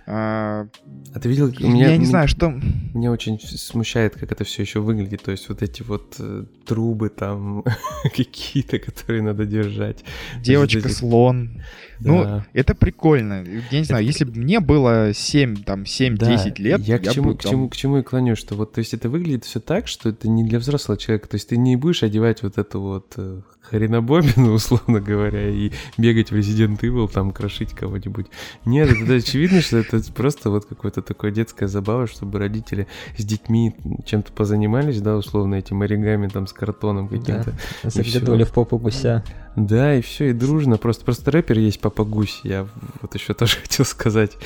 А, 0.05 0.67
а 1.13 1.19
ты 1.19 1.29
видел? 1.29 1.49
Я 1.49 1.67
меня, 1.69 1.97
не 1.97 2.05
знаю, 2.05 2.27
что... 2.27 2.49
Меня 2.93 3.11
очень 3.11 3.39
смущает, 3.39 4.15
как 4.15 4.31
это 4.31 4.43
все 4.43 4.63
еще 4.63 4.79
выглядит. 4.79 5.23
То 5.23 5.31
есть 5.31 5.47
вот 5.47 5.61
эти 5.61 5.81
вот 5.81 6.15
э, 6.19 6.43
трубы 6.65 7.09
там 7.09 7.63
какие-то, 8.03 8.79
которые 8.79 9.21
надо 9.21 9.45
держать. 9.45 10.03
Девочка-слон. 10.41 11.61
Ну, 11.99 12.23
да. 12.23 12.45
это 12.53 12.75
прикольно. 12.75 13.45
Я 13.71 13.79
не 13.79 13.85
знаю, 13.85 14.03
это... 14.03 14.07
если 14.07 14.25
бы 14.25 14.37
мне 14.37 14.59
было 14.59 15.13
7, 15.13 15.63
там, 15.63 15.83
7-10 15.83 16.17
да, 16.17 16.53
лет... 16.57 16.81
Я, 16.81 16.99
к, 16.99 17.09
чему, 17.09 17.31
бы, 17.31 17.37
к, 17.37 17.43
чему, 17.43 17.69
к 17.69 17.75
чему 17.75 17.97
и 17.99 18.03
клоню, 18.03 18.35
что 18.35 18.55
вот, 18.55 18.73
то 18.73 18.79
есть 18.79 18.93
это 18.93 19.09
выглядит 19.09 19.45
все 19.45 19.61
так, 19.61 19.87
что 19.87 20.09
это 20.09 20.27
не 20.27 20.43
для 20.43 20.59
взрослого 20.59 20.97
человека. 20.97 21.29
То 21.29 21.35
есть 21.35 21.47
ты 21.47 21.57
не 21.57 21.77
будешь 21.77 22.03
одевать 22.03 22.43
вот 22.43 22.57
эту 22.57 22.81
вот 22.81 23.13
э, 23.15 23.41
хренобобину, 23.61 24.53
условно 24.53 24.99
говоря, 24.99 25.49
и 25.49 25.71
бегать 25.97 26.31
в 26.31 26.35
Resident 26.35 26.79
Evil, 26.81 27.09
там, 27.11 27.31
крошить 27.31 27.71
кого-нибудь. 27.71 28.27
Нет, 28.65 28.91
это 28.91 29.15
очевидно, 29.15 29.61
что 29.61 29.77
это 29.77 29.92
просто 30.13 30.49
вот 30.49 30.65
какое-то 30.65 31.01
такое 31.01 31.31
детская 31.31 31.67
забава, 31.67 32.07
чтобы 32.07 32.39
родители 32.39 32.87
с 33.17 33.23
детьми 33.23 33.75
чем-то 34.05 34.31
позанимались, 34.31 35.01
да, 35.01 35.15
условно, 35.15 35.55
этим 35.55 35.81
оригами, 35.81 36.27
там, 36.27 36.47
с 36.47 36.53
картоном 36.53 37.07
каким-то. 37.07 37.53
Да, 37.83 37.89
заглядывали 37.89 38.43
в 38.43 38.51
попу 38.51 38.77
гуся. 38.77 39.23
Да, 39.55 39.95
и 39.95 40.01
все, 40.01 40.29
и 40.29 40.33
дружно. 40.33 40.77
Просто, 40.77 41.05
просто 41.05 41.29
рэпер 41.31 41.59
есть 41.59 41.79
Папа 41.79 42.03
Гусь. 42.03 42.41
Я 42.43 42.67
вот 43.01 43.13
еще 43.13 43.33
тоже 43.33 43.57
хотел 43.61 43.85
сказать. 43.85 44.37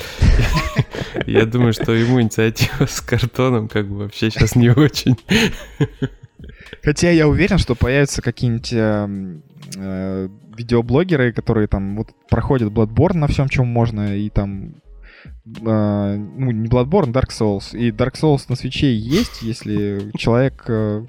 Я 1.26 1.46
думаю, 1.46 1.72
что 1.72 1.92
ему 1.92 2.20
инициатива 2.20 2.86
с 2.86 3.00
картоном 3.00 3.68
как 3.68 3.88
бы 3.88 3.98
вообще 3.98 4.30
сейчас 4.30 4.54
не 4.54 4.70
очень. 4.70 5.16
Хотя 6.82 7.10
я 7.10 7.26
уверен, 7.28 7.58
что 7.58 7.74
появятся 7.74 8.22
какие-нибудь 8.22 8.72
э, 8.72 9.40
э, 9.76 10.28
видеоблогеры, 10.56 11.32
которые 11.32 11.66
там 11.66 11.96
вот 11.96 12.08
проходят 12.28 12.72
Bloodborne 12.72 13.16
на 13.16 13.26
всем, 13.26 13.48
чем 13.48 13.66
можно, 13.66 14.16
и 14.16 14.28
там 14.28 14.74
ну, 15.44 16.50
не 16.50 16.68
Bloodborne, 16.68 17.12
Dark 17.12 17.30
Souls. 17.30 17.76
И 17.76 17.90
Dark 17.90 18.14
Souls 18.14 18.46
на 18.48 18.56
свече 18.56 18.94
есть, 18.94 19.42
если 19.42 20.10
человек 20.16 20.64
uh, 20.68 21.08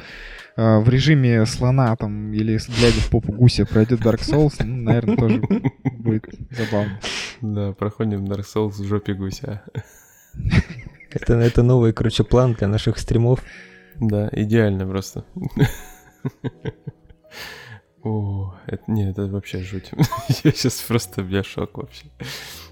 uh, 0.57 0.81
в 0.81 0.89
режиме 0.89 1.45
слона 1.45 1.95
там 1.95 2.33
или 2.33 2.59
глядя 2.77 2.99
в 2.99 3.09
попу 3.09 3.31
гуся 3.31 3.65
пройдет 3.65 4.01
Dark 4.01 4.19
Souls, 4.19 4.55
ну, 4.63 4.75
наверное, 4.83 5.17
тоже 5.17 5.41
будет 5.97 6.25
забавно. 6.51 6.99
Да, 7.41 7.73
проходим 7.73 8.25
Dark 8.25 8.45
Souls 8.45 8.71
в 8.71 8.83
жопе 8.85 9.13
гуся. 9.13 9.63
Это, 11.11 11.33
это 11.33 11.63
новый, 11.63 11.91
короче, 11.93 12.23
план 12.23 12.53
для 12.53 12.67
наших 12.67 12.99
стримов. 12.99 13.43
Да, 13.99 14.29
идеально 14.31 14.87
просто. 14.87 15.25
О, 18.03 18.55
это, 18.65 18.83
нет, 18.87 19.11
это 19.11 19.27
вообще 19.27 19.59
жуть. 19.59 19.91
я 20.43 20.51
сейчас 20.51 20.81
просто, 20.81 21.21
меня 21.21 21.43
шок 21.43 21.77
вообще. 21.77 22.05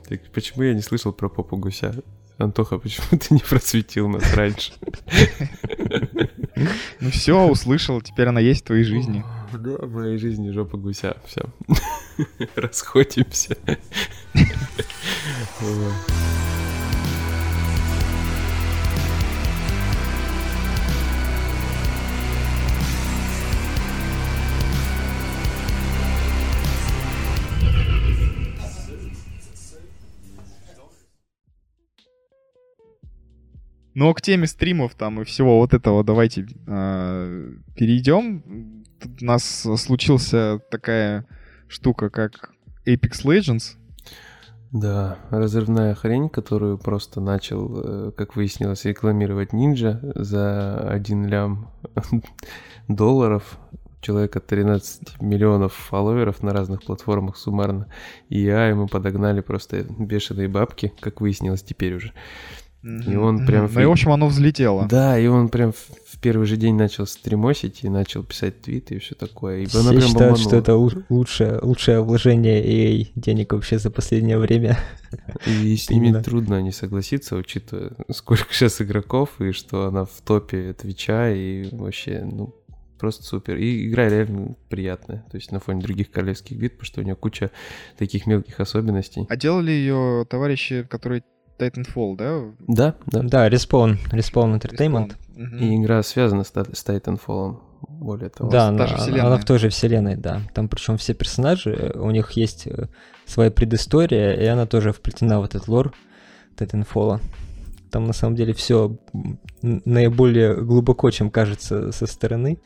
Так, 0.07 0.21
почему 0.31 0.63
я 0.63 0.73
не 0.73 0.81
слышал 0.81 1.11
про 1.11 1.29
попу 1.29 1.57
гуся? 1.57 1.93
Антоха, 2.37 2.77
почему 2.77 3.19
ты 3.19 3.33
не 3.33 3.41
просветил 3.41 4.07
нас 4.07 4.33
раньше? 4.35 4.73
Ну 7.01 7.11
все, 7.11 7.47
услышал, 7.47 8.01
теперь 8.01 8.27
она 8.27 8.39
есть 8.39 8.61
в 8.63 8.67
твоей 8.67 8.83
жизни. 8.83 9.23
Да, 9.53 9.77
в 9.85 9.93
моей 9.93 10.17
жизни 10.17 10.51
жопа 10.51 10.77
гуся, 10.77 11.17
все. 11.25 11.45
Расходимся. 12.55 13.57
Но 33.97 34.13
к 34.13 34.21
теме 34.21 34.45
стримов 34.45 34.93
там 34.93 35.21
и 35.21 35.23
всего 35.23 35.57
вот 35.57 35.73
этого 35.73 36.03
давайте 36.03 36.45
э, 36.67 37.51
перейдем. 37.75 38.83
Тут 39.01 39.23
у 39.23 39.25
нас 39.25 39.43
случился 39.77 40.61
такая 40.69 41.25
штука, 41.67 42.11
как 42.11 42.51
Apex 42.85 43.25
Legends. 43.25 43.75
Да, 44.71 45.17
разрывная 45.31 45.95
хрень, 45.95 46.29
которую 46.29 46.77
просто 46.77 47.21
начал, 47.21 48.09
э, 48.09 48.11
как 48.11 48.35
выяснилось, 48.35 48.85
рекламировать 48.85 49.51
Ninja 49.51 49.99
за 50.13 50.77
1 50.91 51.25
лям 51.25 51.71
долларов. 52.87 53.57
Человека 53.99 54.39
13 54.39 55.21
миллионов 55.21 55.73
фолловеров 55.73 56.43
на 56.43 56.53
разных 56.53 56.83
платформах 56.83 57.35
суммарно. 57.35 57.87
И 58.29 58.39
я 58.43 58.67
ему 58.67 58.87
подогнали 58.87 59.41
просто 59.41 59.87
бешеные 59.89 60.47
бабки, 60.47 60.93
как 60.99 61.19
выяснилось 61.19 61.63
теперь 61.63 61.95
уже. 61.95 62.13
И 62.87 63.15
он 63.15 63.45
прям... 63.45 63.69
Ну 63.73 63.81
и, 63.81 63.85
в 63.85 63.91
общем, 63.91 64.11
оно 64.11 64.27
взлетело. 64.27 64.87
Да, 64.87 65.19
и 65.19 65.27
он 65.27 65.49
прям 65.49 65.73
в 65.73 66.19
первый 66.21 66.47
же 66.47 66.57
день 66.57 66.75
начал 66.75 67.05
стримосить 67.05 67.83
и 67.83 67.89
начал 67.89 68.23
писать 68.23 68.61
твиты 68.61 68.95
и 68.95 68.99
все 68.99 69.15
такое. 69.15 69.59
И 69.59 69.65
Все 69.65 69.79
она 69.81 69.91
прям 69.91 70.01
считают, 70.01 70.39
что 70.39 70.55
это 70.55 70.75
лучшее, 70.75 71.59
лучшее 71.61 72.01
вложение 72.01 72.63
EA 72.63 73.07
денег 73.15 73.53
вообще 73.53 73.77
за 73.77 73.91
последнее 73.91 74.37
время. 74.37 74.77
И 75.45 75.75
с 75.77 75.89
ними 75.89 76.07
Именно. 76.07 76.23
трудно 76.23 76.61
не 76.61 76.71
согласиться, 76.71 77.35
учитывая, 77.35 77.91
сколько 78.11 78.53
сейчас 78.53 78.81
игроков, 78.81 79.39
и 79.41 79.51
что 79.51 79.85
она 79.85 80.05
в 80.05 80.21
топе 80.25 80.73
Твича, 80.73 81.29
и 81.29 81.67
вообще, 81.71 82.23
ну, 82.23 82.55
просто 82.97 83.23
супер. 83.23 83.57
И 83.57 83.87
игра 83.87 84.09
реально 84.09 84.55
приятная, 84.69 85.25
то 85.29 85.37
есть 85.37 85.51
на 85.51 85.59
фоне 85.59 85.81
других 85.81 86.09
королевских 86.09 86.57
бит, 86.57 86.73
потому 86.73 86.85
что 86.85 87.01
у 87.01 87.03
нее 87.03 87.15
куча 87.15 87.51
таких 87.97 88.25
мелких 88.25 88.59
особенностей. 88.59 89.25
А 89.29 89.35
делали 89.35 89.71
ее 89.71 90.25
товарищи, 90.29 90.83
которые 90.89 91.23
Titanfall, 91.57 92.15
да? 92.15 92.43
Да, 92.67 92.95
да. 93.07 93.21
Да, 93.23 93.49
Respawn, 93.49 93.97
Respawn 94.11 94.59
Entertainment. 94.59 95.15
Respawn. 95.35 95.59
И 95.59 95.75
игра 95.75 96.03
связана 96.03 96.43
с, 96.43 96.49
с 96.51 96.85
Titanfall, 96.85 97.59
более 97.89 98.29
того. 98.29 98.49
Да, 98.49 98.67
она, 98.67 98.85
она 98.85 99.37
в 99.37 99.45
той 99.45 99.59
же 99.59 99.69
вселенной, 99.69 100.15
да. 100.15 100.41
Там 100.53 100.67
причем 100.67 100.97
все 100.97 101.13
персонажи, 101.13 101.93
у 101.95 102.11
них 102.11 102.31
есть 102.31 102.67
э, 102.67 102.87
своя 103.25 103.51
предыстория, 103.51 104.33
и 104.33 104.45
она 104.45 104.65
тоже 104.65 104.91
вплетена 104.91 105.39
в 105.39 105.43
этот 105.43 105.67
лор 105.67 105.93
Titanfall. 106.57 107.21
Там 107.91 108.05
на 108.05 108.13
самом 108.13 108.35
деле 108.35 108.53
все 108.53 108.97
наиболее 109.61 110.55
глубоко, 110.55 111.09
чем 111.11 111.31
кажется 111.31 111.91
со 111.91 112.05
стороны. 112.05 112.59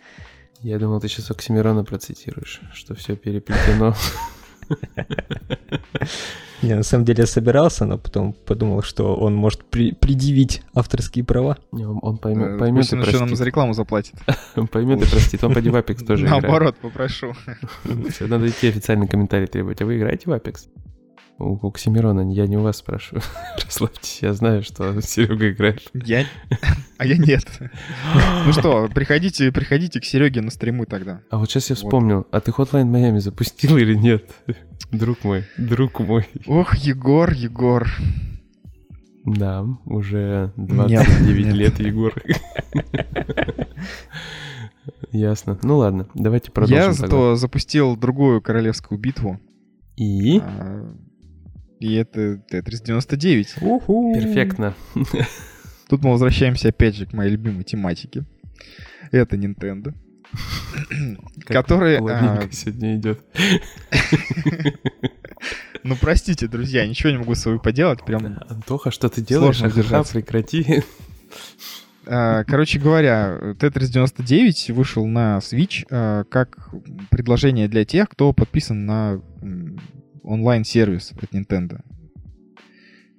Я 0.61 0.77
думал, 0.79 0.99
ты 0.99 1.07
сейчас 1.07 1.31
Оксимирона 1.31 1.83
процитируешь, 1.83 2.61
что 2.73 2.93
все 2.95 3.15
переплетено. 3.15 3.95
Не, 6.61 6.75
на 6.75 6.83
самом 6.83 7.05
деле 7.05 7.21
я 7.21 7.27
собирался, 7.27 7.85
но 7.85 7.97
потом 7.97 8.33
подумал, 8.33 8.83
что 8.83 9.15
он 9.15 9.35
может 9.35 9.63
при 9.65 9.93
предъявить 9.93 10.61
авторские 10.75 11.25
права. 11.25 11.57
Не, 11.71 11.85
он, 11.85 11.99
он 12.03 12.17
поймет, 12.17 12.51
э, 12.51 12.57
поймет 12.59 12.81
Пусть 12.81 12.93
он 12.93 13.01
еще 13.01 13.19
нам 13.19 13.35
за 13.35 13.43
рекламу 13.43 13.73
заплатит. 13.73 14.13
Он 14.55 14.67
поймет 14.71 15.01
и 15.01 15.09
простит. 15.09 15.43
Он 15.43 15.53
пойди 15.53 15.69
в 15.69 15.75
Apex 15.75 16.05
тоже 16.05 16.25
Наоборот, 16.29 16.75
попрошу. 16.79 17.33
Надо 18.19 18.47
идти 18.47 18.67
официальный 18.67 19.07
комментарий 19.07 19.47
требовать. 19.47 19.81
А 19.81 19.85
вы 19.85 19.97
играете 19.97 20.29
в 20.29 20.33
Apex? 20.33 20.67
У 21.41 21.67
Оксимирона, 21.67 22.31
я 22.31 22.47
не 22.47 22.57
у 22.57 22.61
вас 22.61 22.77
спрашиваю. 22.77 23.23
Расслабьтесь, 23.65 24.19
я 24.21 24.33
знаю, 24.33 24.63
что 24.63 25.01
Серега 25.01 25.51
играет. 25.51 25.81
Я... 25.93 26.25
А 26.97 27.05
я 27.05 27.17
нет. 27.17 27.45
Ну 28.45 28.53
что, 28.53 28.87
приходите, 28.93 29.51
приходите 29.51 29.99
к 29.99 30.05
Сереге 30.05 30.41
на 30.41 30.51
стримы 30.51 30.85
тогда. 30.85 31.21
А 31.29 31.37
вот 31.37 31.49
сейчас 31.49 31.69
я 31.69 31.75
вспомнил, 31.75 32.27
а 32.31 32.39
ты 32.41 32.51
Hotline 32.51 32.91
Miami 32.91 33.19
запустил 33.19 33.77
или 33.77 33.95
нет? 33.95 34.29
Друг 34.91 35.23
мой, 35.23 35.45
друг 35.57 35.99
мой. 35.99 36.27
Ох, 36.45 36.75
Егор, 36.75 37.31
Егор. 37.31 37.87
Да, 39.25 39.65
уже 39.85 40.51
29 40.57 41.45
нет, 41.45 41.55
лет, 41.55 41.79
нет. 41.79 41.87
Егор. 41.87 42.13
Ясно. 45.11 45.59
Ну 45.63 45.77
ладно, 45.77 46.07
давайте 46.13 46.51
продолжим. 46.51 46.77
Я 46.77 46.93
зато 46.93 47.35
запустил 47.35 47.95
другую 47.95 48.41
королевскую 48.41 48.99
битву. 48.99 49.39
И? 49.97 50.39
А, 50.39 50.95
и 51.81 51.93
это 51.95 52.41
Tetris 52.51 52.83
99. 52.83 53.55
Уху. 53.61 54.13
Перфектно. 54.13 54.75
Тут 55.89 56.03
мы 56.03 56.11
возвращаемся 56.11 56.69
опять 56.69 56.95
же 56.95 57.05
к 57.05 57.13
моей 57.13 57.31
любимой 57.31 57.63
тематике. 57.63 58.23
Это 59.11 59.35
Nintendo. 59.35 59.93
Который... 61.45 61.97
А... 61.97 62.47
сегодня 62.51 62.95
идет. 62.95 63.19
Ну, 65.83 65.95
простите, 65.99 66.47
друзья, 66.47 66.85
ничего 66.85 67.09
не 67.09 67.17
могу 67.17 67.33
с 67.33 67.39
собой 67.39 67.59
поделать. 67.59 68.05
Прям 68.05 68.37
Антоха, 68.47 68.91
что 68.91 69.09
ты 69.09 69.21
делаешь? 69.21 69.63
Ага, 69.63 70.03
прекрати. 70.03 70.83
А, 72.05 72.43
короче 72.43 72.77
говоря, 72.77 73.55
Tetris 73.59 73.87
99 73.87 74.69
вышел 74.71 75.07
на 75.07 75.39
Switch 75.39 75.85
а, 75.89 76.23
как 76.25 76.69
предложение 77.09 77.67
для 77.67 77.85
тех, 77.85 78.09
кто 78.09 78.33
подписан 78.33 78.85
на 78.85 79.21
онлайн-сервис 80.23 81.13
от 81.21 81.33
Nintendo. 81.33 81.81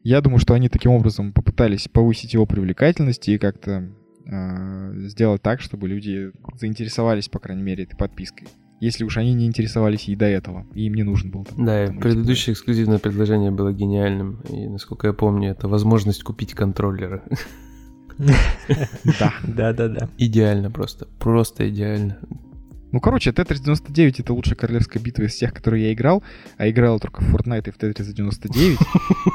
Я 0.04 0.20
думаю, 0.20 0.38
что 0.38 0.54
они 0.54 0.68
таким 0.68 0.90
образом 0.92 1.32
попытались 1.32 1.88
повысить 1.88 2.34
его 2.34 2.44
привлекательность 2.44 3.28
и 3.28 3.38
как-то 3.38 3.88
э, 4.26 4.92
сделать 5.06 5.42
так, 5.42 5.60
чтобы 5.60 5.88
люди 5.88 6.32
заинтересовались, 6.56 7.28
по 7.28 7.38
крайней 7.38 7.62
мере, 7.62 7.84
этой 7.84 7.96
подпиской. 7.96 8.48
Если 8.80 9.04
уж 9.04 9.16
они 9.16 9.32
не 9.32 9.46
интересовались 9.46 10.08
и 10.08 10.16
до 10.16 10.24
этого, 10.24 10.66
и 10.74 10.86
им 10.86 10.94
не 10.94 11.04
нужен 11.04 11.30
был. 11.30 11.44
Там, 11.44 11.64
да, 11.64 11.86
там, 11.86 12.00
предыдущее 12.00 12.54
эксклюзивное 12.54 12.98
предложение 12.98 13.52
было 13.52 13.72
гениальным. 13.72 14.40
И, 14.50 14.66
насколько 14.66 15.06
я 15.06 15.12
помню, 15.12 15.52
это 15.52 15.68
возможность 15.68 16.24
купить 16.24 16.54
контроллеры. 16.54 17.22
Да. 18.18 19.32
Да, 19.42 19.72
да, 19.72 19.88
да. 19.88 20.08
Идеально 20.18 20.70
просто. 20.70 21.06
Просто 21.18 21.68
идеально. 21.68 22.18
Ну, 22.92 23.00
короче, 23.00 23.31
Tetris 23.31 23.61
99 23.62 24.20
это 24.20 24.33
лучшая 24.35 24.55
королевская 24.55 25.02
битва 25.02 25.24
из 25.24 25.33
всех, 25.33 25.55
которые 25.55 25.87
я 25.87 25.92
играл. 25.92 26.22
А 26.59 26.68
играл 26.68 27.00
только 27.00 27.22
в 27.22 27.35
Fortnite 27.35 27.68
и 27.68 27.70
в 27.70 27.78
Tetris 27.78 28.12
99. 28.14 28.78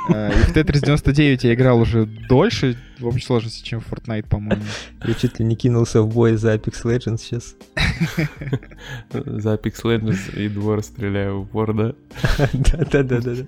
А, 0.10 0.30
и 0.30 0.44
в 0.44 0.56
Tetris 0.56 0.86
99 0.86 1.44
я 1.44 1.54
играл 1.54 1.80
уже 1.80 2.06
дольше, 2.06 2.78
в 3.00 3.08
общей 3.08 3.26
сложности, 3.26 3.64
чем 3.64 3.82
в 3.82 3.92
Fortnite, 3.92 4.28
по-моему. 4.28 4.64
Я 5.06 5.14
чуть 5.16 5.40
ли 5.40 5.46
не 5.46 5.56
кинулся 5.56 6.02
в 6.02 6.14
бой 6.14 6.38
за 6.38 6.54
Apex 6.54 6.84
Legends 6.84 7.18
сейчас. 7.18 7.56
За 9.12 9.56
Apex 9.56 9.84
Legends 9.84 10.40
и 10.40 10.50
двор 10.50 10.84
стреляю 10.84 11.40
в 11.40 11.42
упор, 11.44 11.74
да? 11.74 11.94
Да-да-да-да. 12.54 13.46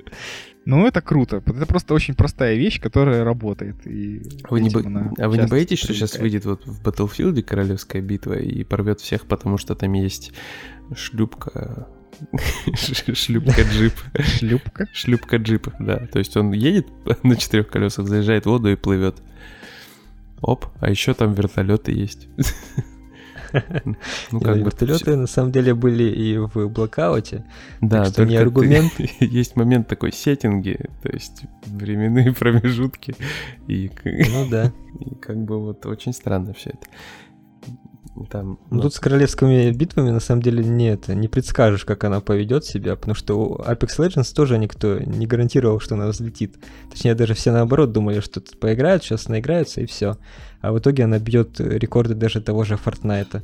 Ну, 0.70 0.86
это 0.86 1.02
круто. 1.02 1.38
Это 1.38 1.66
просто 1.66 1.96
очень 1.96 2.14
простая 2.14 2.56
вещь, 2.56 2.80
которая 2.80 3.24
работает. 3.24 3.88
И 3.88 4.22
вы 4.52 4.62
не 4.62 4.70
бо... 4.70 4.82
А 5.18 5.28
вы 5.28 5.40
не 5.40 5.48
боитесь, 5.48 5.80
что 5.80 5.94
сейчас 5.94 6.20
выйдет 6.20 6.46
вот 6.46 6.64
в 6.68 6.84
Battlefield 6.84 7.42
королевская 7.42 8.04
битва 8.04 8.34
и 8.34 8.64
порвет 8.64 9.00
всех, 9.00 9.26
потому 9.26 9.58
что 9.58 9.74
там 9.74 9.94
есть 9.94 10.32
шлюпка 10.96 11.88
Шлюпка 13.14 13.64
джип. 13.64 13.94
Шлюпка? 14.20 14.88
Шлюпка 14.94 15.38
джип, 15.38 15.70
да. 15.80 16.06
То 16.06 16.20
есть 16.20 16.38
он 16.38 16.52
едет 16.52 16.88
на 17.24 17.36
четырех 17.36 17.68
колесах, 17.70 18.08
заезжает 18.08 18.44
в 18.44 18.50
воду 18.50 18.70
и 18.72 18.76
плывет. 18.76 19.24
Оп, 20.42 20.68
а 20.80 20.92
еще 20.92 21.16
там 21.16 21.34
вертолеты 21.34 21.94
есть. 21.94 22.28
Ну, 24.32 24.40
как 24.40 24.58
вертолеты 24.58 25.16
на 25.16 25.28
самом 25.28 25.52
деле 25.52 25.74
были 25.74 26.04
и 26.04 26.38
в 26.38 26.68
блокауте. 26.68 27.46
Да, 27.82 28.06
что 28.06 28.26
не 28.26 28.36
аргумент. 28.36 28.94
Есть 29.20 29.56
момент 29.56 29.88
такой 29.88 30.12
сеттинги, 30.12 30.80
то 31.02 31.10
есть 31.10 31.44
временные 31.66 32.34
промежутки. 32.40 33.16
И, 33.68 33.92
ну 34.06 34.48
да. 34.50 34.72
И 35.00 35.16
как 35.16 35.38
бы 35.38 35.60
вот 35.60 35.86
очень 35.86 36.14
странно 36.14 36.54
все 36.54 36.72
это. 36.72 36.88
Там, 38.30 38.60
ну, 38.70 38.82
тут 38.82 38.94
с 38.94 39.00
королевскими 39.00 39.72
битвами 39.72 40.10
на 40.10 40.20
самом 40.20 40.42
деле 40.42 40.64
нет, 40.64 41.08
не 41.08 41.28
предскажешь, 41.28 41.86
как 41.86 42.04
она 42.04 42.20
поведет 42.20 42.66
себя, 42.66 42.96
потому 42.96 43.16
что 43.16 43.40
у 43.40 43.56
Apex 43.58 43.98
Legends 43.98 44.34
тоже 44.36 44.58
никто 44.58 45.00
не 45.00 45.26
гарантировал, 45.26 45.80
что 45.80 45.96
она 45.96 46.08
взлетит. 46.08 46.58
Точнее, 46.90 47.16
даже 47.16 47.34
все 47.34 47.52
наоборот 47.52 47.92
думали, 47.92 48.20
что 48.20 48.42
тут 48.42 48.60
поиграют, 48.60 49.04
сейчас 49.04 49.30
наиграются 49.30 49.82
и 49.82 49.86
все. 49.86 50.18
А 50.62 50.72
в 50.72 50.80
итоге 50.80 51.06
она 51.06 51.20
бьет 51.20 51.60
рекорды 51.60 52.16
даже 52.16 52.42
того 52.42 52.64
же 52.64 52.76
Fortnite. 52.76 53.42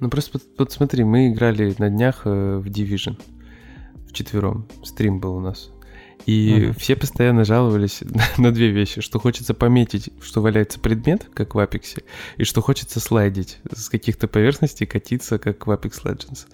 Ну 0.00 0.10
просто 0.10 0.40
вот 0.58 0.72
смотри, 0.72 1.04
мы 1.04 1.28
играли 1.28 1.74
на 1.78 1.90
днях 1.90 2.22
э, 2.24 2.56
в 2.58 2.66
Division 2.66 3.20
в 4.08 4.12
четвером. 4.12 4.66
Стрим 4.82 5.20
был 5.20 5.36
у 5.36 5.40
нас. 5.40 5.70
И 6.24 6.68
угу. 6.70 6.78
все 6.78 6.96
постоянно 6.96 7.44
жаловались 7.44 8.02
на 8.38 8.52
две 8.52 8.70
вещи, 8.70 9.00
что 9.00 9.18
хочется 9.18 9.54
пометить, 9.54 10.10
что 10.20 10.40
валяется 10.40 10.80
предмет, 10.80 11.28
как 11.34 11.54
в 11.54 11.58
Apex, 11.58 12.02
и 12.36 12.44
что 12.44 12.60
хочется 12.62 12.98
слайдить 12.98 13.58
с 13.72 13.88
каких-то 13.88 14.26
поверхностей, 14.26 14.86
катиться, 14.86 15.38
как 15.38 15.66
в 15.66 15.70
Apex 15.70 16.02
Legends. 16.04 16.46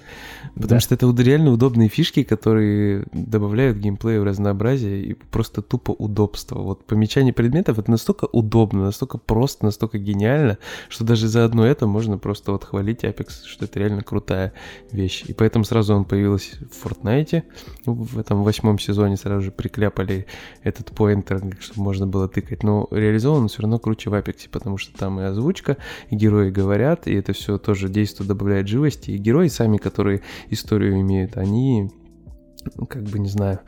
Потому 0.54 0.68
да. 0.68 0.80
что 0.80 0.94
это 0.94 1.10
реально 1.22 1.52
удобные 1.52 1.88
фишки, 1.88 2.22
которые 2.22 3.06
добавляют 3.12 3.78
геймплею 3.78 4.24
разнообразие 4.24 5.04
и 5.04 5.14
просто 5.14 5.62
тупо 5.62 5.92
удобство. 5.92 6.58
Вот 6.58 6.84
помечание 6.84 7.32
предметов 7.32 7.78
это 7.78 7.90
настолько 7.90 8.26
удобно, 8.26 8.84
настолько 8.84 9.18
просто, 9.18 9.64
настолько 9.64 9.98
гениально, 9.98 10.58
что 10.88 11.04
даже 11.04 11.28
за 11.28 11.44
одно 11.44 11.66
это 11.66 11.86
можно 11.86 12.18
просто 12.18 12.52
вот 12.52 12.64
хвалить 12.64 13.04
Apex, 13.04 13.46
что 13.46 13.64
это 13.64 13.78
реально 13.78 14.02
крутая 14.02 14.52
вещь. 14.90 15.24
И 15.26 15.32
поэтому 15.32 15.64
сразу 15.64 15.94
он 15.94 16.04
появился 16.04 16.56
в 16.70 16.84
Fortnite, 16.84 17.44
в 17.86 18.18
этом 18.18 18.42
восьмом 18.42 18.78
сезоне 18.78 19.16
сразу 19.16 19.42
же 19.42 19.51
прикляпали 19.52 20.26
этот 20.62 20.90
поинтер, 20.92 21.42
чтобы 21.60 21.82
можно 21.82 22.06
было 22.06 22.28
тыкать. 22.28 22.62
Но 22.62 22.88
реализован 22.90 23.48
все 23.48 23.62
равно 23.62 23.78
круче 23.78 24.10
в 24.10 24.14
Apex, 24.14 24.48
потому 24.50 24.78
что 24.78 24.96
там 24.98 25.20
и 25.20 25.24
озвучка, 25.24 25.76
и 26.10 26.16
герои 26.16 26.50
говорят, 26.50 27.06
и 27.06 27.14
это 27.14 27.32
все 27.32 27.58
тоже 27.58 27.88
действие 27.88 28.26
добавляет 28.26 28.68
живости. 28.68 29.10
И 29.10 29.18
герои 29.18 29.48
сами, 29.48 29.76
которые 29.76 30.22
историю 30.50 31.00
имеют, 31.00 31.36
они, 31.36 31.90
как 32.88 33.04
бы, 33.04 33.18
не 33.18 33.28
знаю, 33.28 33.60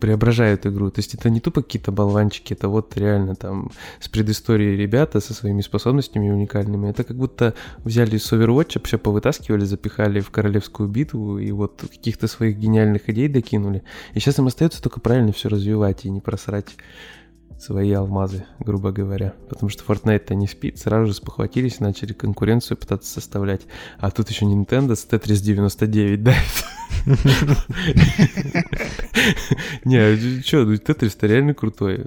преображают 0.00 0.66
игру. 0.66 0.90
То 0.90 1.00
есть 1.00 1.14
это 1.14 1.30
не 1.30 1.40
тупо 1.40 1.62
какие-то 1.62 1.92
болванчики, 1.92 2.54
это 2.54 2.68
вот 2.68 2.96
реально 2.96 3.36
там 3.36 3.70
с 4.00 4.08
предысторией 4.08 4.76
ребята 4.76 5.20
со 5.20 5.34
своими 5.34 5.60
способностями 5.60 6.30
уникальными. 6.30 6.90
Это 6.90 7.04
как 7.04 7.16
будто 7.16 7.54
взяли 7.84 8.16
с 8.16 8.32
Overwatch, 8.32 8.80
все 8.84 8.98
повытаскивали, 8.98 9.64
запихали 9.64 10.20
в 10.20 10.30
королевскую 10.30 10.88
битву 10.88 11.38
и 11.38 11.52
вот 11.52 11.84
каких-то 11.88 12.26
своих 12.26 12.56
гениальных 12.56 13.08
идей 13.08 13.28
докинули. 13.28 13.82
И 14.14 14.20
сейчас 14.20 14.38
им 14.38 14.46
остается 14.46 14.82
только 14.82 15.00
правильно 15.00 15.32
все 15.32 15.48
развивать 15.48 16.04
и 16.04 16.10
не 16.10 16.20
просрать 16.20 16.74
свои 17.60 17.92
алмазы, 17.92 18.46
грубо 18.58 18.90
говоря. 18.90 19.34
Потому 19.48 19.68
что 19.68 19.84
Fortnite-то 19.84 20.34
не 20.34 20.46
спит, 20.46 20.78
сразу 20.78 21.08
же 21.08 21.14
спохватились, 21.14 21.78
начали 21.78 22.14
конкуренцию 22.14 22.78
пытаться 22.78 23.12
составлять. 23.12 23.62
А 23.98 24.10
тут 24.10 24.30
еще 24.30 24.46
Nintendo 24.46 24.96
с 24.96 25.06
Tetris 25.06 25.42
99 25.42 26.22
да? 26.22 26.34
Не, 29.84 30.42
что, 30.42 30.64
ну 30.64 30.76
Тетрис-то 30.76 31.26
реально 31.26 31.54
крутой. 31.54 32.04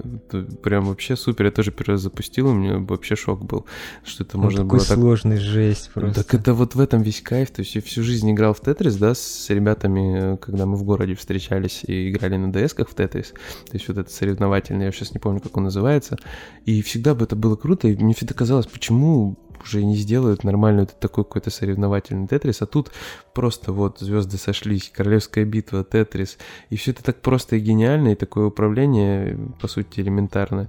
Прям 0.62 0.86
вообще 0.86 1.16
супер. 1.16 1.46
Я 1.46 1.50
тоже 1.50 1.70
первый 1.70 1.92
раз 1.92 2.02
запустил, 2.02 2.48
у 2.48 2.54
меня 2.54 2.78
вообще 2.78 3.16
шок 3.16 3.44
был, 3.44 3.66
что 4.04 4.24
это 4.24 4.38
можно 4.38 4.64
было 4.64 4.80
так... 4.80 4.98
сложный 4.98 5.36
жесть 5.38 5.90
просто. 5.92 6.22
Так 6.24 6.34
это 6.34 6.54
вот 6.54 6.74
в 6.74 6.80
этом 6.80 7.02
весь 7.02 7.20
кайф. 7.20 7.50
То 7.50 7.60
есть 7.60 7.74
я 7.74 7.80
всю 7.82 8.02
жизнь 8.02 8.30
играл 8.30 8.54
в 8.54 8.60
Тетрис, 8.60 8.96
да, 8.96 9.14
с 9.14 9.50
ребятами, 9.50 10.36
когда 10.36 10.66
мы 10.66 10.76
в 10.76 10.84
городе 10.84 11.14
встречались 11.14 11.82
и 11.86 12.10
играли 12.10 12.36
на 12.36 12.52
ДС-ках 12.52 12.88
в 12.88 12.94
Тетрис. 12.94 13.28
То 13.28 13.74
есть 13.74 13.88
вот 13.88 13.98
это 13.98 14.10
соревновательный, 14.10 14.86
я 14.86 14.92
сейчас 14.92 15.12
не 15.14 15.20
помню, 15.20 15.40
как 15.40 15.56
он 15.56 15.64
называется. 15.64 16.18
И 16.64 16.82
всегда 16.82 17.14
бы 17.14 17.24
это 17.24 17.36
было 17.36 17.56
круто, 17.56 17.88
и 17.88 17.96
мне 17.96 18.14
всегда 18.14 18.34
казалось, 18.34 18.66
почему 18.66 19.36
уже 19.64 19.84
не 19.84 19.96
сделают 19.96 20.44
нормальный 20.44 20.80
вот 20.80 20.98
такой 21.00 21.24
какой-то 21.24 21.50
соревновательный 21.50 22.28
Тетрис, 22.28 22.62
а 22.62 22.66
тут 22.66 22.92
просто 23.32 23.72
вот 23.72 23.98
звезды 23.98 24.36
сошлись, 24.36 24.90
королевская 24.94 25.44
битва, 25.44 25.84
Тетрис, 25.84 26.38
и 26.70 26.76
все 26.76 26.92
это 26.92 27.02
так 27.02 27.20
просто 27.20 27.56
и 27.56 27.60
гениально, 27.60 28.08
и 28.08 28.14
такое 28.14 28.46
управление, 28.46 29.38
по 29.60 29.68
сути, 29.68 30.00
элементарно. 30.00 30.68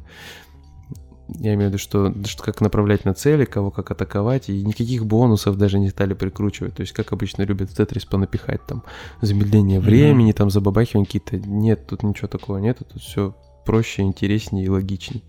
Я 1.27 1.55
имею 1.55 1.69
в 1.69 1.73
виду, 1.73 1.77
что, 1.79 2.13
что 2.25 2.43
как 2.43 2.62
направлять 2.62 3.03
на 3.03 3.15
цели, 3.15 3.45
кого 3.45 3.71
как 3.71 3.89
атаковать, 3.89 4.49
и 4.49 4.63
никаких 4.63 5.08
бонусов 5.08 5.58
даже 5.58 5.79
не 5.79 5.89
стали 5.89 6.13
прикручивать. 6.13 6.75
То 6.75 6.81
есть, 6.81 6.93
как 6.93 7.13
обычно 7.13 7.41
любят 7.41 7.71
в 7.71 7.75
Тетрис 7.75 8.05
понапихать, 8.05 8.62
там, 8.67 8.84
замедление 9.21 9.79
времени, 9.79 10.29
mm-hmm. 10.29 10.38
там, 10.38 10.49
забабахивание 10.51 11.08
какие-то. 11.08 11.38
Нет, 11.38 11.88
тут 11.88 12.03
ничего 12.03 12.27
такого 12.27 12.60
нет, 12.60 12.77
тут 12.77 13.01
все 13.01 13.36
проще, 13.65 14.04
интереснее 14.04 14.65
и 14.65 14.69
логичней. 14.69 15.23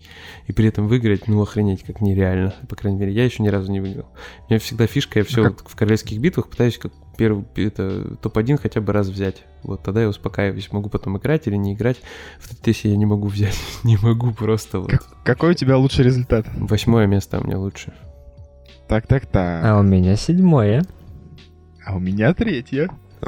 И 0.45 0.53
при 0.53 0.67
этом 0.67 0.87
выиграть, 0.87 1.27
ну, 1.27 1.41
охренеть, 1.41 1.83
как 1.83 2.01
нереально. 2.01 2.53
По 2.69 2.75
крайней 2.75 2.99
мере, 2.99 3.11
я 3.11 3.25
еще 3.25 3.43
ни 3.43 3.49
разу 3.49 3.71
не 3.71 3.79
выиграл. 3.79 4.07
У 4.47 4.51
меня 4.51 4.59
всегда 4.59 4.87
фишка, 4.87 5.19
я 5.19 5.25
все 5.25 5.45
а 5.45 5.49
вот 5.49 5.61
в 5.65 5.75
королевских 5.75 6.19
битвах 6.19 6.47
пытаюсь 6.49 6.77
как 6.77 6.93
первый 7.17 7.45
это, 7.55 8.15
топ-1 8.17 8.57
хотя 8.61 8.79
бы 8.79 8.93
раз 8.93 9.07
взять. 9.07 9.43
Вот 9.63 9.83
тогда 9.83 10.03
я 10.03 10.07
успокаиваюсь. 10.07 10.71
Могу 10.71 10.89
потом 10.89 11.17
играть 11.17 11.47
или 11.47 11.55
не 11.55 11.73
играть. 11.73 11.97
В 12.39 12.55
ТТС 12.55 12.81
я 12.85 12.95
не 12.95 13.05
могу 13.05 13.27
взять. 13.27 13.57
не 13.83 13.97
могу 13.97 14.31
просто 14.31 14.79
вот. 14.79 14.91
Как, 14.91 15.03
какой 15.23 15.51
у 15.51 15.55
тебя 15.55 15.77
лучший 15.77 16.05
результат? 16.05 16.45
Восьмое 16.55 17.07
место 17.07 17.39
у 17.39 17.43
меня 17.43 17.57
лучше. 17.57 17.93
Так, 18.87 19.07
так, 19.07 19.25
так. 19.25 19.65
А 19.65 19.79
у 19.79 19.83
меня 19.83 20.15
седьмое. 20.15 20.83
А 21.85 21.95
у 21.95 21.99
меня 21.99 22.33
третье. 22.33 22.89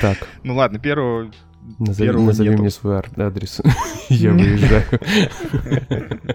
Так. 0.00 0.28
Ну 0.42 0.54
ладно, 0.54 0.78
первого 0.78 1.30
Назови, 1.78 2.10
назови 2.10 2.50
мне 2.50 2.70
свой 2.70 3.02
адрес. 3.16 3.60
Я 4.08 4.32
выезжаю. 4.32 4.84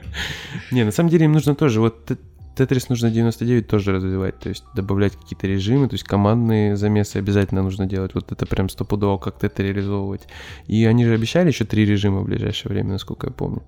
Не, 0.72 0.86
на 0.86 0.92
самом 0.92 1.10
деле 1.10 1.26
им 1.26 1.34
нужно 1.34 1.56
тоже, 1.56 1.82
вот 1.82 2.12
Тетрис 2.58 2.90
нужно 2.90 3.12
99 3.12 3.68
тоже 3.68 3.92
развивать, 3.92 4.40
то 4.40 4.50
есть 4.50 4.64
добавлять 4.76 5.16
какие-то 5.16 5.48
режимы, 5.48 5.88
то 5.88 5.94
есть 5.94 6.04
командные 6.04 6.76
замесы 6.76 7.18
обязательно 7.18 7.62
нужно 7.62 7.86
делать. 7.86 8.16
Вот 8.16 8.32
это 8.32 8.46
прям 8.46 8.68
стопудово 8.70 9.20
как-то 9.20 9.46
это 9.46 9.62
реализовывать. 9.64 10.28
И 10.66 10.86
они 10.86 11.06
же 11.06 11.14
обещали 11.14 11.50
еще 11.50 11.66
три 11.66 11.86
режима 11.86 12.22
в 12.22 12.26
ближайшее 12.26 12.72
время, 12.72 12.94
насколько 12.94 13.28
я 13.28 13.34
помню. 13.34 13.64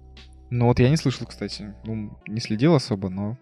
Ну 0.49 0.65
вот 0.65 0.79
я 0.79 0.89
не 0.89 0.97
слышал, 0.97 1.27
кстати. 1.27 1.75
Ну, 1.85 2.17
не 2.27 2.39
следил 2.39 2.73
особо, 2.73 3.09
но 3.09 3.37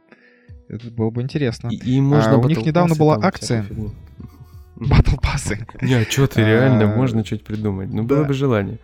это 0.68 0.92
было 0.92 1.12
бы 1.12 1.22
интересно. 1.22 1.70
И, 1.70 1.78
и 1.78 2.02
можно 2.02 2.34
а, 2.34 2.38
у 2.38 2.48
них 2.48 2.66
недавно 2.66 2.96
была 2.96 3.18
акция. 3.22 3.66
Батл 4.80 5.16
пассы. 5.18 5.66
Не, 5.82 5.96
а 5.96 6.04
что 6.04 6.28
ты, 6.28 6.42
реально, 6.44 6.84
а, 6.84 6.96
можно 6.96 7.26
что-то 7.26 7.44
придумать. 7.46 7.92
Ну, 7.92 8.04
было 8.04 8.24
бы 8.24 8.34
желание. 8.34 8.80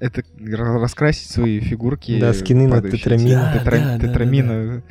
Это 0.00 0.22
раскрасить 0.38 1.30
свои 1.30 1.60
фигурки. 1.60 2.18
Да, 2.18 2.32
скины 2.32 2.68
на 2.68 2.80
тетрамин. 2.80 4.00
Тетрамина. 4.00 4.82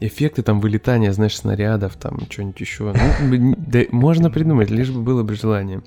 Эффекты 0.00 0.42
там 0.42 0.60
вылетания, 0.60 1.12
знаешь, 1.12 1.36
снарядов, 1.36 1.96
там 1.96 2.20
что-нибудь 2.30 2.60
еще. 2.60 2.94
Ну, 3.20 3.86
можно 3.90 4.30
придумать, 4.30 4.70
лишь 4.70 4.90
бы 4.90 5.02
было 5.02 5.22
бы 5.22 5.34
желание. 5.34 5.82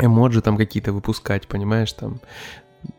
Эмоджи 0.00 0.42
там 0.42 0.56
какие-то 0.56 0.92
выпускать, 0.92 1.48
понимаешь, 1.48 1.92
там 1.92 2.20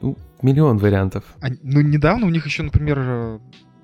ну, 0.01 0.17
миллион 0.41 0.77
вариантов. 0.77 1.23
А, 1.41 1.47
ну, 1.61 1.81
недавно 1.81 2.25
у 2.25 2.29
них 2.29 2.45
еще, 2.45 2.63
например, 2.63 2.99
э, 2.99 3.39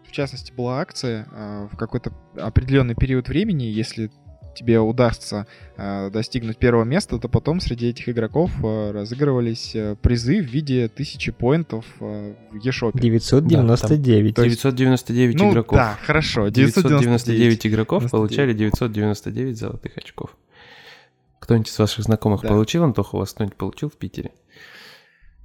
в 0.06 0.12
частности, 0.12 0.52
была 0.52 0.82
акция 0.82 1.28
э, 1.32 1.67
в 1.71 1.78
какой-то 1.78 2.12
определенный 2.36 2.95
период 2.95 3.30
времени, 3.30 3.63
если 3.63 4.12
тебе 4.56 4.80
удастся 4.80 5.48
э, 5.78 6.10
достигнуть 6.10 6.58
первого 6.58 6.84
места, 6.84 7.20
то 7.20 7.30
потом 7.30 7.60
среди 7.60 7.89
этих 7.89 8.10
игроков 8.10 8.52
э, 8.63 8.91
разыгрывались 8.91 9.76
э, 9.76 9.96
призы 10.02 10.41
в 10.41 10.46
виде 10.46 10.88
тысячи 10.88 11.32
поинтов 11.32 11.86
э, 12.00 12.34
в 12.52 12.56
eShop. 12.56 12.98
999. 13.00 14.36
Да, 14.36 14.44
999 14.44 15.36
ну, 15.39 15.52
игроков. 15.52 15.78
Да, 15.78 15.98
хорошо. 16.02 16.48
999, 16.50 17.02
999 17.02 17.68
игроков 17.68 18.04
99. 18.04 18.12
получали 18.12 18.54
999 18.54 19.58
золотых 19.58 19.98
очков. 19.98 20.36
Кто-нибудь 21.39 21.70
из 21.70 21.78
ваших 21.78 22.04
знакомых 22.04 22.41
да. 22.41 22.50
получил, 22.50 22.84
Антоха, 22.84 23.15
у 23.18 23.20
вас 23.20 23.34
кто-нибудь 23.34 23.56
получил 23.56 23.89
в 23.89 23.98
Питере? 23.98 24.32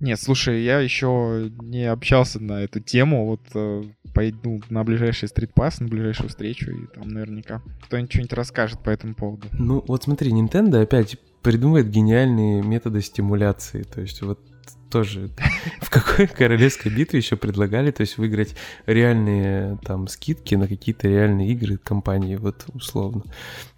Нет, 0.01 0.19
слушай, 0.19 0.63
я 0.63 0.81
еще 0.81 1.51
не 1.61 1.85
общался 1.85 2.41
на 2.41 2.63
эту 2.63 2.81
тему. 2.81 3.27
Вот 3.27 3.41
э, 3.55 3.85
пойду 4.15 4.61
на 4.71 4.83
ближайший 4.83 5.29
стритпасс, 5.29 5.81
на 5.81 5.89
ближайшую 5.89 6.31
встречу, 6.31 6.71
и 6.71 6.87
там 6.87 7.09
наверняка 7.09 7.63
кто-нибудь 7.83 8.11
что-нибудь 8.11 8.33
расскажет 8.33 8.81
по 8.81 8.91
этому 8.91 9.15
поводу. 9.15 9.49
Ну, 9.53 9.85
вот 9.87 10.05
смотри, 10.05 10.33
Nintendo 10.33 10.81
опять 10.83 11.19
придумывает 11.43 11.91
гениальные 11.91 12.63
методы 12.63 13.03
стимуляции. 13.03 13.83
То 13.83 14.01
есть 14.01 14.23
вот 14.23 14.41
тоже 14.91 15.31
в 15.81 15.89
какой 15.89 16.27
королевской 16.27 16.93
битве 16.93 17.21
еще 17.21 17.37
предлагали, 17.37 17.91
то 17.91 18.03
есть 18.03 18.19
выиграть 18.19 18.55
реальные 18.87 19.79
там 19.85 20.09
скидки 20.09 20.55
на 20.55 20.69
какие-то 20.69 21.09
реальные 21.09 21.51
игры 21.53 21.79
компании, 21.79 22.37
вот 22.37 22.67
условно. 22.75 23.23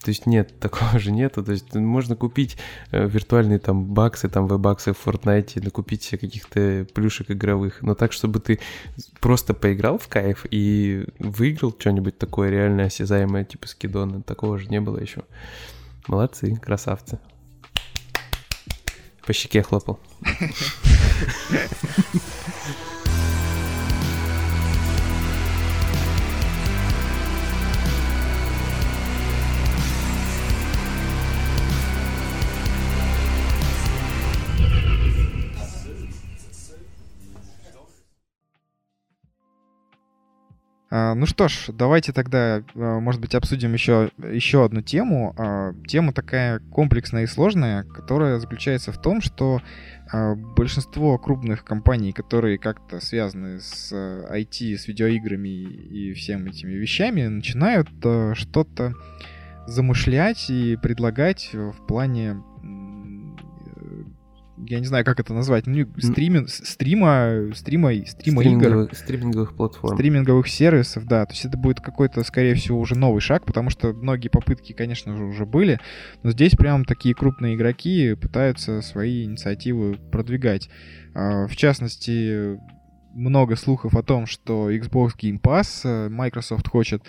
То 0.02 0.08
есть 0.08 0.26
нет, 0.26 0.52
такого 0.60 0.98
же 0.98 1.12
нету. 1.12 1.44
То 1.44 1.52
есть 1.52 1.74
можно 1.74 2.16
купить 2.16 2.56
э, 2.90 3.06
виртуальные 3.06 3.58
там 3.58 3.84
баксы, 3.84 4.28
там 4.28 4.48
веб-баксы 4.48 4.92
в 4.92 5.06
Fortnite, 5.06 5.62
накупить 5.62 6.02
себе 6.02 6.18
каких-то 6.18 6.86
плюшек 6.92 7.30
игровых, 7.30 7.82
но 7.82 7.94
так, 7.94 8.12
чтобы 8.12 8.40
ты 8.40 8.58
просто 9.20 9.54
поиграл 9.54 9.98
в 9.98 10.08
кайф 10.08 10.46
и 10.50 11.06
выиграл 11.18 11.74
что-нибудь 11.78 12.18
такое 12.18 12.50
реально 12.50 12.84
осязаемое, 12.84 13.44
типа 13.44 13.68
скидона, 13.68 14.22
такого 14.22 14.58
же 14.58 14.68
не 14.68 14.80
было 14.80 14.98
еще. 14.98 15.22
Молодцы, 16.08 16.56
красавцы. 16.56 17.20
По 19.24 19.32
щеке 19.32 19.62
хлопал. 19.62 20.00
А, 40.94 41.14
ну 41.14 41.24
что 41.24 41.48
ж, 41.48 41.68
давайте 41.68 42.12
тогда, 42.12 42.62
а, 42.74 43.00
может 43.00 43.18
быть, 43.18 43.34
обсудим 43.34 43.72
еще, 43.72 44.10
еще 44.18 44.62
одну 44.62 44.82
тему. 44.82 45.34
А, 45.38 45.72
тема 45.86 46.12
такая 46.12 46.58
комплексная 46.70 47.22
и 47.22 47.26
сложная, 47.26 47.84
которая 47.84 48.38
заключается 48.38 48.92
в 48.92 49.00
том, 49.00 49.22
что 49.22 49.62
большинство 50.56 51.18
крупных 51.18 51.64
компаний, 51.64 52.12
которые 52.12 52.58
как-то 52.58 53.00
связаны 53.00 53.60
с 53.60 53.92
IT, 53.92 54.76
с 54.76 54.86
видеоиграми 54.86 55.48
и 55.48 56.12
всем 56.12 56.46
этими 56.46 56.72
вещами, 56.72 57.26
начинают 57.26 57.88
что-то 58.34 58.94
замышлять 59.66 60.50
и 60.50 60.76
предлагать 60.76 61.50
в 61.52 61.86
плане 61.86 62.42
я 64.68 64.80
не 64.80 64.86
знаю, 64.86 65.04
как 65.04 65.20
это 65.20 65.34
назвать, 65.34 65.66
ну, 65.66 65.86
стриминг, 65.98 66.48
стрима, 66.48 67.50
стрима, 67.54 67.92
стрима 68.06 68.42
игр. 68.42 68.88
Стриминговых 68.94 69.54
платформ. 69.54 69.96
Стриминговых 69.96 70.48
сервисов, 70.48 71.06
да. 71.06 71.26
То 71.26 71.32
есть 71.32 71.44
это 71.44 71.56
будет 71.56 71.80
какой-то, 71.80 72.22
скорее 72.24 72.54
всего, 72.54 72.78
уже 72.78 72.96
новый 72.96 73.20
шаг, 73.20 73.44
потому 73.44 73.70
что 73.70 73.92
многие 73.92 74.28
попытки, 74.28 74.72
конечно 74.72 75.16
же, 75.16 75.24
уже 75.24 75.46
были, 75.46 75.80
но 76.22 76.30
здесь 76.30 76.52
прям 76.52 76.84
такие 76.84 77.14
крупные 77.14 77.54
игроки 77.54 78.14
пытаются 78.14 78.82
свои 78.82 79.24
инициативы 79.24 79.98
продвигать. 80.10 80.68
А, 81.14 81.46
в 81.46 81.56
частности, 81.56 82.58
много 83.14 83.56
слухов 83.56 83.94
о 83.94 84.02
том, 84.02 84.26
что 84.26 84.70
Xbox 84.70 85.10
Game 85.20 85.40
Pass 85.40 85.82
э, 85.84 86.08
Microsoft 86.08 86.68
хочет, 86.68 87.02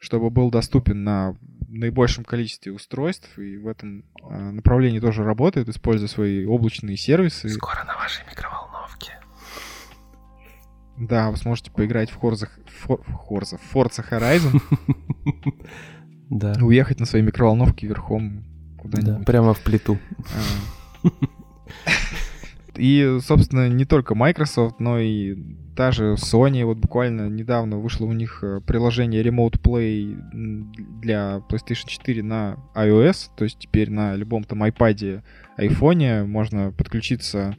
чтобы 0.00 0.30
был 0.30 0.50
доступен 0.50 1.04
на 1.04 1.36
наибольшем 1.68 2.24
количестве 2.24 2.72
устройств, 2.72 3.38
и 3.38 3.56
в 3.56 3.68
этом 3.68 4.04
а, 4.22 4.50
направлении 4.50 5.00
тоже 5.00 5.24
работает, 5.24 5.68
используя 5.68 6.08
свои 6.08 6.44
облачные 6.44 6.96
сервисы. 6.96 7.48
Скоро 7.48 7.84
на 7.84 7.96
вашей 7.96 8.24
микроволновке. 8.30 9.12
Да, 10.96 11.30
вы 11.30 11.36
сможете 11.36 11.70
поиграть 11.70 12.10
в 12.10 12.18
Forza, 12.18 12.48
For, 12.86 13.02
Forza, 13.28 13.60
Forza 13.72 14.04
Horizon. 14.08 14.60
Да. 16.28 16.54
Уехать 16.60 16.98
на 16.98 17.06
своей 17.06 17.24
микроволновке 17.24 17.86
верхом 17.86 18.44
куда-нибудь. 18.78 19.18
Да, 19.18 19.24
прямо 19.24 19.54
в 19.54 19.60
плиту. 19.60 19.96
И, 22.78 23.18
собственно, 23.22 23.68
не 23.68 23.84
только 23.84 24.14
Microsoft, 24.14 24.80
но 24.80 24.98
и 24.98 25.36
даже 25.76 26.14
Sony. 26.14 26.64
Вот 26.64 26.78
буквально 26.78 27.28
недавно 27.28 27.78
вышло 27.78 28.06
у 28.06 28.12
них 28.12 28.40
э, 28.42 28.60
приложение 28.66 29.22
Remote 29.22 29.60
Play 29.60 30.16
для 31.00 31.42
PlayStation 31.48 31.86
4 31.86 32.22
на 32.22 32.56
iOS. 32.74 33.30
То 33.36 33.44
есть 33.44 33.58
теперь 33.58 33.90
на 33.90 34.16
любом 34.16 34.44
там 34.44 34.64
iPad, 34.64 35.22
iPhone 35.58 36.26
можно 36.26 36.72
подключиться 36.72 37.56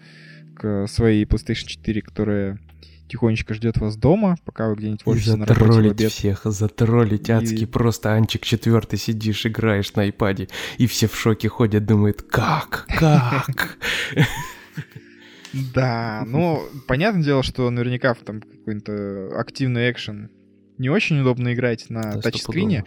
к 0.55 0.87
своей 0.87 1.25
PlayStation 1.25 1.67
4, 1.67 2.01
которая 2.01 2.59
тихонечко 3.07 3.53
ждет 3.53 3.77
вас 3.77 3.95
дома, 3.95 4.35
пока 4.43 4.67
вы 4.67 4.75
где-нибудь 4.75 5.05
в 5.05 5.09
офисе 5.09 5.35
на 5.35 5.45
работе 5.45 5.89
в 5.89 5.91
обед. 5.91 6.11
всех, 6.11 6.41
затроллить 6.43 7.29
и... 7.29 7.31
адски. 7.31 7.65
Просто 7.65 8.13
Анчик 8.13 8.43
четвертый 8.43 8.99
сидишь, 8.99 9.45
играешь 9.45 9.93
на 9.93 10.09
iPad, 10.09 10.49
и 10.77 10.87
все 10.87 11.07
в 11.07 11.15
шоке 11.17 11.47
ходят, 11.47 11.85
думают, 11.85 12.21
как, 12.23 12.85
как? 12.89 13.77
Да, 15.73 16.23
ну, 16.27 16.63
понятное 16.87 17.23
дело, 17.23 17.43
что 17.43 17.69
наверняка 17.69 18.13
в 18.13 18.19
там 18.19 18.41
какой-то 18.41 19.39
активный 19.39 19.91
экшен 19.91 20.29
не 20.77 20.89
очень 20.89 21.19
удобно 21.19 21.53
играть 21.53 21.89
на 21.89 22.01
да, 22.01 22.21
тачскрине. 22.21 22.85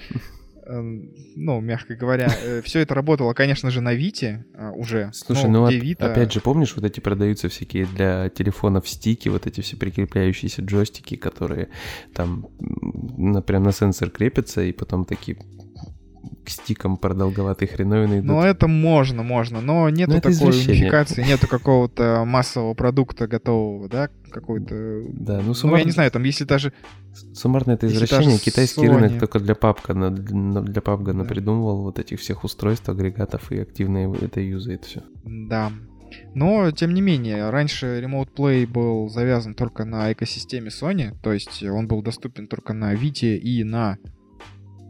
Эм, 0.67 1.11
ну, 1.35 1.61
мягко 1.61 1.97
говоря, 1.97 2.33
э, 2.45 2.63
все 2.63 2.81
это 2.81 2.95
работало, 2.95 3.33
конечно 3.33 3.71
же, 3.71 3.81
на 3.81 3.95
Вите 3.95 4.45
а, 4.55 4.71
уже. 4.71 5.11
Слушай, 5.13 5.51
ну, 5.51 5.67
ну 5.67 5.71
Vita... 5.71 6.13
опять 6.13 6.33
же, 6.33 6.41
помнишь, 6.41 6.77
вот 6.77 6.85
эти 6.85 7.01
продаются 7.01 7.49
всякие 7.49 7.87
для 7.87 8.29
телефонов 8.29 8.89
стики, 8.89 9.29
вот 9.29 9.47
эти 9.47 9.63
все 9.63 9.77
прикрепляющиеся 9.77 10.63
джойстики, 10.63 11.17
которые 11.17 11.71
там 12.15 12.47
прям 13.47 13.65
на 13.65 13.73
сенсор 13.73 14.11
крепятся, 14.11 14.63
и 14.63 14.73
потом 14.73 15.05
такие 15.05 15.39
к 16.45 16.51
стикам 16.51 16.97
продолговатые 16.97 17.69
хреновины 17.69 18.21
идут. 18.21 18.27
Ну, 18.27 18.43
это 18.43 18.69
можно, 18.69 19.23
можно, 19.23 19.61
но 19.61 19.89
нету 19.91 20.13
но 20.13 20.21
такой 20.21 20.49
унификации, 20.49 21.23
нету 21.23 21.47
какого-то 21.49 22.25
массового 22.27 22.75
продукта 22.75 23.27
готового, 23.27 23.89
да, 23.89 24.09
какой-то... 24.31 25.05
Да, 25.13 25.41
ну, 25.41 25.55
суммар... 25.55 25.75
ну, 25.75 25.79
я 25.79 25.85
не 25.85 25.93
знаю, 25.93 26.11
там, 26.11 26.23
если 26.25 26.45
даже... 26.45 26.73
Суммарно 27.35 27.73
это 27.73 27.87
извращение, 27.87 28.39
китайский 28.39 28.87
Sony... 28.87 28.95
рынок 28.95 29.21
только 29.21 29.41
для 29.41 29.55
папка, 29.55 29.95
для 29.95 30.81
папка 30.81 31.13
да. 31.13 31.25
придумывал 31.25 31.83
вот 31.83 31.99
этих 31.99 32.21
всех 32.21 32.45
устройств, 32.45 32.89
агрегатов 32.89 33.51
и 33.53 33.59
активно 33.59 34.15
это 34.15 34.41
юзает 34.41 34.85
все. 34.85 35.03
Да, 35.25 35.73
но, 36.35 36.71
тем 36.71 36.95
не 36.95 37.01
менее, 37.01 37.51
раньше 37.51 38.03
Remote 38.03 38.31
Play 38.37 38.67
был 38.67 39.09
завязан 39.09 39.55
только 39.55 39.85
на 39.85 40.13
экосистеме 40.13 40.69
Sony, 40.69 41.17
то 41.23 41.33
есть 41.33 41.63
он 41.63 41.87
был 41.87 42.03
доступен 42.03 42.47
только 42.47 42.73
на 42.73 42.95
Vita 42.95 43.37
и 43.37 43.65
на, 43.65 43.99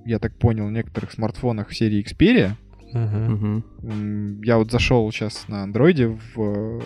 я 0.05 0.18
так 0.18 0.34
понял, 0.36 0.68
некоторых 0.68 1.12
смартфонах 1.12 1.72
серии 1.72 2.05
Xperia. 2.05 2.53
Uh-huh. 2.92 4.42
Я 4.44 4.59
вот 4.59 4.70
зашел 4.70 5.11
сейчас 5.12 5.46
на 5.48 5.62
андроиде 5.62 6.18
в 6.34 6.82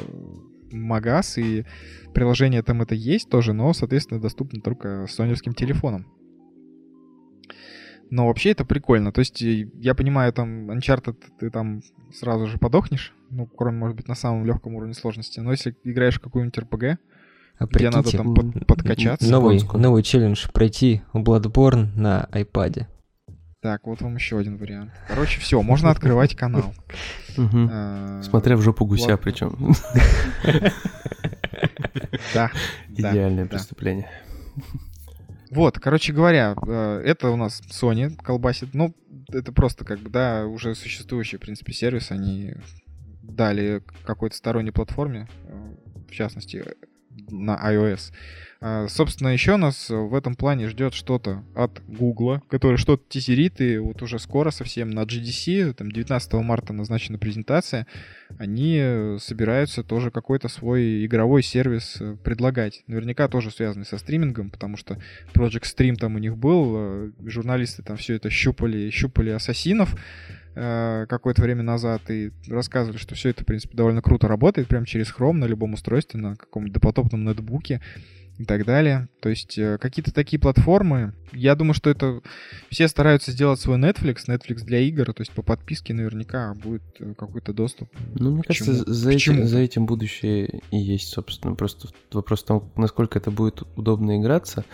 магаз, 0.70 1.38
и 1.38 1.64
приложение 2.12 2.62
там 2.62 2.82
это 2.82 2.94
есть 2.94 3.30
тоже, 3.30 3.52
но, 3.52 3.72
соответственно, 3.72 4.20
доступно 4.20 4.60
только 4.60 5.06
соневским 5.08 5.54
телефоном. 5.54 6.06
Но 8.10 8.26
вообще 8.26 8.50
это 8.50 8.64
прикольно. 8.64 9.12
То 9.12 9.20
есть, 9.20 9.40
я 9.40 9.94
понимаю, 9.94 10.32
там 10.32 10.70
Uncharted 10.70 11.16
ты 11.38 11.50
там 11.50 11.82
сразу 12.12 12.46
же 12.46 12.58
подохнешь, 12.58 13.14
ну, 13.30 13.46
кроме, 13.46 13.78
может 13.78 13.96
быть, 13.96 14.08
на 14.08 14.14
самом 14.14 14.44
легком 14.44 14.74
уровне 14.74 14.94
сложности. 14.94 15.40
Но 15.40 15.52
если 15.52 15.74
играешь 15.84 16.18
в 16.18 16.20
какую-нибудь 16.20 16.58
RPG, 16.58 16.98
а 17.58 17.66
где 17.66 17.90
надо 17.90 18.10
там 18.10 18.34
под, 18.34 18.66
подкачаться. 18.66 19.30
Новый, 19.30 19.60
новый 19.74 20.02
челлендж 20.02 20.48
пройти 20.52 21.02
Bloodborne 21.12 21.88
на 21.96 22.28
iPad. 22.32 22.86
Так, 23.64 23.86
вот 23.86 24.02
вам 24.02 24.16
еще 24.16 24.38
один 24.38 24.58
вариант. 24.58 24.92
Короче, 25.08 25.40
все, 25.40 25.62
можно 25.62 25.90
открывать 25.90 26.36
канал. 26.36 26.74
А, 27.38 28.20
Смотря 28.22 28.58
в 28.58 28.60
жопу 28.60 28.84
гуся 28.84 29.16
причем. 29.16 29.74
Да. 32.34 32.50
Идеальное 32.90 33.46
преступление. 33.46 34.10
Вот, 35.50 35.78
короче 35.78 36.12
говоря, 36.12 36.54
э, 36.66 37.02
это 37.06 37.30
у 37.30 37.36
нас 37.36 37.62
Sony 37.70 38.14
колбасит. 38.14 38.74
Ну, 38.74 38.94
это 39.28 39.50
просто 39.50 39.86
как 39.86 39.98
бы, 40.00 40.10
да, 40.10 40.44
уже 40.44 40.74
существующий, 40.74 41.38
в 41.38 41.40
принципе, 41.40 41.72
сервис. 41.72 42.10
Они 42.10 42.54
дали 43.22 43.82
какой-то 44.04 44.36
сторонней 44.36 44.72
платформе, 44.72 45.26
э, 45.46 45.74
в 46.06 46.12
частности, 46.12 46.64
на 47.30 47.58
iOS. 47.72 48.12
А, 48.66 48.88
собственно, 48.88 49.28
еще 49.28 49.58
нас 49.58 49.90
в 49.90 50.14
этом 50.14 50.36
плане 50.36 50.70
ждет 50.70 50.94
что-то 50.94 51.44
от 51.54 51.82
Google, 51.86 52.40
который 52.48 52.78
что-то 52.78 53.02
тизерит, 53.10 53.60
и 53.60 53.76
вот 53.76 54.00
уже 54.00 54.18
скоро 54.18 54.50
совсем 54.50 54.88
на 54.88 55.00
GDC, 55.00 55.74
там 55.74 55.92
19 55.92 56.32
марта 56.32 56.72
назначена 56.72 57.18
презентация, 57.18 57.86
они 58.38 59.18
собираются 59.18 59.84
тоже 59.84 60.10
какой-то 60.10 60.48
свой 60.48 61.04
игровой 61.04 61.42
сервис 61.42 61.98
э, 62.00 62.16
предлагать. 62.24 62.84
Наверняка 62.86 63.28
тоже 63.28 63.50
связанный 63.50 63.84
со 63.84 63.98
стримингом, 63.98 64.48
потому 64.48 64.78
что 64.78 64.96
Project 65.34 65.64
Stream 65.64 65.96
там 65.96 66.14
у 66.14 66.18
них 66.18 66.38
был, 66.38 66.74
э, 66.74 67.10
журналисты 67.26 67.82
там 67.82 67.98
все 67.98 68.14
это 68.14 68.30
щупали, 68.30 68.88
щупали 68.88 69.28
ассасинов, 69.28 69.94
э, 70.54 71.04
какое-то 71.06 71.42
время 71.42 71.62
назад 71.64 72.10
и 72.10 72.30
рассказывали, 72.48 72.96
что 72.96 73.14
все 73.14 73.28
это, 73.28 73.42
в 73.42 73.46
принципе, 73.46 73.76
довольно 73.76 74.00
круто 74.00 74.26
работает, 74.26 74.68
прямо 74.68 74.86
через 74.86 75.12
Chrome 75.12 75.34
на 75.34 75.44
любом 75.44 75.74
устройстве, 75.74 76.18
на 76.18 76.34
каком-нибудь 76.34 76.72
допотопном 76.72 77.24
ноутбуке 77.24 77.82
и 78.38 78.44
так 78.44 78.64
далее. 78.64 79.08
То 79.20 79.28
есть 79.28 79.56
э, 79.58 79.78
какие-то 79.78 80.12
такие 80.12 80.40
платформы. 80.40 81.14
Я 81.32 81.54
думаю, 81.54 81.74
что 81.74 81.90
это 81.90 82.20
все 82.68 82.88
стараются 82.88 83.32
сделать 83.32 83.60
свой 83.60 83.78
Netflix, 83.78 84.26
Netflix 84.28 84.64
для 84.64 84.80
игр, 84.80 85.12
то 85.12 85.20
есть 85.20 85.32
по 85.32 85.42
подписке 85.42 85.94
наверняка 85.94 86.54
будет 86.54 86.82
э, 86.98 87.14
какой-то 87.14 87.52
доступ. 87.52 87.88
Ну, 88.14 88.32
мне 88.32 88.42
кажется, 88.42 88.72
за 88.72 89.10
этим, 89.10 89.46
за 89.46 89.58
этим 89.58 89.86
будущее 89.86 90.60
и 90.70 90.76
есть, 90.76 91.08
собственно. 91.08 91.54
Просто 91.54 91.88
вопрос 92.12 92.42
в 92.42 92.46
том, 92.46 92.72
насколько 92.76 93.18
это 93.18 93.30
будет 93.30 93.62
удобно 93.76 94.18
играться, 94.18 94.64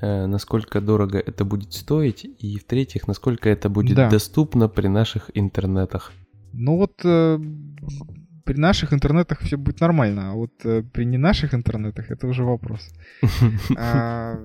э, 0.00 0.26
насколько 0.26 0.80
дорого 0.80 1.18
это 1.18 1.44
будет 1.44 1.72
стоить, 1.72 2.26
и 2.38 2.58
в-третьих, 2.58 3.06
насколько 3.06 3.48
это 3.48 3.68
будет 3.68 3.96
да. 3.96 4.10
доступно 4.10 4.68
при 4.68 4.88
наших 4.88 5.30
интернетах. 5.34 6.12
Ну 6.52 6.76
вот 6.76 7.00
при 8.44 8.58
наших 8.58 8.92
интернетах 8.92 9.40
все 9.40 9.56
будет 9.56 9.80
нормально, 9.80 10.30
а 10.30 10.34
вот 10.34 10.52
э, 10.64 10.82
при 10.92 11.04
не 11.04 11.18
наших 11.18 11.54
интернетах 11.54 12.10
это 12.10 12.26
уже 12.26 12.44
вопрос. 12.44 12.92
А, 13.76 14.38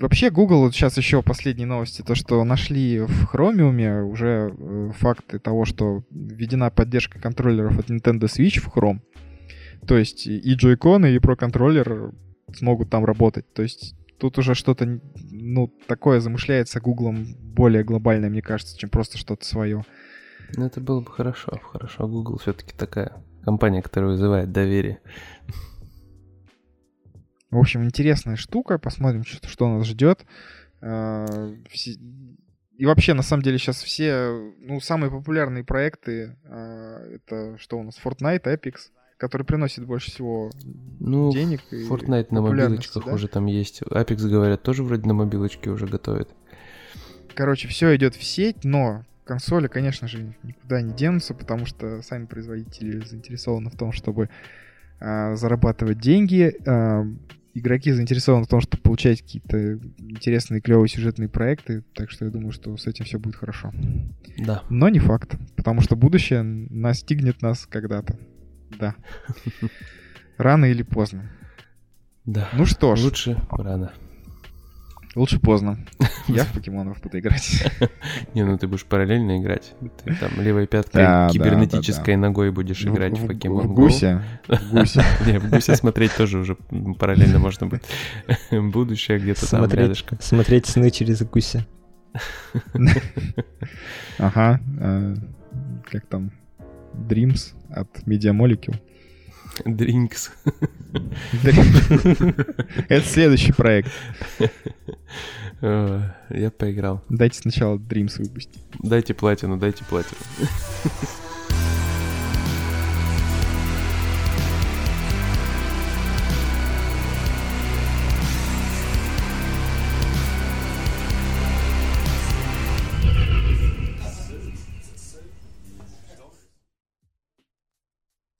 вообще, 0.00 0.30
Google, 0.30 0.60
вот 0.60 0.74
сейчас 0.74 0.96
еще 0.96 1.22
последние 1.22 1.66
новости, 1.66 2.02
то, 2.02 2.14
что 2.14 2.44
нашли 2.44 3.00
в 3.00 3.34
Chromium 3.34 4.02
уже 4.02 4.54
э, 4.56 4.90
факты 4.98 5.38
того, 5.38 5.64
что 5.64 6.04
введена 6.10 6.70
поддержка 6.70 7.18
контроллеров 7.18 7.78
от 7.78 7.90
Nintendo 7.90 8.24
Switch 8.24 8.60
в 8.60 8.68
Chrome. 8.68 9.00
То 9.86 9.96
есть 9.96 10.26
и 10.26 10.56
Joy-Con, 10.56 11.10
и 11.10 11.18
Pro 11.18 11.36
контроллер 11.36 12.12
смогут 12.54 12.90
там 12.90 13.04
работать. 13.04 13.52
То 13.52 13.62
есть 13.62 13.94
тут 14.18 14.38
уже 14.38 14.54
что-то, 14.54 15.00
ну, 15.30 15.72
такое 15.86 16.20
замышляется 16.20 16.80
Гуглом 16.80 17.34
более 17.38 17.84
глобальное, 17.84 18.30
мне 18.30 18.42
кажется, 18.42 18.78
чем 18.78 18.90
просто 18.90 19.18
что-то 19.18 19.44
свое. 19.44 19.84
Ну, 20.56 20.66
это 20.66 20.80
было 20.80 21.00
бы 21.00 21.10
хорошо. 21.10 21.58
Хорошо, 21.72 22.06
Google 22.06 22.38
все-таки 22.38 22.72
такая 22.76 23.22
компания, 23.44 23.82
которая 23.82 24.10
вызывает 24.12 24.52
доверие. 24.52 25.00
В 27.50 27.58
общем, 27.58 27.84
интересная 27.84 28.36
штука. 28.36 28.78
Посмотрим, 28.78 29.24
что, 29.24 29.46
что 29.48 29.68
нас 29.68 29.86
ждет. 29.86 30.24
А, 30.80 31.26
и 32.76 32.86
вообще, 32.86 33.14
на 33.14 33.22
самом 33.22 33.42
деле, 33.42 33.58
сейчас 33.58 33.82
все, 33.82 34.52
ну, 34.58 34.80
самые 34.80 35.10
популярные 35.10 35.64
проекты, 35.64 36.36
а, 36.44 36.98
это 37.14 37.56
что 37.58 37.78
у 37.78 37.84
нас, 37.84 37.98
Fortnite, 38.02 38.42
Epic, 38.44 38.74
который 39.16 39.44
приносит 39.44 39.86
больше 39.86 40.10
всего 40.10 40.50
ну, 40.98 41.30
денег. 41.32 41.60
Fortnite 41.70 42.28
на 42.30 42.42
мобилочках 42.42 43.04
да? 43.06 43.14
уже 43.14 43.28
там 43.28 43.46
есть. 43.46 43.82
Apex, 43.82 44.28
говорят, 44.28 44.62
тоже 44.62 44.82
вроде 44.82 45.06
на 45.06 45.14
мобилочке 45.14 45.70
уже 45.70 45.86
готовят. 45.86 46.28
Короче, 47.34 47.68
все 47.68 47.94
идет 47.96 48.14
в 48.14 48.24
сеть, 48.24 48.64
но 48.64 49.04
консоли, 49.24 49.66
конечно 49.66 50.06
же, 50.08 50.34
никуда 50.42 50.80
не 50.80 50.94
денутся, 50.94 51.34
потому 51.34 51.66
что 51.66 52.02
сами 52.02 52.26
производители 52.26 53.04
заинтересованы 53.04 53.70
в 53.70 53.76
том, 53.76 53.92
чтобы 53.92 54.28
а, 55.00 55.34
зарабатывать 55.36 55.98
деньги. 55.98 56.54
А, 56.66 57.04
игроки 57.54 57.92
заинтересованы 57.92 58.44
в 58.44 58.48
том, 58.48 58.60
чтобы 58.60 58.82
получать 58.82 59.22
какие-то 59.22 59.74
интересные, 59.98 60.60
клевые 60.60 60.88
сюжетные 60.88 61.28
проекты. 61.28 61.82
Так 61.94 62.10
что 62.10 62.24
я 62.24 62.30
думаю, 62.30 62.52
что 62.52 62.76
с 62.76 62.86
этим 62.86 63.04
все 63.04 63.18
будет 63.18 63.36
хорошо. 63.36 63.72
Да. 64.38 64.62
Но 64.68 64.88
не 64.88 64.98
факт, 64.98 65.36
потому 65.56 65.80
что 65.80 65.96
будущее 65.96 66.42
настигнет 66.42 67.42
нас 67.42 67.66
когда-то. 67.66 68.18
Да. 68.78 68.94
Рано 70.36 70.64
или 70.66 70.82
поздно. 70.82 71.30
Да. 72.24 72.48
Ну 72.54 72.66
что 72.66 72.96
ж. 72.96 73.04
Лучше 73.04 73.36
рано. 73.50 73.92
Лучше 75.14 75.38
поздно. 75.38 75.78
Я 76.26 76.44
в 76.44 76.52
покемонов 76.52 77.00
буду 77.00 77.18
играть. 77.18 77.64
Не, 78.34 78.44
ну 78.44 78.58
ты 78.58 78.66
будешь 78.66 78.84
параллельно 78.84 79.40
играть. 79.40 79.72
Ты 80.04 80.14
там 80.14 80.40
левой 80.40 80.66
пяткой 80.66 81.30
кибернетической 81.30 82.16
ногой 82.16 82.50
будешь 82.50 82.84
играть 82.84 83.18
в 83.18 83.26
покемон. 83.26 83.68
В 83.68 83.74
гуся. 83.74 84.22
гуся. 84.72 85.04
Не, 85.26 85.38
в 85.38 85.50
гуся 85.50 85.76
смотреть 85.76 86.16
тоже 86.16 86.38
уже 86.38 86.56
параллельно 86.98 87.38
можно 87.38 87.66
будет. 87.66 87.84
Будущее 88.50 89.18
где-то 89.18 89.48
там 89.48 89.66
рядышком. 89.66 90.18
Смотреть 90.20 90.66
сны 90.66 90.90
через 90.90 91.22
гуся. 91.22 91.66
Ага. 94.18 94.60
А, 94.80 95.14
как 95.90 96.06
там? 96.06 96.32
Dreams 96.94 97.54
от 97.70 97.88
Media 98.06 98.32
Molecule. 98.32 98.80
Дринкс. 99.64 100.32
Это 102.88 103.06
следующий 103.06 103.52
проект. 103.52 103.90
Я 105.60 106.50
поиграл. 106.56 107.02
Дайте 107.08 107.38
сначала 107.38 107.76
Dreams 107.78 108.18
выпустить. 108.18 108.60
Дайте 108.82 109.14
платину, 109.14 109.56
дайте 109.56 109.84
платину. 109.84 110.20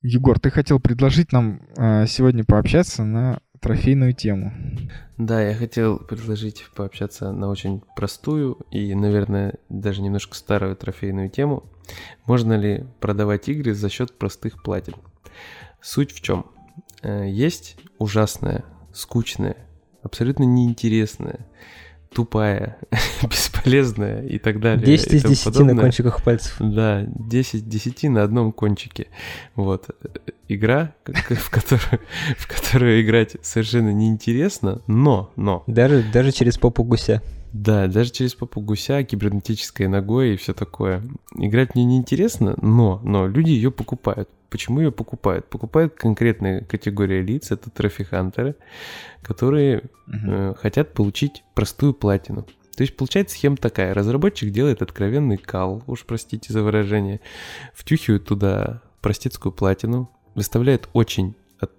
Егор, 0.07 0.38
ты 0.38 0.50
хотел 0.50 0.80
предложить 0.80 1.32
нам 1.32 1.62
э, 1.78 2.07
сегодня 2.07 2.44
пообщаться 2.44 3.05
на 3.05 3.40
трофейную 3.59 4.12
тему. 4.12 4.52
Да, 5.16 5.40
я 5.40 5.55
хотел 5.55 5.98
предложить 5.98 6.66
пообщаться 6.76 7.32
на 7.32 7.48
очень 7.48 7.82
простую 7.96 8.59
и, 8.70 8.94
наверное, 8.94 9.55
даже 9.70 10.02
немножко 10.02 10.34
старую 10.34 10.76
трофейную 10.76 11.30
тему. 11.30 11.64
Можно 12.26 12.52
ли 12.52 12.84
продавать 13.00 13.48
игры 13.48 13.72
за 13.72 13.88
счет 13.88 14.18
простых 14.18 14.62
платин? 14.62 14.92
Суть 15.80 16.12
в 16.12 16.20
чем? 16.20 16.44
Э, 17.02 17.26
есть 17.26 17.78
ужасная, 17.96 18.62
скучная, 18.92 19.57
абсолютно 20.02 20.44
неинтересная, 20.44 21.46
тупая, 22.15 22.79
бесполезная 23.23 24.25
и 24.27 24.39
так 24.39 24.61
далее. 24.61 24.85
10 24.87 25.12
из 25.12 25.23
10 25.25 25.45
подобное. 25.45 25.75
на 25.75 25.83
кончиках 25.83 26.23
пальцев. 26.23 26.57
Да, 26.59 27.05
10 27.07 27.55
из 27.55 27.62
10 27.62 28.05
на 28.05 28.23
одном 28.23 28.53
кончике. 28.53 29.09
Вот. 29.55 29.89
Игра, 30.49 30.95
в 31.05 31.51
которую, 31.51 32.01
в 32.39 32.47
которую 32.49 33.03
играть 33.03 33.37
совершенно 33.43 33.93
неинтересно, 33.93 34.83
но, 34.87 35.33
но... 35.37 35.65
Даже, 35.67 36.05
даже 36.12 36.33
через 36.33 36.59
попу 36.59 36.85
гуся. 36.85 37.23
Да, 37.53 37.87
даже 37.87 38.11
через 38.11 38.35
попу 38.35 38.61
гуся, 38.61 39.05
кибернетической 39.05 39.87
ногой 39.87 40.35
и 40.35 40.37
все 40.37 40.55
такое. 40.55 41.03
Играть 41.37 41.75
мне 41.75 41.85
неинтересно, 41.85 42.57
но, 42.61 43.01
но 43.05 43.29
люди 43.29 43.51
ее 43.51 43.71
покупают. 43.71 44.29
Почему 44.55 44.78
ее 44.78 44.92
покупают? 44.92 45.46
Покупают 45.46 45.94
конкретная 45.94 46.61
категория 46.61 47.20
лиц, 47.20 47.50
это 47.50 47.70
трофихантеры, 47.70 48.55
которые 49.20 49.78
угу. 50.07 50.16
э, 50.28 50.55
хотят 50.62 50.94
получить 50.94 51.42
простую 51.55 51.92
платину. 51.92 52.46
То 52.76 52.84
есть 52.84 52.96
получается 52.96 53.34
схема 53.34 53.57
такая. 53.57 53.92
Разработчик 53.94 54.52
делает 54.52 54.80
откровенный 54.80 55.38
кал, 55.38 55.82
уж 55.88 56.05
простите 56.05 56.52
за 56.52 56.62
выражение, 56.62 57.20
втюхивает 57.74 58.26
туда 58.26 58.80
простецкую 59.00 59.50
платину, 59.50 60.09
выставляет 60.36 60.88
очень, 60.92 61.34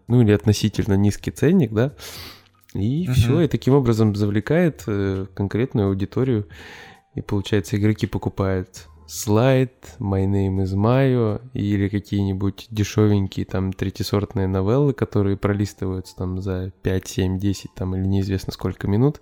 ну 0.10 0.22
или 0.22 0.34
относительно 0.34 0.96
низкий 0.96 1.32
ценник, 1.32 1.72
да, 1.72 1.94
и 2.74 3.08
uh 3.08 3.14
все, 3.14 3.40
и 3.40 3.48
таким 3.48 3.74
образом 3.74 4.14
завлекает 4.18 4.84
э, 4.88 5.28
конкретную 5.34 5.88
аудиторию. 5.88 6.50
И 7.14 7.22
получается, 7.22 7.78
игроки 7.78 8.06
покупают 8.06 8.90
слайд, 9.08 9.96
My 10.00 10.26
Name 10.26 10.64
is 10.64 10.76
Mayo 10.76 11.42
или 11.54 11.88
какие-нибудь 11.88 12.68
дешевенькие 12.70 13.46
там 13.46 13.74
третисортные 13.74 14.48
новеллы, 14.48 14.94
которые 14.94 15.38
пролистываются 15.38 16.16
там 16.16 16.42
за 16.42 16.72
5, 16.82 17.08
7, 17.08 17.40
10 17.40 17.74
там 17.76 17.96
или 17.96 18.06
неизвестно 18.06 18.54
сколько 18.54 18.88
минут. 18.88 19.22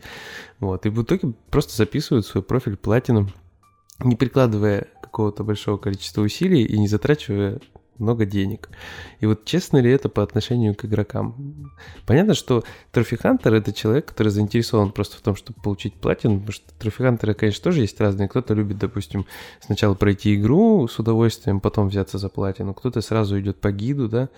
Вот, 0.59 0.86
и 0.86 0.89
в 0.89 1.03
итоге 1.03 1.34
просто 1.49 1.75
записывают 1.75 2.25
свой 2.25 2.43
профиль 2.43 2.77
платину, 2.77 3.27
не 3.99 4.15
прикладывая 4.15 4.88
какого-то 5.01 5.43
большого 5.43 5.77
количества 5.77 6.21
усилий 6.21 6.63
и 6.63 6.77
не 6.77 6.88
затрачивая 6.88 7.59
много 7.97 8.25
денег. 8.25 8.69
И 9.19 9.25
вот 9.25 9.45
честно 9.45 9.77
ли 9.77 9.89
это 9.89 10.09
по 10.09 10.23
отношению 10.23 10.75
к 10.75 10.85
игрокам? 10.85 11.71
Понятно, 12.05 12.33
что 12.33 12.63
трофихантер— 12.91 13.53
это 13.55 13.73
человек, 13.73 14.05
который 14.05 14.29
заинтересован 14.29 14.91
просто 14.91 15.17
в 15.17 15.21
том, 15.21 15.35
чтобы 15.35 15.61
получить 15.61 15.93
платину, 15.95 16.39
потому 16.39 16.51
что 16.51 16.65
трофихантеры, 16.79 17.33
конечно, 17.33 17.63
тоже 17.63 17.81
есть 17.81 17.99
разные. 17.99 18.27
Кто-то 18.27 18.53
любит, 18.53 18.77
допустим, 18.77 19.25
сначала 19.61 19.93
пройти 19.93 20.35
игру 20.35 20.87
с 20.87 20.99
удовольствием, 20.99 21.59
потом 21.59 21.89
взяться 21.89 22.17
за 22.17 22.29
платину, 22.29 22.73
кто-то 22.73 23.01
сразу 23.01 23.39
идет 23.39 23.59
по 23.59 23.71
гиду, 23.71 24.09
да, 24.09 24.29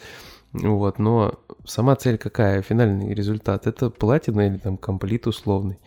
вот, 0.62 0.99
но 0.99 1.39
сама 1.66 1.95
цель 1.95 2.18
какая, 2.18 2.62
финальный 2.62 3.14
результат, 3.14 3.68
это 3.68 3.89
платина 3.89 4.47
или 4.47 4.58
там 4.58 4.78
комплит 4.78 5.28
условный. 5.28 5.78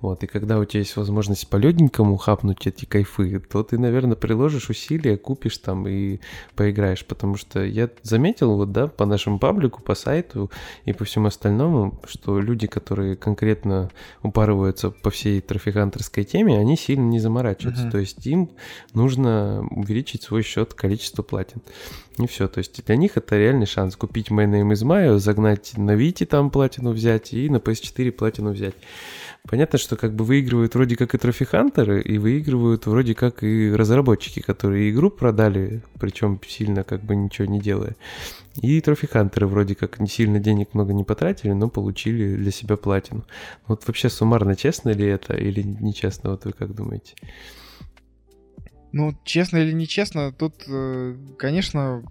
Вот, 0.00 0.22
и 0.22 0.26
когда 0.26 0.58
у 0.58 0.64
тебя 0.64 0.80
есть 0.80 0.96
возможность 0.96 1.46
по 1.48 1.56
легенькому 1.56 2.16
хапнуть 2.16 2.66
эти 2.66 2.86
кайфы, 2.86 3.38
то 3.38 3.62
ты, 3.62 3.78
наверное, 3.78 4.16
приложишь 4.16 4.70
усилия, 4.70 5.18
купишь 5.18 5.58
там 5.58 5.86
и 5.86 6.20
поиграешь, 6.56 7.04
потому 7.04 7.36
что 7.36 7.62
я 7.62 7.90
заметил 8.02 8.56
вот, 8.56 8.72
да, 8.72 8.86
по 8.86 9.04
нашему 9.04 9.38
паблику, 9.38 9.82
по 9.82 9.94
сайту 9.94 10.50
и 10.86 10.94
по 10.94 11.04
всему 11.04 11.26
остальному, 11.26 12.00
что 12.08 12.40
люди, 12.40 12.66
которые 12.66 13.14
конкретно 13.14 13.90
упарываются 14.22 14.90
по 14.90 15.10
всей 15.10 15.42
трофихантерской 15.42 16.24
теме, 16.24 16.58
они 16.58 16.76
сильно 16.78 17.04
не 17.04 17.20
заморачиваются, 17.20 17.86
uh-huh. 17.86 17.90
то 17.90 17.98
есть 17.98 18.26
им 18.26 18.50
нужно 18.94 19.66
увеличить 19.70 20.22
свой 20.22 20.42
счет 20.42 20.72
количество 20.72 21.22
платин. 21.22 21.60
И 22.20 22.26
все, 22.26 22.48
то 22.48 22.58
есть 22.58 22.84
для 22.84 22.96
них 22.96 23.16
это 23.16 23.38
реальный 23.38 23.64
шанс 23.64 23.96
купить 23.96 24.28
My 24.28 24.44
Name 24.44 24.72
is 24.72 24.84
Mayo, 24.84 25.18
загнать 25.18 25.72
на 25.78 25.94
Вите 25.94 26.26
там 26.26 26.50
платину 26.50 26.90
взять 26.90 27.32
и 27.32 27.48
на 27.48 27.56
PS4 27.56 28.12
платину 28.12 28.50
взять. 28.50 28.74
Понятно, 29.48 29.78
что 29.78 29.96
как 29.96 30.14
бы 30.14 30.24
выигрывают 30.24 30.74
вроде 30.74 30.96
как 30.96 31.14
и 31.14 31.18
трофихантеры, 31.18 32.02
и 32.02 32.18
выигрывают 32.18 32.84
вроде 32.86 33.14
как 33.14 33.42
и 33.42 33.72
разработчики, 33.72 34.40
которые 34.40 34.90
игру 34.90 35.10
продали, 35.10 35.82
причем 35.98 36.38
сильно 36.46 36.84
как 36.84 37.02
бы 37.02 37.16
ничего 37.16 37.46
не 37.46 37.58
делая. 37.58 37.96
И 38.60 38.78
трофихантеры 38.82 39.46
вроде 39.46 39.74
как 39.74 39.98
не 39.98 40.08
сильно 40.08 40.40
денег 40.40 40.74
много 40.74 40.92
не 40.92 41.04
потратили, 41.04 41.52
но 41.52 41.70
получили 41.70 42.36
для 42.36 42.50
себя 42.50 42.76
платину. 42.76 43.24
Вот 43.66 43.86
вообще 43.86 44.10
суммарно 44.10 44.56
честно 44.56 44.90
ли 44.90 45.06
это 45.06 45.34
или 45.34 45.62
нечестно, 45.62 46.32
вот 46.32 46.44
вы 46.44 46.52
как 46.52 46.74
думаете? 46.74 47.14
Ну, 48.92 49.14
честно 49.24 49.58
или 49.58 49.72
нечестно, 49.72 50.32
тут, 50.32 50.64
э, 50.66 51.16
конечно, 51.38 52.02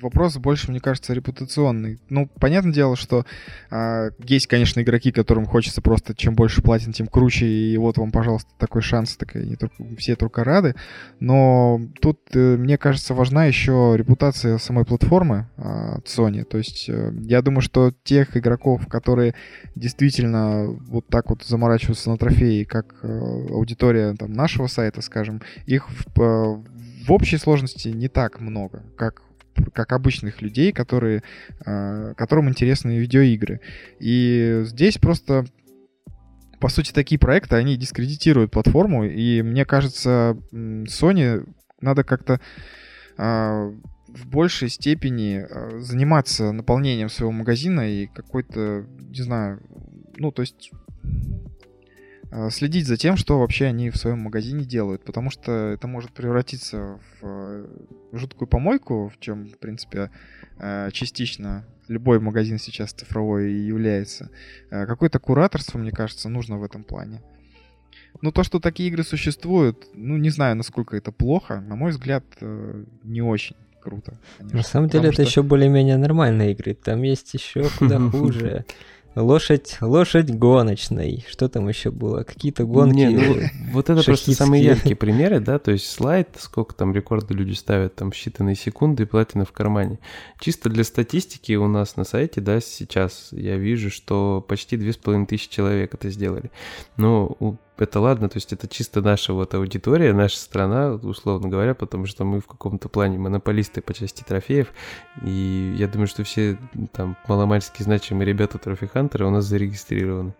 вопрос 0.00 0.36
больше, 0.36 0.70
мне 0.70 0.80
кажется, 0.80 1.12
репутационный. 1.14 1.98
Ну, 2.08 2.28
понятное 2.40 2.72
дело, 2.72 2.96
что 2.96 3.24
э, 3.70 4.10
есть, 4.18 4.46
конечно, 4.46 4.80
игроки, 4.80 5.12
которым 5.12 5.46
хочется 5.46 5.82
просто 5.82 6.14
чем 6.14 6.34
больше 6.34 6.62
платин, 6.62 6.92
тем 6.92 7.06
круче, 7.06 7.46
и 7.46 7.76
вот 7.76 7.98
вам, 7.98 8.10
пожалуйста, 8.12 8.50
такой 8.58 8.82
шанс, 8.82 9.16
такая, 9.16 9.44
не 9.44 9.56
только, 9.56 9.74
все 9.96 10.16
только 10.16 10.44
рады. 10.44 10.74
Но 11.20 11.80
тут, 12.00 12.20
э, 12.34 12.56
мне 12.56 12.78
кажется, 12.78 13.14
важна 13.14 13.46
еще 13.46 13.94
репутация 13.96 14.58
самой 14.58 14.84
платформы 14.84 15.48
э, 15.56 15.98
Sony. 16.04 16.44
То 16.44 16.58
есть 16.58 16.88
э, 16.88 17.12
я 17.22 17.42
думаю, 17.42 17.60
что 17.60 17.92
тех 18.04 18.36
игроков, 18.36 18.86
которые 18.88 19.34
действительно 19.74 20.66
вот 20.66 21.06
так 21.08 21.30
вот 21.30 21.42
заморачиваются 21.44 22.10
на 22.10 22.18
трофеи, 22.18 22.64
как 22.64 22.94
э, 23.02 23.46
аудитория 23.50 24.14
там, 24.14 24.32
нашего 24.32 24.66
сайта, 24.66 25.00
скажем, 25.02 25.42
их 25.66 25.88
в, 25.88 26.20
э, 26.20 26.62
в 27.06 27.12
общей 27.12 27.38
сложности 27.38 27.88
не 27.88 28.08
так 28.08 28.40
много, 28.40 28.82
как 28.96 29.22
как 29.72 29.92
обычных 29.92 30.42
людей, 30.42 30.72
которые, 30.72 31.22
э, 31.64 32.14
которым 32.16 32.48
интересны 32.48 32.98
видеоигры. 32.98 33.60
И 33.98 34.62
здесь 34.64 34.98
просто 34.98 35.46
по 36.58 36.68
сути, 36.68 36.92
такие 36.92 37.18
проекты, 37.18 37.56
они 37.56 37.76
дискредитируют 37.76 38.50
платформу, 38.50 39.04
и 39.04 39.42
мне 39.42 39.66
кажется, 39.66 40.38
Sony 40.52 41.46
надо 41.82 42.02
как-то 42.02 42.40
э, 43.18 43.72
в 44.08 44.26
большей 44.26 44.68
степени 44.68 45.46
э, 45.48 45.78
заниматься 45.80 46.52
наполнением 46.52 47.08
своего 47.08 47.32
магазина 47.32 47.82
и 47.82 48.06
какой-то, 48.06 48.86
не 49.10 49.22
знаю, 49.22 49.60
ну, 50.16 50.32
то 50.32 50.42
есть 50.42 50.70
следить 52.50 52.86
за 52.86 52.96
тем, 52.96 53.16
что 53.16 53.38
вообще 53.38 53.66
они 53.66 53.90
в 53.90 53.96
своем 53.96 54.20
магазине 54.20 54.64
делают, 54.64 55.04
потому 55.04 55.30
что 55.30 55.52
это 55.52 55.86
может 55.86 56.12
превратиться 56.12 56.98
в 57.20 57.26
э, 57.26 57.66
жуткую 58.12 58.48
помойку, 58.48 59.08
в 59.14 59.20
чем, 59.20 59.46
в 59.46 59.58
принципе, 59.58 60.10
э, 60.58 60.90
частично 60.92 61.64
любой 61.88 62.18
магазин 62.18 62.58
сейчас 62.58 62.92
цифровой 62.92 63.52
и 63.52 63.66
является. 63.66 64.30
Какое-то 64.70 65.20
кураторство, 65.20 65.78
мне 65.78 65.92
кажется, 65.92 66.28
нужно 66.28 66.58
в 66.58 66.64
этом 66.64 66.82
плане. 66.82 67.22
Ну, 68.22 68.32
то, 68.32 68.42
что 68.42 68.58
такие 68.58 68.88
игры 68.88 69.04
существуют, 69.04 69.86
ну, 69.94 70.16
не 70.16 70.30
знаю, 70.30 70.56
насколько 70.56 70.96
это 70.96 71.12
плохо, 71.12 71.60
на 71.60 71.76
мой 71.76 71.92
взгляд, 71.92 72.24
не 73.04 73.22
очень 73.22 73.56
круто. 73.86 74.18
Конечно, 74.38 74.56
На 74.56 74.62
самом 74.64 74.88
деле, 74.88 75.04
это 75.04 75.14
что... 75.14 75.22
еще 75.22 75.42
более-менее 75.42 75.96
нормальные 75.96 76.52
игры. 76.52 76.74
Там 76.74 77.02
есть 77.02 77.32
еще 77.34 77.68
куда 77.78 77.98
хуже. 78.10 78.64
Лошадь, 79.16 79.78
лошадь 79.80 80.30
гоночной. 80.30 81.24
Что 81.26 81.48
там 81.48 81.66
еще 81.68 81.90
было? 81.90 82.22
Какие-то 82.22 82.64
гонки. 82.64 82.96
Не, 82.96 83.08
ну, 83.08 83.36
вот 83.72 83.88
это 83.88 84.02
просто 84.02 84.32
самые 84.32 84.62
яркие 84.62 84.94
примеры, 84.94 85.40
да, 85.40 85.58
то 85.58 85.70
есть 85.70 85.90
слайд, 85.90 86.28
сколько 86.38 86.74
там 86.74 86.92
рекорды 86.94 87.32
люди 87.32 87.54
ставят, 87.54 87.94
там 87.94 88.10
считанные 88.10 88.54
секунды 88.54 89.04
и 89.04 89.06
платина 89.06 89.46
в 89.46 89.52
кармане. 89.52 89.98
Чисто 90.38 90.68
для 90.68 90.84
статистики 90.84 91.54
у 91.54 91.66
нас 91.66 91.96
на 91.96 92.04
сайте, 92.04 92.42
да, 92.42 92.60
сейчас 92.60 93.28
я 93.32 93.56
вижу, 93.56 93.90
что 93.90 94.44
почти 94.46 94.76
две 94.76 94.92
с 94.92 94.98
половиной 94.98 95.26
тысячи 95.26 95.48
человек 95.48 95.94
это 95.94 96.10
сделали. 96.10 96.50
Но 96.98 97.58
это 97.78 98.00
ладно, 98.00 98.28
то 98.28 98.36
есть 98.36 98.52
это 98.52 98.68
чисто 98.68 99.02
наша 99.02 99.32
вот 99.32 99.54
аудитория, 99.54 100.12
наша 100.12 100.38
страна, 100.38 100.94
условно 100.94 101.48
говоря, 101.48 101.74
потому 101.74 102.06
что 102.06 102.24
мы 102.24 102.40
в 102.40 102.46
каком-то 102.46 102.88
плане 102.88 103.18
монополисты 103.18 103.80
по 103.80 103.94
части 103.94 104.22
трофеев, 104.22 104.72
и 105.22 105.74
я 105.78 105.88
думаю, 105.88 106.06
что 106.06 106.24
все 106.24 106.58
там 106.92 107.16
маломальски 107.28 107.82
значимые 107.82 108.26
ребята 108.26 108.58
трофи-хантеры 108.58 109.26
у 109.26 109.30
нас 109.30 109.44
зарегистрированы. 109.44 110.34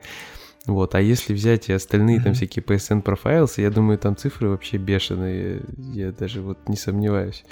Вот, 0.66 0.94
а 0.96 1.00
если 1.00 1.32
взять 1.32 1.68
и 1.68 1.72
остальные 1.72 2.18
mm-hmm. 2.18 2.22
там 2.24 2.34
всякие 2.34 2.64
PSN 2.64 3.02
профайлсы, 3.02 3.62
я 3.62 3.70
думаю, 3.70 3.98
там 3.98 4.16
цифры 4.16 4.48
вообще 4.48 4.78
бешеные, 4.78 5.62
я 5.92 6.10
даже 6.10 6.40
вот 6.42 6.68
не 6.68 6.76
сомневаюсь 6.76 7.44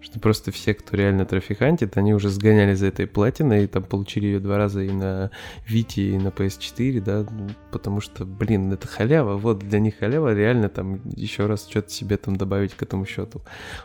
что 0.00 0.18
просто 0.18 0.50
все, 0.50 0.74
кто 0.74 0.96
реально 0.96 1.26
трофихантит, 1.26 1.96
они 1.96 2.14
уже 2.14 2.30
сгоняли 2.30 2.74
за 2.74 2.86
этой 2.86 3.06
платиной 3.06 3.64
и 3.64 3.66
там 3.66 3.82
получили 3.82 4.26
ее 4.26 4.40
два 4.40 4.56
раза 4.56 4.80
и 4.80 4.90
на 4.90 5.30
Вити, 5.66 6.00
и 6.00 6.18
на 6.18 6.28
PS4, 6.28 7.00
да, 7.00 7.26
ну, 7.30 7.50
потому 7.70 8.00
что, 8.00 8.24
блин, 8.24 8.72
это 8.72 8.88
халява, 8.88 9.36
вот 9.36 9.58
для 9.58 9.78
них 9.78 9.98
халява, 9.98 10.34
реально 10.34 10.68
там 10.68 11.00
еще 11.16 11.46
раз 11.46 11.66
что-то 11.68 11.90
себе 11.90 12.16
там 12.16 12.36
добавить 12.36 12.74
к 12.74 12.82
этому 12.82 13.04
счету 13.04 13.42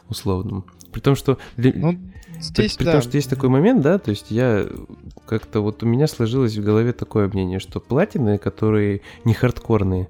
условному. 0.10 0.66
При 0.92 1.02
том, 1.02 1.16
что... 1.16 1.38
Для... 1.58 1.74
Ну, 1.76 2.00
здесь, 2.40 2.74
при, 2.74 2.78
при 2.78 2.86
да. 2.86 2.92
том, 2.94 3.02
что 3.02 3.18
есть 3.18 3.30
такой 3.30 3.50
момент, 3.50 3.82
да, 3.82 4.00
то 4.00 4.12
есть 4.12 4.32
я 4.32 4.66
как-то 5.26 5.60
вот 5.60 5.84
у 5.84 5.86
меня 5.86 6.08
сложилось 6.08 6.56
в 6.56 6.64
голове 6.64 6.94
такое 6.94 7.28
мнение, 7.28 7.60
что 7.60 7.82
платины, 7.82 8.38
которые 8.38 8.75
не 9.24 9.34
хардкорные, 9.34 10.08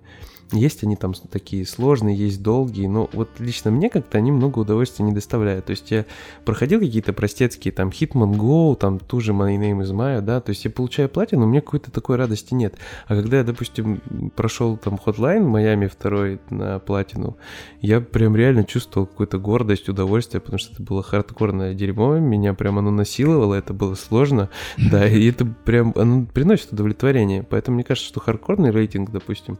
Есть 0.51 0.83
они 0.83 0.95
там 0.95 1.13
такие 1.31 1.65
сложные, 1.65 2.15
есть 2.15 2.43
долгие, 2.43 2.85
но 2.85 3.09
вот 3.13 3.29
лично 3.39 3.71
мне 3.71 3.89
как-то 3.89 4.19
они 4.19 4.31
много 4.31 4.59
удовольствия 4.59 5.03
не 5.03 5.11
доставляют. 5.11 5.65
То 5.65 5.71
есть 5.71 5.89
я 5.89 6.05
проходил 6.45 6.79
какие-то 6.79 7.13
простецкие, 7.13 7.71
там, 7.71 7.89
Hitman 7.89 8.35
Go, 8.35 8.75
там, 8.75 8.99
ту 8.99 9.21
же 9.21 9.33
My 9.33 9.57
Name 9.57 9.81
is 9.81 9.91
Maya, 9.91 10.21
да, 10.21 10.41
то 10.41 10.51
есть 10.51 10.63
я 10.63 10.69
получаю 10.69 11.09
платину, 11.09 11.45
у 11.45 11.47
меня 11.47 11.61
какой-то 11.61 11.89
такой 11.89 12.17
радости 12.17 12.53
нет. 12.53 12.75
А 13.07 13.15
когда 13.15 13.37
я, 13.37 13.43
допустим, 13.43 14.01
прошел 14.35 14.77
там 14.77 14.99
Hotline 15.03 15.43
Майами 15.47 15.87
второй 15.87 16.39
на 16.51 16.77
платину, 16.77 17.37
я 17.81 17.99
прям 17.99 18.35
реально 18.35 18.65
чувствовал 18.65 19.07
какую-то 19.07 19.39
гордость, 19.39 19.89
удовольствие, 19.89 20.41
потому 20.41 20.59
что 20.59 20.73
это 20.73 20.83
было 20.83 21.01
хардкорное 21.01 21.73
дерьмо, 21.73 22.19
меня 22.19 22.53
прям 22.53 22.77
оно 22.77 22.91
насиловало, 22.91 23.55
это 23.55 23.73
было 23.73 23.95
сложно, 23.95 24.49
да, 24.77 25.07
и 25.07 25.27
это 25.27 25.45
прям, 25.45 25.91
оно 25.95 26.25
приносит 26.25 26.71
удовлетворение. 26.71 27.41
Поэтому 27.41 27.75
мне 27.75 27.83
кажется, 27.83 28.07
что 28.07 28.19
хардкорный 28.19 28.69
рейтинг, 28.69 29.09
допустим, 29.09 29.57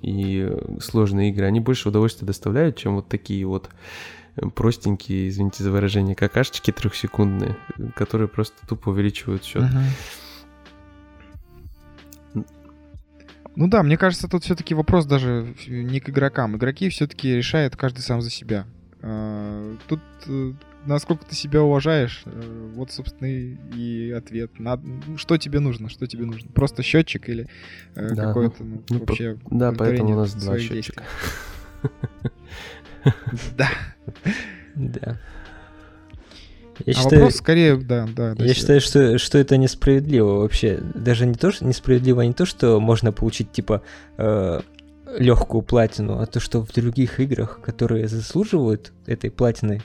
и 0.00 0.50
сложные 0.80 1.30
игры, 1.30 1.46
они 1.46 1.60
больше 1.60 1.88
удовольствия 1.88 2.26
доставляют, 2.26 2.76
чем 2.76 2.96
вот 2.96 3.08
такие 3.08 3.46
вот 3.46 3.70
простенькие, 4.54 5.28
извините 5.28 5.64
за 5.64 5.70
выражение, 5.70 6.14
какашечки 6.14 6.70
трехсекундные, 6.70 7.56
которые 7.96 8.28
просто 8.28 8.56
тупо 8.66 8.90
увеличивают 8.90 9.44
счет. 9.44 9.64
Uh-huh. 9.64 9.84
Ну 13.56 13.66
да, 13.66 13.82
мне 13.82 13.96
кажется, 13.96 14.28
тут 14.28 14.44
все-таки 14.44 14.74
вопрос 14.74 15.04
даже 15.04 15.52
не 15.66 15.98
к 15.98 16.10
игрокам. 16.10 16.56
Игроки 16.56 16.88
все-таки 16.90 17.34
решают 17.34 17.74
каждый 17.74 18.00
сам 18.00 18.22
за 18.22 18.30
себя. 18.30 18.66
А, 19.02 19.76
тут 19.88 20.00
э, 20.28 20.52
насколько 20.86 21.24
ты 21.24 21.34
себя 21.34 21.62
уважаешь, 21.62 22.22
э, 22.24 22.70
вот, 22.74 22.90
собственно, 22.90 23.28
и 23.28 24.10
ответ. 24.10 24.58
Надо, 24.58 24.82
ну, 24.86 25.16
что 25.16 25.36
тебе 25.36 25.60
нужно, 25.60 25.88
что 25.88 26.06
тебе 26.06 26.24
нужно? 26.24 26.50
Просто 26.52 26.82
счетчик 26.82 27.28
или 27.28 27.48
э, 27.94 28.14
да, 28.14 28.26
какой-то 28.26 28.64
ну, 28.64 28.82
ну, 28.88 28.98
вообще... 29.00 29.38
Да, 29.50 29.72
поэтому 29.72 30.12
у 30.12 30.16
нас 30.16 30.34
два 30.34 30.58
счетчика. 30.58 31.04
Да. 33.56 33.68
Да. 34.74 35.18
Я 36.84 36.92
а 36.92 36.96
считаю, 36.96 37.22
вопрос 37.22 37.36
скорее, 37.36 37.76
да, 37.76 38.08
да. 38.14 38.34
Я 38.38 38.54
считаю, 38.54 38.80
что, 38.80 39.18
что 39.18 39.38
это 39.38 39.56
несправедливо 39.56 40.40
вообще. 40.40 40.80
Даже 40.94 41.26
не 41.26 41.34
то, 41.34 41.50
что 41.50 41.64
несправедливо, 41.64 42.22
не 42.22 42.32
то, 42.32 42.46
что 42.46 42.78
можно 42.80 43.12
получить 43.12 43.50
типа 43.50 43.82
э, 44.16 44.60
легкую 45.18 45.62
платину, 45.62 46.20
а 46.20 46.26
то, 46.26 46.40
что 46.40 46.60
в 46.64 46.72
других 46.72 47.20
играх, 47.20 47.60
которые 47.62 48.08
заслуживают 48.08 48.92
этой 49.06 49.30
платины, 49.30 49.82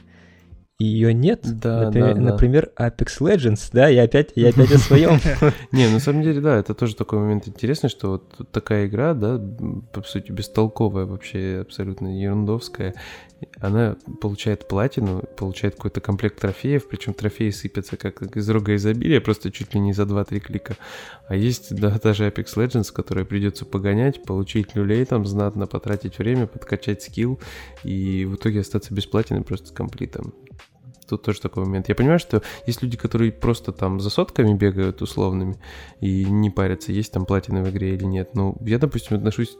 ее 0.83 1.13
нет. 1.13 1.41
Да, 1.43 1.85
например, 1.85 2.15
да, 2.15 2.21
да. 2.21 2.31
например, 2.31 2.71
Apex 2.77 3.19
Legends, 3.19 3.69
да, 3.71 3.87
я 3.87 4.03
опять, 4.03 4.31
я 4.35 4.49
опять 4.49 4.71
о 4.71 4.77
своем. 4.77 5.19
Не, 5.71 5.87
на 5.87 5.99
самом 5.99 6.23
деле, 6.23 6.41
да, 6.41 6.57
это 6.57 6.73
тоже 6.73 6.95
такой 6.95 7.19
момент 7.19 7.47
интересный, 7.47 7.89
что 7.89 8.11
вот 8.11 8.51
такая 8.51 8.87
игра, 8.87 9.13
да, 9.13 9.39
по 9.91 10.03
сути, 10.03 10.31
бестолковая 10.31 11.05
вообще, 11.05 11.59
абсолютно 11.61 12.19
ерундовская, 12.19 12.93
она 13.59 13.97
получает 14.21 14.67
платину, 14.67 15.23
получает 15.37 15.75
какой-то 15.75 16.01
комплект 16.01 16.39
трофеев, 16.39 16.87
причем 16.87 17.13
трофеи 17.13 17.49
сыпятся 17.49 17.97
как 17.97 18.21
из 18.35 18.49
рога 18.49 18.75
изобилия, 18.75 19.21
просто 19.21 19.51
чуть 19.51 19.73
ли 19.73 19.79
не 19.79 19.93
за 19.93 20.03
2-3 20.03 20.39
клика. 20.39 20.77
А 21.27 21.35
есть 21.35 21.75
да, 21.75 21.97
даже 22.01 22.27
Apex 22.27 22.55
Legends, 22.55 22.91
которая 22.93 23.25
придется 23.25 23.65
погонять, 23.65 24.23
получить 24.23 24.75
люлей 24.75 25.05
там 25.05 25.25
знатно, 25.25 25.67
потратить 25.67 26.17
время, 26.17 26.47
подкачать 26.47 27.01
скилл 27.03 27.39
и 27.83 28.25
в 28.25 28.35
итоге 28.35 28.61
остаться 28.61 28.93
без 28.93 29.05
платины 29.05 29.43
просто 29.43 29.67
с 29.67 29.71
комплитом 29.71 30.33
тут 31.05 31.23
тоже 31.23 31.41
такой 31.41 31.65
момент. 31.65 31.89
Я 31.89 31.95
понимаю, 31.95 32.19
что 32.19 32.41
есть 32.65 32.81
люди, 32.81 32.97
которые 32.97 33.31
просто 33.31 33.71
там 33.71 33.99
за 33.99 34.09
сотками 34.09 34.53
бегают 34.53 35.01
условными 35.01 35.57
и 35.99 36.25
не 36.25 36.49
парятся, 36.49 36.91
есть 36.91 37.11
там 37.13 37.25
платины 37.25 37.63
в 37.63 37.69
игре 37.69 37.95
или 37.95 38.05
нет. 38.05 38.35
Но 38.35 38.55
я, 38.61 38.79
допустим, 38.79 39.17
отношусь 39.17 39.57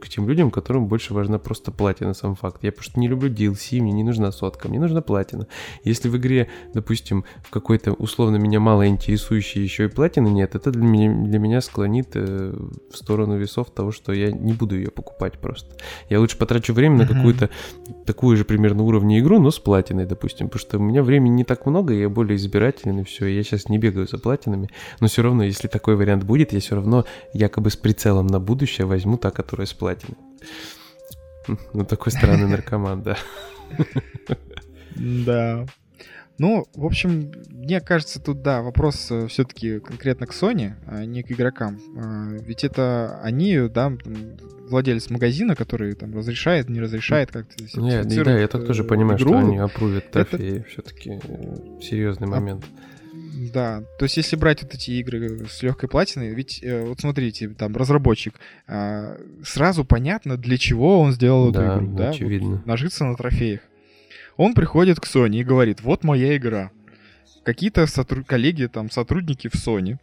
к 0.00 0.08
тем 0.08 0.28
людям, 0.28 0.50
которым 0.50 0.86
больше 0.86 1.14
важна 1.14 1.38
просто 1.38 1.70
платина, 1.70 2.14
сам 2.14 2.34
факт. 2.34 2.62
Я 2.62 2.72
просто 2.72 2.98
не 3.00 3.08
люблю 3.08 3.30
DLC, 3.30 3.80
мне 3.80 3.92
не 3.92 4.04
нужна 4.04 4.32
сотка, 4.32 4.68
мне 4.68 4.78
нужна 4.78 5.00
платина. 5.00 5.46
Если 5.82 6.08
в 6.08 6.16
игре, 6.16 6.48
допустим, 6.72 7.24
в 7.42 7.50
какой-то 7.50 7.92
условно 7.92 8.36
меня 8.36 8.60
мало 8.60 8.86
интересующей 8.86 9.62
еще 9.62 9.84
и 9.84 9.88
платины 9.88 10.28
нет, 10.28 10.54
это 10.54 10.70
для 10.70 10.84
меня, 10.84 11.24
для 11.24 11.38
меня 11.38 11.60
склонит 11.60 12.10
э, 12.14 12.54
в 12.90 12.96
сторону 12.96 13.36
весов 13.36 13.70
того, 13.70 13.92
что 13.92 14.12
я 14.12 14.30
не 14.30 14.52
буду 14.52 14.76
ее 14.76 14.90
покупать 14.90 15.38
просто. 15.38 15.74
Я 16.08 16.20
лучше 16.20 16.38
потрачу 16.38 16.72
время 16.72 16.98
на 16.98 17.06
какую-то 17.06 17.50
такую 18.06 18.36
же 18.36 18.44
примерно 18.44 18.82
уровня 18.82 19.18
игру, 19.20 19.40
но 19.40 19.50
с 19.50 19.58
платиной, 19.58 20.06
допустим, 20.06 20.48
потому 20.48 20.60
что 20.60 20.78
у 20.78 20.82
меня 20.82 21.02
времени 21.02 21.34
не 21.34 21.44
так 21.44 21.66
много, 21.66 21.94
я 21.94 22.08
более 22.08 22.36
избирательный, 22.36 23.02
и 23.02 23.04
все, 23.04 23.26
я 23.26 23.42
сейчас 23.42 23.68
не 23.68 23.78
бегаю 23.78 24.06
за 24.06 24.18
платинами, 24.18 24.68
но 25.00 25.08
все 25.08 25.22
равно, 25.22 25.44
если 25.44 25.68
такой 25.68 25.96
вариант 25.96 26.24
будет, 26.24 26.52
я 26.52 26.60
все 26.60 26.76
равно 26.76 27.04
якобы 27.32 27.70
с 27.70 27.76
прицелом 27.76 28.26
на 28.26 28.40
будущее 28.40 28.86
возьму 28.86 29.16
та, 29.16 29.30
которая 29.30 29.63
из 29.64 29.72
платины. 29.72 30.16
Ну, 31.72 31.84
такой 31.84 32.12
странный 32.12 32.48
наркоман, 32.48 33.02
да. 33.02 33.16
Да. 34.96 35.66
Ну, 36.38 36.66
в 36.74 36.84
общем, 36.84 37.32
мне 37.48 37.80
кажется, 37.80 38.20
тут, 38.20 38.42
да, 38.42 38.60
вопрос 38.60 39.08
э, 39.10 39.28
все-таки 39.28 39.78
конкретно 39.78 40.26
к 40.26 40.32
Sony, 40.32 40.72
а 40.86 41.04
не 41.04 41.22
к 41.22 41.30
игрокам. 41.30 41.78
А, 41.96 42.28
ведь 42.30 42.64
это 42.64 43.20
они, 43.22 43.68
да, 43.68 43.92
владелец 44.68 45.10
магазина, 45.10 45.54
который 45.54 45.94
там 45.94 46.12
разрешает, 46.16 46.68
не 46.68 46.80
разрешает 46.80 47.30
как-то 47.30 47.62
Нет, 47.80 48.08
да, 48.24 48.38
я 48.38 48.48
так 48.48 48.66
тоже 48.66 48.82
понимаю, 48.82 49.16
игру. 49.16 49.28
что 49.28 49.38
они 49.38 49.58
опрувят 49.58 50.10
трофеи. 50.10 50.58
Это... 50.58 50.68
Все-таки 50.68 51.20
серьезный 51.80 52.26
момент. 52.26 52.64
А 52.64 52.93
да, 53.52 53.82
то 53.98 54.04
есть 54.04 54.16
если 54.16 54.36
брать 54.36 54.62
вот 54.62 54.74
эти 54.74 54.92
игры 54.92 55.46
с 55.48 55.62
легкой 55.62 55.88
платиной, 55.88 56.34
ведь 56.34 56.62
э, 56.62 56.84
вот 56.84 57.00
смотрите, 57.00 57.48
там 57.48 57.76
разработчик, 57.76 58.34
э, 58.66 59.18
сразу 59.44 59.84
понятно, 59.84 60.36
для 60.36 60.56
чего 60.56 61.00
он 61.00 61.12
сделал 61.12 61.50
да, 61.50 61.64
эту 61.64 61.84
игру, 61.84 61.96
да? 61.96 62.10
Очевидно. 62.10 62.56
Вот, 62.56 62.66
нажиться 62.66 63.04
на 63.04 63.16
трофеях. 63.16 63.60
Он 64.36 64.54
приходит 64.54 65.00
к 65.00 65.04
Sony 65.04 65.38
и 65.38 65.44
говорит, 65.44 65.80
вот 65.82 66.04
моя 66.04 66.36
игра. 66.36 66.70
Какие-то 67.44 67.86
сотруд... 67.86 68.26
коллеги, 68.26 68.66
там, 68.66 68.90
сотрудники 68.90 69.48
в 69.48 69.54
Sony 69.54 69.98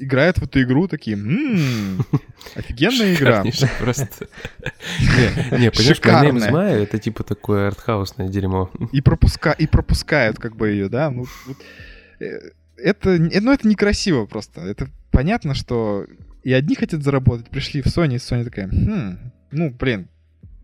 играют 0.00 0.38
в 0.38 0.44
эту 0.44 0.62
игру 0.62 0.88
такие, 0.88 1.16
ммм, 1.16 2.04
офигенная 2.54 3.14
игра. 3.14 3.44
просто. 3.80 4.28
Не, 5.00 5.70
понимаешь, 5.70 6.00
My 6.00 6.30
Name 6.30 6.38
is 6.38 6.82
это 6.82 6.98
типа 6.98 7.24
такое 7.24 7.68
артхаусное 7.68 8.28
дерьмо. 8.28 8.70
И 8.92 9.00
пропускают 9.00 10.38
как 10.38 10.56
бы 10.56 10.68
ее, 10.68 10.88
да, 10.88 11.12
это, 12.82 13.10
э, 13.10 13.40
ну, 13.40 13.52
это 13.52 13.66
некрасиво 13.66 14.26
просто. 14.26 14.60
Это 14.62 14.88
понятно, 15.10 15.54
что 15.54 16.06
и 16.42 16.52
одни 16.52 16.74
хотят 16.74 17.02
заработать, 17.02 17.50
пришли 17.50 17.82
в 17.82 17.86
Sony, 17.86 18.14
и 18.14 18.16
Sony 18.16 18.44
такая, 18.44 18.68
хм, 18.68 19.18
ну, 19.50 19.70
блин, 19.70 20.08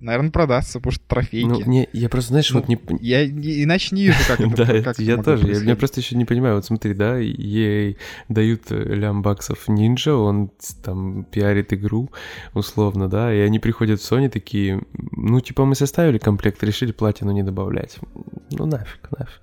наверное, 0.00 0.30
продастся, 0.30 0.78
потому 0.78 0.92
что 0.92 1.04
трофейки. 1.06 1.46
Ну, 1.46 1.60
не, 1.64 1.88
я 1.92 2.08
просто, 2.08 2.30
знаешь, 2.30 2.50
ну, 2.50 2.60
вот 2.60 2.68
не... 2.68 2.78
Я 3.00 3.26
иначе 3.26 3.94
не 3.94 4.04
вижу, 4.04 4.18
как 4.26 4.40
это 4.40 4.56
Да, 4.56 4.82
как 4.82 4.98
я 4.98 5.16
тоже, 5.22 5.48
я, 5.48 5.58
я 5.60 5.76
просто 5.76 6.00
еще 6.00 6.16
не 6.16 6.24
понимаю, 6.24 6.56
вот 6.56 6.64
смотри, 6.64 6.94
да, 6.94 7.16
ей 7.16 7.96
дают 8.28 8.70
э, 8.70 8.94
лям 8.94 9.22
баксов 9.22 9.68
Ninja, 9.68 10.12
он 10.12 10.50
там 10.82 11.24
пиарит 11.24 11.72
игру, 11.72 12.10
условно, 12.52 13.08
да, 13.08 13.34
и 13.34 13.38
они 13.38 13.58
приходят 13.58 14.00
в 14.00 14.10
Sony 14.10 14.28
такие, 14.28 14.82
ну, 15.12 15.40
типа, 15.40 15.64
мы 15.64 15.74
составили 15.74 16.18
комплект, 16.18 16.62
решили 16.62 16.92
платину 16.92 17.32
не 17.32 17.42
добавлять. 17.42 17.98
Ну, 18.50 18.66
нафиг, 18.66 19.08
нафиг. 19.18 19.40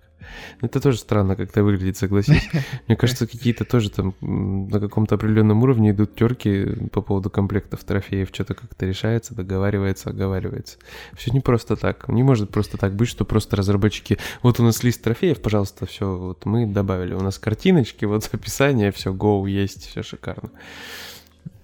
Это 0.62 0.80
тоже 0.80 0.98
странно 0.98 1.36
как-то 1.36 1.64
выглядит, 1.64 1.98
согласись. 1.98 2.50
Мне 2.88 2.98
кажется, 2.98 3.28
какие-то 3.28 3.66
тоже 3.66 3.90
там 3.90 4.16
на 4.22 4.80
каком-то 4.80 5.16
определенном 5.16 5.64
уровне 5.64 5.92
идут 5.92 6.16
терки 6.16 6.66
по 6.92 7.02
поводу 7.02 7.30
комплектов 7.30 7.84
трофеев, 7.84 8.30
что-то 8.32 8.54
как-то 8.54 8.86
решается, 8.86 9.36
договаривается, 9.36 10.10
оговаривается. 10.10 10.78
Все 11.14 11.32
не 11.32 11.40
просто 11.40 11.76
так. 11.76 12.08
Не 12.08 12.24
может 12.24 12.52
просто 12.52 12.78
так 12.78 12.96
быть, 12.96 13.10
что 13.10 13.26
просто 13.26 13.56
разработчики... 13.56 14.18
Вот 14.42 14.60
у 14.60 14.64
нас 14.64 14.84
лист 14.84 15.02
трофеев, 15.02 15.42
пожалуйста, 15.42 15.86
все, 15.86 16.18
вот 16.18 16.46
мы 16.46 16.66
добавили. 16.66 17.14
У 17.14 17.22
нас 17.22 17.40
картиночки, 17.40 18.06
вот 18.06 18.30
описание, 18.32 18.92
все, 18.92 19.14
go, 19.14 19.50
есть, 19.50 19.88
все 19.88 20.04
шикарно. 20.04 20.52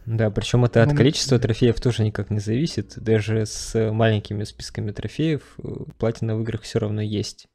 Да, 0.08 0.30
причем 0.32 0.64
это 0.64 0.84
от 0.84 0.92
ну, 0.92 0.96
количества 0.96 1.38
трофеев 1.38 1.82
тоже 1.82 2.04
никак 2.04 2.30
не 2.30 2.40
зависит. 2.40 2.94
Даже 2.96 3.46
с 3.46 3.92
маленькими 3.92 4.46
списками 4.46 4.92
трофеев 4.92 5.42
э, 5.58 5.68
платина 5.98 6.38
в 6.38 6.42
играх 6.44 6.62
все 6.62 6.80
равно 6.80 7.02
есть. 7.02 7.50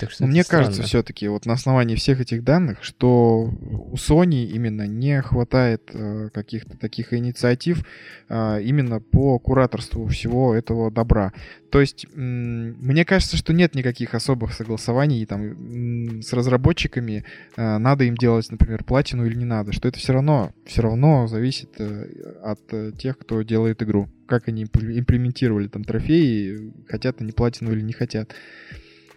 Так 0.00 0.10
что 0.10 0.26
мне 0.26 0.42
странно. 0.42 0.64
кажется 0.66 0.82
все-таки 0.82 1.28
вот 1.28 1.46
на 1.46 1.54
основании 1.54 1.94
всех 1.94 2.20
этих 2.20 2.42
данных, 2.44 2.82
что 2.82 3.42
у 3.42 3.94
Sony 3.94 4.44
именно 4.46 4.86
не 4.86 5.20
хватает 5.22 5.90
э, 5.92 6.30
каких-то 6.32 6.76
таких 6.76 7.12
инициатив 7.12 7.84
э, 8.28 8.62
именно 8.62 9.00
по 9.00 9.38
кураторству 9.38 10.06
всего 10.06 10.54
этого 10.54 10.90
добра. 10.90 11.32
То 11.70 11.80
есть 11.80 12.06
мне 12.14 13.04
кажется, 13.04 13.36
что 13.36 13.52
нет 13.52 13.74
никаких 13.74 14.14
особых 14.14 14.52
согласований 14.52 15.26
там 15.26 16.22
с 16.22 16.32
разработчиками, 16.32 17.24
э, 17.56 17.78
надо 17.78 18.04
им 18.04 18.16
делать, 18.16 18.50
например, 18.50 18.84
платину 18.84 19.26
или 19.26 19.34
не 19.34 19.44
надо, 19.44 19.72
что 19.72 19.88
это 19.88 19.98
все 19.98 20.12
равно 20.12 20.52
все 20.64 20.82
равно 20.82 21.26
зависит 21.26 21.70
э, 21.78 22.38
от 22.42 22.60
э, 22.70 22.92
тех, 22.96 23.18
кто 23.18 23.42
делает 23.42 23.82
игру, 23.82 24.08
как 24.26 24.48
они 24.48 24.62
имплементировали 24.62 25.68
там 25.68 25.84
трофеи, 25.84 26.72
хотят 26.88 27.20
они 27.20 27.32
платину 27.32 27.72
или 27.72 27.80
не 27.80 27.92
хотят. 27.92 28.34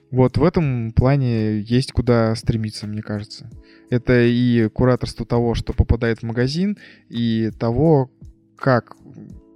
Вот 0.10 0.38
в 0.38 0.44
этом 0.44 0.92
плане 0.92 1.60
есть 1.60 1.92
куда 1.92 2.34
стремиться, 2.36 2.88
мне 2.88 3.02
кажется. 3.02 3.50
Это 3.90 4.24
и 4.24 4.70
кураторство 4.70 5.26
того, 5.26 5.54
что 5.54 5.74
попадает 5.74 6.20
в 6.20 6.24
магазин, 6.24 6.78
и 7.10 7.52
того, 7.60 8.12
как 8.56 8.96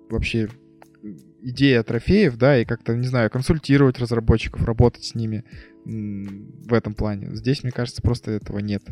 вообще 0.09 0.49
идея 1.41 1.83
трофеев, 1.83 2.37
да, 2.37 2.59
и 2.59 2.65
как-то, 2.65 2.95
не 2.95 3.07
знаю, 3.07 3.29
консультировать 3.29 3.99
разработчиков, 3.99 4.63
работать 4.65 5.05
с 5.05 5.15
ними 5.15 5.43
в 5.85 6.73
этом 6.73 6.93
плане. 6.93 7.35
Здесь, 7.35 7.63
мне 7.63 7.71
кажется, 7.71 8.01
просто 8.01 8.31
этого 8.31 8.59
нет. 8.59 8.83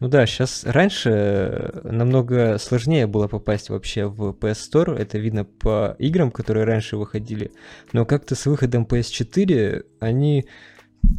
Ну 0.00 0.08
да, 0.08 0.26
сейчас 0.26 0.64
раньше 0.64 1.10
э, 1.10 1.80
намного 1.90 2.58
сложнее 2.58 3.06
было 3.06 3.28
попасть 3.28 3.70
вообще 3.70 4.06
в 4.06 4.30
PS 4.32 4.58
Store, 4.72 4.96
это 4.96 5.18
видно 5.18 5.44
по 5.44 5.96
играм, 5.98 6.30
которые 6.30 6.64
раньше 6.64 6.96
выходили, 6.96 7.52
но 7.92 8.04
как-то 8.04 8.34
с 8.34 8.46
выходом 8.46 8.84
PS4 8.84 9.84
они 10.00 10.46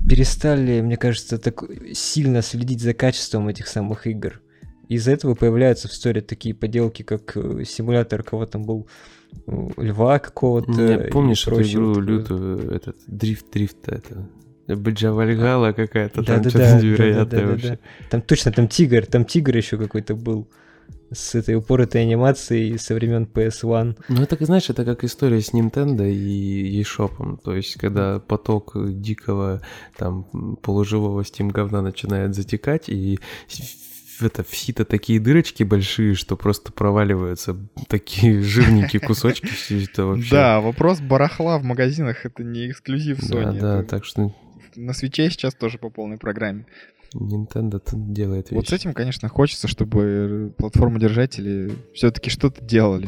перестали, 0.08 0.82
мне 0.82 0.98
кажется, 0.98 1.38
так 1.38 1.64
сильно 1.94 2.42
следить 2.42 2.82
за 2.82 2.94
качеством 2.94 3.48
этих 3.48 3.68
самых 3.68 4.06
игр. 4.06 4.42
Из-за 4.90 5.12
этого 5.12 5.36
появляются 5.36 5.88
в 5.88 5.94
сторе 5.94 6.22
такие 6.22 6.56
поделки, 6.56 7.04
как 7.04 7.36
э, 7.36 7.64
симулятор, 7.66 8.24
кого 8.24 8.46
там 8.46 8.64
был, 8.64 8.88
льва 9.78 10.20
какого-то. 10.20 11.10
Помнишь 11.12 11.48
эту 11.48 11.62
игру 11.62 12.00
лютую, 12.00 12.72
этот 12.72 12.98
дрифт-дрифт, 13.08 13.88
это 13.88 14.30
Баджа 14.68 15.12
Вальгала 15.12 15.72
какая-то, 15.72 16.22
да, 16.22 16.34
там 16.36 16.42
да, 16.44 16.50
что-то 16.50 16.66
да, 16.66 16.82
невероятное 16.82 17.26
да, 17.26 17.46
да, 17.46 17.52
вообще. 17.52 17.70
Да, 17.70 17.76
да. 17.76 18.08
Там 18.10 18.22
точно, 18.22 18.52
там 18.52 18.68
тигр, 18.68 19.06
там 19.06 19.26
тигр 19.26 19.56
еще 19.56 19.78
какой-то 19.78 20.16
был 20.16 20.48
с 21.12 21.36
этой 21.36 21.56
упоротой 21.56 22.02
анимацией 22.02 22.78
со 22.78 22.94
времен 22.94 23.30
PS1. 23.34 23.98
Ну, 24.10 24.22
это, 24.22 24.46
знаешь, 24.46 24.70
это 24.70 24.84
как 24.84 25.04
история 25.04 25.42
с 25.42 25.54
Nintendo 25.54 26.10
и 26.10 26.82
eShop. 26.82 27.40
То 27.44 27.56
есть, 27.56 27.76
когда 27.76 28.20
поток 28.20 28.74
дикого, 28.76 29.62
там, 29.96 30.58
полуживого 30.62 31.22
Steam 31.22 31.52
говна 31.52 31.82
начинает 31.82 32.36
затекать, 32.36 32.90
и 32.90 33.20
в 34.20 34.24
это 34.24 34.44
в 34.44 34.56
сито 34.56 34.84
такие 34.84 35.20
дырочки 35.20 35.64
большие, 35.64 36.16
что 36.16 36.36
просто 36.36 36.72
проваливаются 36.72 37.56
такие 37.88 38.42
жирненькие 38.42 39.00
кусочки 39.00 39.48
все 39.48 39.84
это 39.84 40.06
вообще. 40.06 40.32
Да, 40.32 40.60
вопрос 40.60 41.00
барахла 41.00 41.60
в 41.60 41.64
магазинах 41.64 42.26
это 42.26 42.44
не 42.44 42.70
эксклюзив 42.70 43.20
Sony. 43.20 43.60
Да, 43.60 43.78
да, 43.78 43.84
так 43.84 44.06
что 44.06 44.34
на 44.76 44.94
свече 44.94 45.30
сейчас 45.30 45.54
тоже 45.54 45.78
по 45.78 45.90
полной 45.90 46.18
программе. 46.18 46.66
Nintendo 47.14 47.82
делает 47.94 48.52
вещи. 48.52 48.58
Вот 48.58 48.68
с 48.68 48.74
этим, 48.74 48.94
конечно, 48.94 49.30
хочется, 49.30 49.68
чтобы 49.68 50.54
платформодержатели 50.58 51.72
все-таки 51.94 52.30
что-то 52.30 52.64
делали. 52.64 53.08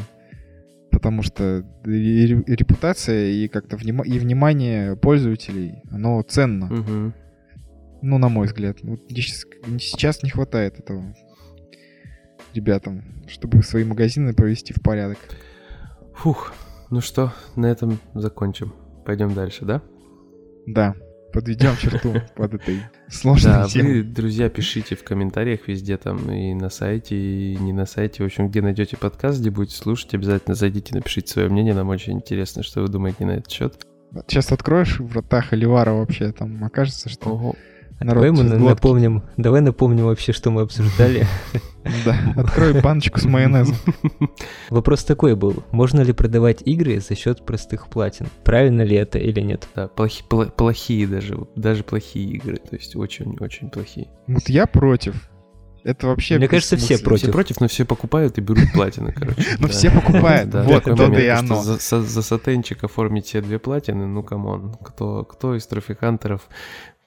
Потому 0.92 1.22
что 1.22 1.66
и 1.86 2.26
репутация, 2.26 3.32
и 3.32 3.48
как-то 3.48 3.78
вним... 3.78 4.02
и 4.02 4.18
внимание 4.18 4.96
пользователей, 4.96 5.84
оно 5.92 6.22
ценно. 6.24 6.66
Угу. 6.66 7.14
Ну, 8.02 8.18
на 8.18 8.30
мой 8.30 8.48
взгляд. 8.48 8.78
Вот 8.82 9.02
сейчас 9.10 10.24
не 10.24 10.30
хватает 10.30 10.80
этого 10.80 11.16
ребятам, 12.54 13.04
чтобы 13.28 13.62
свои 13.62 13.84
магазины 13.84 14.34
провести 14.34 14.74
в 14.74 14.82
порядок. 14.82 15.20
Фух, 16.16 16.54
ну 16.90 17.02
что, 17.02 17.34
на 17.56 17.68
этом 17.68 18.00
закончим. 18.16 18.74
Пойдем 19.06 19.34
дальше, 19.34 19.66
да? 19.66 19.82
Да 20.66 20.96
подведем 21.32 21.76
черту 21.78 22.16
под 22.36 22.56
этой 22.56 22.82
сложной 23.10 23.54
да, 23.54 23.68
темой. 23.68 24.02
вы, 24.02 24.04
друзья, 24.04 24.50
пишите 24.50 24.96
в 24.96 25.04
комментариях 25.04 25.68
везде 25.68 25.98
там 25.98 26.32
и 26.32 26.54
на 26.54 26.70
сайте, 26.70 27.16
и 27.16 27.56
не 27.58 27.74
на 27.74 27.86
сайте. 27.86 28.24
В 28.24 28.26
общем, 28.26 28.50
где 28.50 28.62
найдете 28.62 28.98
подкаст, 28.98 29.40
где 29.40 29.50
будете 29.50 29.76
слушать, 29.76 30.14
обязательно 30.14 30.56
зайдите, 30.56 30.96
напишите 30.96 31.32
свое 31.32 31.50
мнение. 31.50 31.74
Нам 31.74 31.90
очень 31.90 32.14
интересно, 32.14 32.64
что 32.64 32.82
вы 32.82 32.88
думаете 32.88 33.26
на 33.26 33.32
этот 33.32 33.52
счет. 33.52 33.86
Сейчас 34.28 34.52
откроешь 34.52 35.00
в 35.00 35.06
вратах 35.06 35.54
Оливара 35.54 35.92
вообще, 35.92 36.32
там 36.32 36.64
окажется, 36.64 37.10
что... 37.10 37.30
Ого. 37.30 37.56
Народ 38.00 38.24
давай 38.24 38.32
мы 38.32 38.44
напомним, 38.44 39.24
давай 39.36 39.62
напомним 39.62 40.06
вообще, 40.06 40.32
что 40.32 40.52
мы 40.52 40.62
обсуждали. 40.62 41.26
Да, 42.06 42.18
открой 42.36 42.82
баночку 42.82 43.20
с 43.20 43.26
майонезом. 43.26 43.76
Вопрос 44.70 45.06
такой 45.06 45.36
был, 45.36 45.64
можно 45.72 46.02
ли 46.02 46.12
продавать 46.12 46.62
игры 46.64 47.00
за 47.00 47.16
счет 47.16 47.46
простых 47.46 47.88
платин? 47.88 48.28
Правильно 48.44 48.82
ли 48.82 48.98
это 48.98 49.18
или 49.18 49.40
нет? 49.40 49.68
Да, 49.74 49.88
плохи, 49.88 50.24
плохие 50.28 51.08
даже, 51.08 51.48
даже 51.56 51.84
плохие 51.84 52.32
игры, 52.32 52.58
то 52.58 52.76
есть 52.76 52.96
очень-очень 52.98 53.70
плохие. 53.70 54.10
Вот 54.28 54.50
я 54.50 54.68
против. 54.68 55.30
Это 55.86 56.08
вообще... 56.08 56.38
Мне 56.38 56.50
кажется, 56.50 56.76
все 56.76 57.00
против. 57.00 57.24
Все 57.24 57.32
против, 57.32 57.62
но 57.62 57.70
все 57.70 57.86
покупают 57.86 58.38
и 58.38 58.42
берут 58.42 58.74
платины, 58.74 59.14
короче. 59.14 59.42
Ну 59.58 59.70
все 59.70 59.90
покупают, 59.90 60.54
вот 60.54 60.84
то 60.84 61.14
и 61.14 61.28
оно. 61.28 61.62
За 61.62 62.22
сотенчик 62.22 62.84
оформить 62.84 63.28
все 63.28 63.42
две 63.42 63.58
платины, 63.58 64.06
ну 64.06 64.22
come 64.22 64.53
on. 64.53 64.76
Кто 64.76 65.56
из 65.56 65.66
трофихантеров 65.66 66.42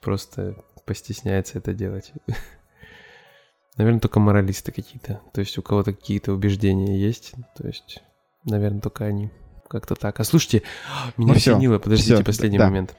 просто 0.01 0.55
постесняется 0.85 1.57
это 1.57 1.73
делать. 1.73 2.11
Наверное, 3.77 3.99
только 3.99 4.19
моралисты 4.19 4.71
какие-то. 4.71 5.21
То 5.33 5.39
есть 5.41 5.57
у 5.57 5.61
кого-то 5.61 5.93
какие-то 5.93 6.33
убеждения 6.33 6.99
есть. 6.99 7.33
То 7.55 7.67
есть, 7.67 8.03
наверное, 8.43 8.81
только 8.81 9.05
они. 9.05 9.31
Как-то 9.67 9.95
так. 9.95 10.19
А 10.19 10.23
слушайте, 10.23 10.61
меня 11.17 11.33
ну, 11.33 11.37
осенило, 11.37 11.79
подождите, 11.79 12.15
все, 12.15 12.23
последний 12.23 12.59
да. 12.59 12.69
момент. 12.69 12.95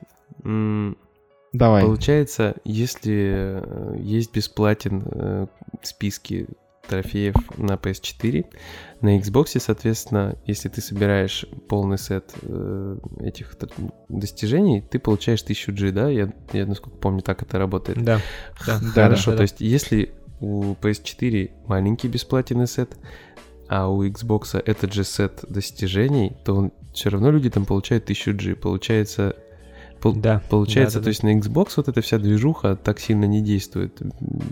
Давай. 1.53 1.85
Получается, 1.85 2.57
если 2.64 3.62
э, 3.62 3.97
есть 4.01 4.35
бесплатен 4.35 5.05
э, 5.07 5.47
списки 5.82 6.49
трофеев 6.89 7.35
на 7.57 7.72
PS4. 7.72 8.47
На 9.01 9.18
Xbox, 9.18 9.59
соответственно, 9.59 10.39
если 10.47 10.68
ты 10.68 10.80
собираешь 10.80 11.45
полный 11.68 11.99
сет 11.99 12.32
э, 12.43 12.99
этих 13.20 13.57
достижений, 14.09 14.80
ты 14.80 14.99
получаешь 14.99 15.43
1000 15.43 15.72
G, 15.72 15.93
да? 15.93 16.09
Я, 16.09 16.32
я 16.53 16.66
насколько 16.66 16.97
помню, 16.97 17.22
так 17.22 17.43
это 17.43 17.59
работает. 17.59 18.03
Да. 18.03 18.20
да 18.66 18.78
Хорошо, 18.78 19.30
да, 19.30 19.32
да, 19.32 19.37
то 19.39 19.43
есть 19.43 19.61
если 19.61 20.12
у 20.41 20.74
PS4 20.74 21.51
маленький 21.66 22.09
бесплатный 22.09 22.66
сет, 22.66 22.97
а 23.68 23.89
у 23.89 24.05
Xbox 24.05 24.61
этот 24.64 24.93
же 24.93 25.05
сет 25.05 25.45
достижений, 25.49 26.37
то 26.45 26.55
он, 26.55 26.72
все 26.93 27.11
равно 27.11 27.30
люди 27.30 27.51
там 27.51 27.64
получают 27.64 28.05
1000 28.05 28.32
G. 28.35 28.55
Получается, 28.55 29.37
Пол- 30.05 30.14
да. 30.14 30.42
Получается, 30.50 30.98
да, 30.98 31.00
да, 31.00 31.05
то 31.05 31.09
есть 31.09 31.22
на 31.22 31.34
Xbox 31.34 31.72
вот 31.78 31.88
эта 31.88 32.02
вся 32.02 32.18
движуха 32.18 32.76
так 32.76 33.00
сильно 33.00 33.24
не 33.24 33.40
действует. 33.40 34.02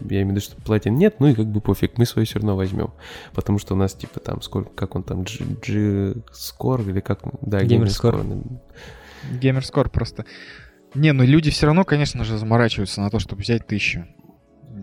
Я 0.09 0.23
имею 0.23 0.29
в 0.29 0.31
виду, 0.31 0.41
что 0.41 0.57
платин 0.57 0.95
нет, 0.95 1.17
ну 1.21 1.27
и 1.27 1.35
как 1.35 1.45
бы 1.45 1.61
пофиг, 1.61 1.99
мы 1.99 2.07
свой 2.07 2.25
все 2.25 2.39
равно 2.39 2.57
возьмем. 2.57 2.95
Потому 3.35 3.59
что 3.59 3.75
у 3.75 3.77
нас 3.77 3.93
типа 3.93 4.19
там 4.19 4.41
сколько, 4.41 4.71
как 4.71 4.97
он 4.97 5.03
там, 5.03 5.25
G-Score 5.25 6.89
или 6.89 7.01
как? 7.01 7.21
Да, 7.43 7.61
Gamerscore. 7.61 8.61
Gamerscore 9.43 9.91
просто. 9.91 10.25
Не, 10.95 11.13
ну 11.13 11.23
люди 11.23 11.51
все 11.51 11.67
равно, 11.67 11.85
конечно 11.85 12.25
же, 12.25 12.39
заморачиваются 12.39 13.03
на 13.03 13.11
то, 13.11 13.19
чтобы 13.19 13.43
взять 13.43 13.67
тысячу. 13.67 14.07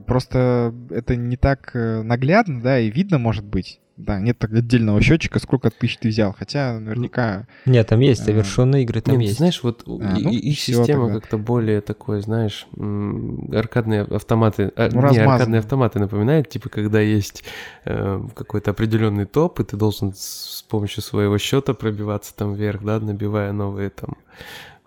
Просто 0.05 0.71
это 0.91 1.15
не 1.15 1.35
так 1.35 1.71
э, 1.73 2.03
наглядно, 2.03 2.61
да, 2.61 2.79
и 2.79 2.91
видно, 2.91 3.17
может 3.17 3.43
быть. 3.43 3.81
Да, 3.99 4.17
нет 4.17 4.41
отдельного 4.41 5.01
счетчика, 5.01 5.39
сколько 5.39 5.69
тысяч 5.69 5.97
ты 5.97 6.07
взял, 6.07 6.31
хотя 6.31 6.79
наверняка... 6.79 7.47
Нет, 7.65 7.85
там 7.87 7.99
есть 7.99 8.23
совершенные 8.23 8.83
игры, 8.83 9.01
там 9.01 9.17
нет, 9.17 9.27
есть. 9.27 9.37
Знаешь, 9.39 9.61
вот 9.61 9.83
а, 9.85 10.15
ну, 10.17 10.29
их 10.29 10.57
система 10.57 11.11
как-то 11.11 11.37
более 11.37 11.81
такой, 11.81 12.21
знаешь, 12.21 12.65
аркадные 12.77 14.03
автоматы... 14.03 14.71
А, 14.77 14.89
ну, 14.89 15.11
не, 15.11 15.17
аркадные 15.17 15.59
автоматы 15.59 15.99
напоминает, 15.99 16.47
типа, 16.47 16.69
когда 16.69 17.01
есть 17.01 17.43
э, 17.83 18.23
какой-то 18.35 18.71
определенный 18.71 19.25
топ, 19.25 19.59
и 19.59 19.65
ты 19.65 19.75
должен 19.75 20.13
с 20.15 20.65
помощью 20.69 21.03
своего 21.03 21.37
счета 21.37 21.73
пробиваться 21.73 22.33
там 22.33 22.53
вверх, 22.53 22.81
да, 22.85 23.01
набивая 23.01 23.51
новые 23.51 23.89
там, 23.89 24.15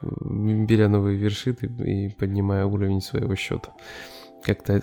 беря 0.00 0.88
новые 0.88 1.18
вершины 1.18 1.58
и 1.84 2.08
поднимая 2.08 2.64
уровень 2.64 3.02
своего 3.02 3.34
счета. 3.36 3.74
Как-то 4.42 4.82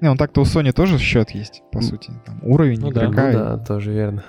не, 0.00 0.08
ну 0.08 0.16
так-то 0.16 0.40
у 0.40 0.44
Sony 0.44 0.72
тоже 0.72 0.98
счет 0.98 1.30
есть, 1.30 1.62
по 1.72 1.80
сути. 1.80 2.12
Там 2.26 2.40
уровень 2.42 2.80
ну, 2.80 2.90
игрока. 2.90 3.10
Да, 3.10 3.26
ну, 3.26 3.32
да, 3.32 3.58
тоже 3.58 3.92
верно. 3.92 4.24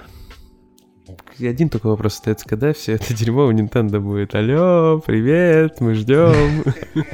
Один 1.39 1.69
только 1.69 1.87
вопрос 1.87 2.15
остается, 2.15 2.47
когда 2.47 2.73
все 2.73 2.93
это 2.93 3.13
дерьмо 3.13 3.45
у 3.45 3.51
Nintendo 3.51 3.99
будет. 3.99 4.35
Алло, 4.35 5.01
привет, 5.05 5.81
мы 5.81 5.93
ждем. 5.93 6.63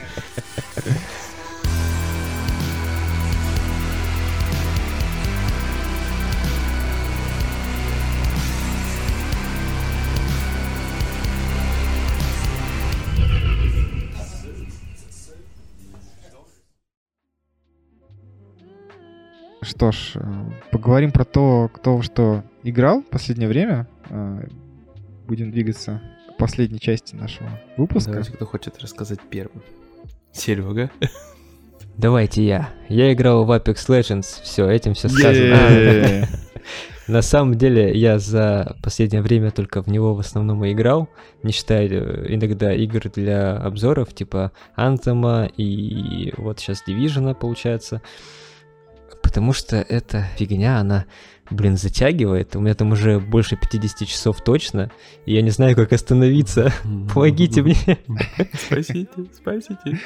Что 19.72 19.94
ж, 19.94 20.12
э, 20.16 20.22
поговорим 20.72 21.12
про 21.12 21.24
то, 21.24 21.70
кто 21.74 22.02
что 22.02 22.44
играл 22.62 23.02
в 23.02 23.06
последнее 23.06 23.48
время. 23.48 23.88
Э, 24.10 24.46
будем 25.28 25.50
двигаться 25.50 26.02
к 26.34 26.38
последней 26.38 26.80
части 26.80 27.16
нашего 27.16 27.50
выпуска. 27.78 28.12
Давайте, 28.12 28.34
кто 28.34 28.46
хочет 28.46 28.78
рассказать 28.80 29.20
первым. 29.30 29.64
Серега. 30.34 30.92
Давайте 31.98 32.44
я. 32.44 32.70
Я 32.90 33.14
играл 33.14 33.46
в 33.46 33.52
Apex 33.52 33.76
Legends. 33.88 34.42
Все, 34.44 34.70
этим 34.70 34.94
все 34.94 35.08
сказано. 35.08 36.28
На 37.08 37.22
самом 37.22 37.56
деле, 37.58 37.98
я 37.98 38.20
за 38.20 38.76
последнее 38.84 39.22
время 39.22 39.52
только 39.52 39.82
в 39.82 39.88
него 39.88 40.16
в 40.16 40.20
основном 40.20 40.66
и 40.66 40.74
играл, 40.74 41.08
не 41.44 41.54
считая 41.54 41.88
э, 41.88 42.26
иногда 42.34 42.74
игр 42.74 43.10
для 43.10 43.56
обзоров, 43.56 44.14
типа 44.14 44.52
Anthem 44.78 45.50
и 45.56 46.34
вот 46.38 46.60
сейчас 46.60 46.84
Division, 46.86 47.34
получается 47.36 48.02
потому 49.32 49.54
что 49.54 49.78
эта 49.78 50.26
фигня, 50.36 50.80
она, 50.80 51.06
блин, 51.50 51.78
затягивает. 51.78 52.54
У 52.58 52.60
меня 52.60 52.74
там 52.74 52.92
уже 52.92 53.18
больше 53.18 53.56
50 53.56 54.06
часов 54.06 54.44
точно, 54.44 54.92
и 55.26 55.34
я 55.34 55.42
не 55.42 55.52
знаю, 55.52 55.74
как 55.78 55.94
остановиться. 55.94 56.74
Помогите 57.14 57.62
мне. 57.62 57.78
Спасите, 58.54 59.08
спасите. 59.34 60.00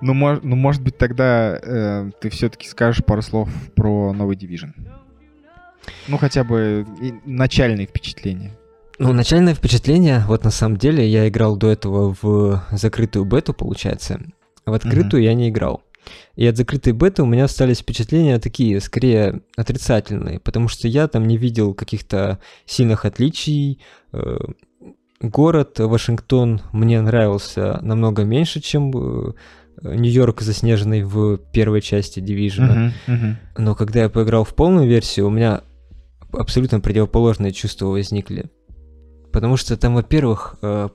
Ну, 0.00 0.12
мож, 0.12 0.40
ну 0.42 0.56
может 0.56 0.82
быть, 0.82 0.98
тогда 0.98 1.56
э, 1.56 2.10
ты 2.20 2.28
все-таки 2.30 2.66
скажешь 2.66 3.04
пару 3.04 3.22
слов 3.22 3.48
про 3.76 4.12
новый 4.12 4.36
Division. 4.36 4.72
Ну, 6.08 6.18
хотя 6.18 6.42
бы 6.42 6.84
начальные 7.24 7.86
впечатления. 7.86 8.50
Ну, 8.98 9.12
начальное 9.12 9.54
впечатление, 9.54 10.24
вот 10.26 10.42
на 10.42 10.50
самом 10.50 10.78
деле, 10.78 11.06
я 11.06 11.28
играл 11.28 11.56
до 11.56 11.70
этого 11.70 12.16
в 12.20 12.60
закрытую 12.72 13.24
бету, 13.24 13.54
получается. 13.54 14.20
В 14.64 14.72
открытую 14.72 15.22
mm-hmm. 15.22 15.26
я 15.26 15.34
не 15.34 15.48
играл. 15.48 15.84
И 16.36 16.46
от 16.46 16.56
закрытой 16.56 16.92
беты 16.92 17.22
у 17.22 17.26
меня 17.26 17.44
остались 17.44 17.80
впечатления 17.80 18.38
такие, 18.38 18.80
скорее 18.80 19.40
отрицательные, 19.56 20.40
потому 20.40 20.68
что 20.68 20.88
я 20.88 21.08
там 21.08 21.26
не 21.26 21.36
видел 21.36 21.74
каких-то 21.74 22.38
сильных 22.66 23.04
отличий. 23.04 23.80
Э, 24.12 24.38
город 25.20 25.78
Вашингтон 25.78 26.60
мне 26.72 27.00
нравился 27.00 27.78
намного 27.82 28.24
меньше, 28.24 28.60
чем 28.60 28.90
э, 28.90 29.32
Нью-Йорк 29.82 30.40
заснеженный 30.40 31.02
в 31.02 31.38
первой 31.38 31.80
части 31.80 32.20
Division. 32.20 32.68
Uh-huh, 32.68 32.92
uh-huh. 33.08 33.34
Но 33.58 33.74
когда 33.74 34.00
я 34.00 34.08
поиграл 34.08 34.44
в 34.44 34.54
полную 34.54 34.88
версию, 34.88 35.26
у 35.26 35.30
меня 35.30 35.62
абсолютно 36.32 36.80
противоположные 36.80 37.52
чувства 37.52 37.86
возникли. 37.86 38.50
Потому 39.32 39.56
что 39.56 39.76
там, 39.76 39.94
во-первых, 39.94 40.56
э, 40.62 40.88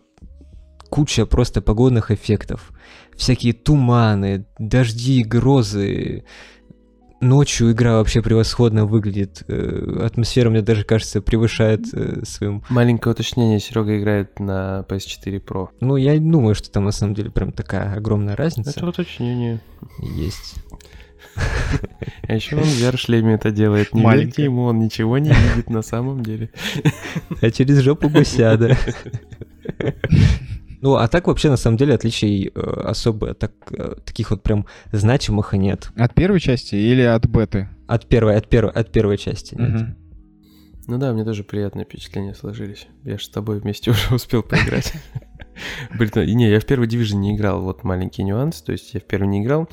куча 0.89 1.25
просто 1.25 1.61
погодных 1.61 2.11
эффектов. 2.11 2.71
Всякие 3.21 3.53
туманы, 3.53 4.47
дожди, 4.57 5.21
грозы. 5.21 6.23
Ночью 7.19 7.71
игра 7.71 7.97
вообще 7.97 8.23
превосходно 8.23 8.87
выглядит. 8.87 9.43
Э, 9.47 10.01
атмосфера, 10.03 10.49
мне 10.49 10.63
даже 10.63 10.83
кажется, 10.83 11.21
превышает 11.21 11.81
э, 11.93 12.25
своим... 12.25 12.63
Маленькое 12.69 13.13
уточнение, 13.13 13.59
Серега 13.59 13.99
играет 13.99 14.39
на 14.39 14.83
PS4 14.89 15.39
Pro. 15.45 15.67
Ну, 15.81 15.97
я 15.97 16.17
думаю, 16.17 16.55
что 16.55 16.71
там 16.71 16.85
на 16.85 16.91
самом 16.91 17.13
деле 17.13 17.29
прям 17.29 17.51
такая 17.51 17.93
огромная 17.93 18.35
разница. 18.35 18.71
Это 18.71 18.87
уточнение. 18.87 19.61
Есть. 19.99 20.55
А 22.23 22.33
еще 22.33 22.55
он 22.55 22.63
в 22.63 22.81
VR-шлеме 22.81 23.35
это 23.35 23.51
делает. 23.51 23.93
Не 23.93 24.01
верьте 24.01 24.45
ему, 24.45 24.63
он 24.63 24.79
ничего 24.79 25.19
не 25.19 25.29
видит 25.29 25.69
на 25.69 25.83
самом 25.83 26.23
деле. 26.23 26.49
А 27.39 27.51
через 27.51 27.81
жопу 27.81 28.09
гуся, 28.09 28.57
да. 28.57 28.75
Ну, 30.81 30.95
а 30.95 31.07
так 31.07 31.27
вообще, 31.27 31.49
на 31.49 31.57
самом 31.57 31.77
деле, 31.77 31.93
отличий 31.93 32.51
э, 32.53 32.59
особо 32.59 33.35
так, 33.35 33.51
э, 33.71 33.95
таких 34.03 34.31
вот 34.31 34.41
прям 34.41 34.65
значимых 34.91 35.53
и 35.53 35.57
нет. 35.59 35.91
От 35.95 36.13
первой 36.15 36.39
части 36.39 36.75
или 36.75 37.01
от 37.01 37.25
беты? 37.27 37.69
От 37.87 38.07
первой, 38.07 38.35
от 38.35 38.47
первой, 38.47 38.71
от 38.71 38.91
первой 38.91 39.17
части 39.17 39.55
нет. 39.55 39.81
Угу. 39.81 39.95
Ну 40.87 40.97
да, 40.97 41.13
мне 41.13 41.23
тоже 41.23 41.43
приятные 41.43 41.85
впечатления 41.85 42.33
сложились. 42.33 42.87
Я 43.03 43.17
же 43.17 43.25
с 43.25 43.29
тобой 43.29 43.59
вместе 43.59 43.91
уже 43.91 44.15
успел 44.15 44.41
поиграть. 44.41 44.93
Блин, 45.97 46.11
не, 46.35 46.49
я 46.49 46.59
в 46.59 46.65
первый 46.65 46.87
Division 46.87 47.17
не 47.17 47.35
играл, 47.35 47.61
вот 47.61 47.83
маленький 47.83 48.23
нюанс, 48.23 48.61
то 48.61 48.71
есть 48.71 48.93
я 48.95 48.99
в 48.99 49.03
первый 49.03 49.27
не 49.27 49.43
играл, 49.43 49.69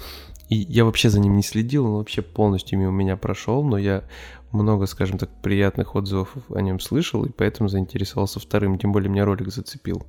и 0.51 0.57
я 0.57 0.85
вообще 0.85 1.09
за 1.09 1.21
ним 1.21 1.37
не 1.37 1.43
следил, 1.43 1.87
он 1.87 1.97
вообще 1.97 2.21
полностью 2.21 2.79
мимо 2.79 2.93
меня 2.93 3.17
прошел, 3.17 3.65
но 3.65 3.79
я 3.79 4.05
много, 4.53 4.87
скажем 4.87 5.19
так, 5.19 5.31
приятных 5.43 5.95
отзывов 5.95 6.31
о 6.51 6.61
нем 6.61 6.81
слышал, 6.81 7.25
и 7.25 7.31
поэтому 7.31 7.69
заинтересовался 7.69 8.41
вторым, 8.41 8.79
тем 8.79 8.93
более 8.93 9.11
меня 9.11 9.25
ролик 9.25 9.49
зацепил, 9.49 10.07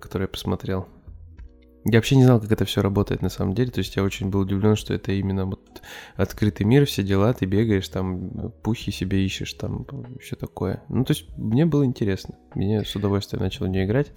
который 0.00 0.22
я 0.22 0.28
посмотрел. 0.28 0.86
Я 1.84 1.98
вообще 1.98 2.14
не 2.14 2.24
знал, 2.24 2.40
как 2.40 2.52
это 2.52 2.64
все 2.64 2.80
работает 2.80 3.22
на 3.22 3.28
самом 3.28 3.54
деле, 3.54 3.72
то 3.72 3.78
есть 3.78 3.96
я 3.96 4.04
очень 4.04 4.30
был 4.30 4.40
удивлен, 4.40 4.76
что 4.76 4.94
это 4.94 5.10
именно 5.10 5.46
вот 5.46 5.82
открытый 6.14 6.64
мир, 6.64 6.86
все 6.86 7.02
дела, 7.02 7.32
ты 7.32 7.44
бегаешь, 7.44 7.88
там 7.88 8.52
пухи 8.62 8.92
себе 8.92 9.24
ищешь, 9.24 9.52
там 9.54 9.84
все 10.20 10.36
такое. 10.36 10.84
Ну, 10.88 11.04
то 11.04 11.12
есть 11.12 11.36
мне 11.36 11.66
было 11.66 11.84
интересно, 11.84 12.36
мне 12.54 12.84
с 12.84 12.94
удовольствием 12.94 13.42
начал 13.42 13.66
в 13.66 13.68
нее 13.68 13.84
играть. 13.84 14.12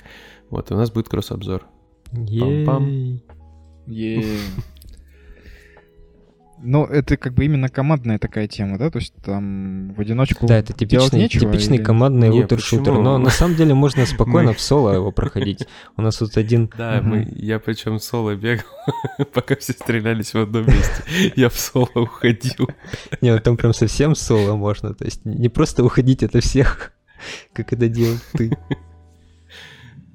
Вот, 0.52 0.70
и 0.70 0.76
у 0.76 0.78
нас 0.78 0.92
будет 0.92 1.10
кросс-обзор. 1.10 1.66
Пам-пам. 2.12 3.20
Ну, 6.68 6.84
это 6.84 7.16
как 7.16 7.34
бы 7.36 7.46
именно 7.46 7.70
командная 7.70 8.18
такая 8.18 8.48
тема, 8.48 8.80
да? 8.80 8.90
То 8.90 8.98
есть 8.98 9.14
там 9.24 9.94
в 9.94 10.02
одиночку 10.02 10.48
Да, 10.48 10.58
это 10.58 10.74
типичный, 10.74 11.20
нечего, 11.20 11.46
типичный 11.46 11.78
или... 11.78 11.84
командный 11.84 12.30
лутер-шутер. 12.30 12.94
Но 12.94 13.20
на 13.20 13.30
самом 13.30 13.56
деле 13.56 13.76
можно 13.76 14.06
спокойно 14.08 14.54
в 14.54 14.60
соло 14.60 14.92
его 14.92 15.12
проходить. 15.12 15.68
У 15.96 16.02
нас 16.02 16.18
тут 16.18 16.36
один... 16.38 16.70
Да, 16.76 17.02
мы, 17.04 17.28
я 17.36 17.60
причем 17.60 18.00
соло 18.00 18.36
бегал, 18.36 18.66
пока 19.34 19.56
все 19.56 19.74
стрелялись 19.74 20.34
в 20.34 20.40
одном 20.40 20.66
месте. 20.66 21.04
Я 21.36 21.50
в 21.50 21.60
соло 21.60 21.90
уходил. 21.94 22.68
Не, 23.22 23.34
ну 23.34 23.40
там 23.40 23.58
прям 23.58 23.74
совсем 23.74 24.16
соло 24.16 24.56
можно. 24.56 24.96
То 24.96 25.06
есть 25.06 25.24
не 25.24 25.50
просто 25.50 25.84
уходить 25.86 26.24
от 26.24 26.34
всех, 26.44 26.94
как 27.54 27.74
это 27.74 27.88
делал 27.88 28.18
ты. 28.34 28.58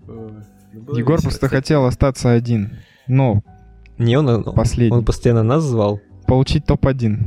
Егор 0.96 1.22
просто 1.22 1.48
хотел 1.48 1.84
остаться 1.84 2.32
один. 2.32 2.78
Но 3.06 3.42
не, 3.98 4.16
он, 4.16 4.42
последний. 4.54 4.96
он 4.96 5.04
постоянно 5.04 5.42
нас 5.42 5.62
звал 5.62 6.00
получить 6.30 6.64
топ-1. 6.64 7.18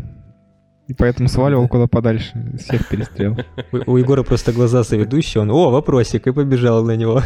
И 0.88 0.94
поэтому 0.94 1.28
сваливал 1.28 1.68
куда 1.68 1.88
подальше, 1.88 2.56
всех 2.58 2.88
перестрел. 2.88 3.38
У, 3.74 3.92
у 3.92 3.98
Егора 3.98 4.24
просто 4.24 4.54
глаза 4.54 4.86
соведущие, 4.86 5.42
он, 5.42 5.52
о, 5.52 5.72
вопросик, 5.72 6.26
и 6.26 6.32
побежал 6.32 6.86
на 6.86 6.96
него. 6.96 7.22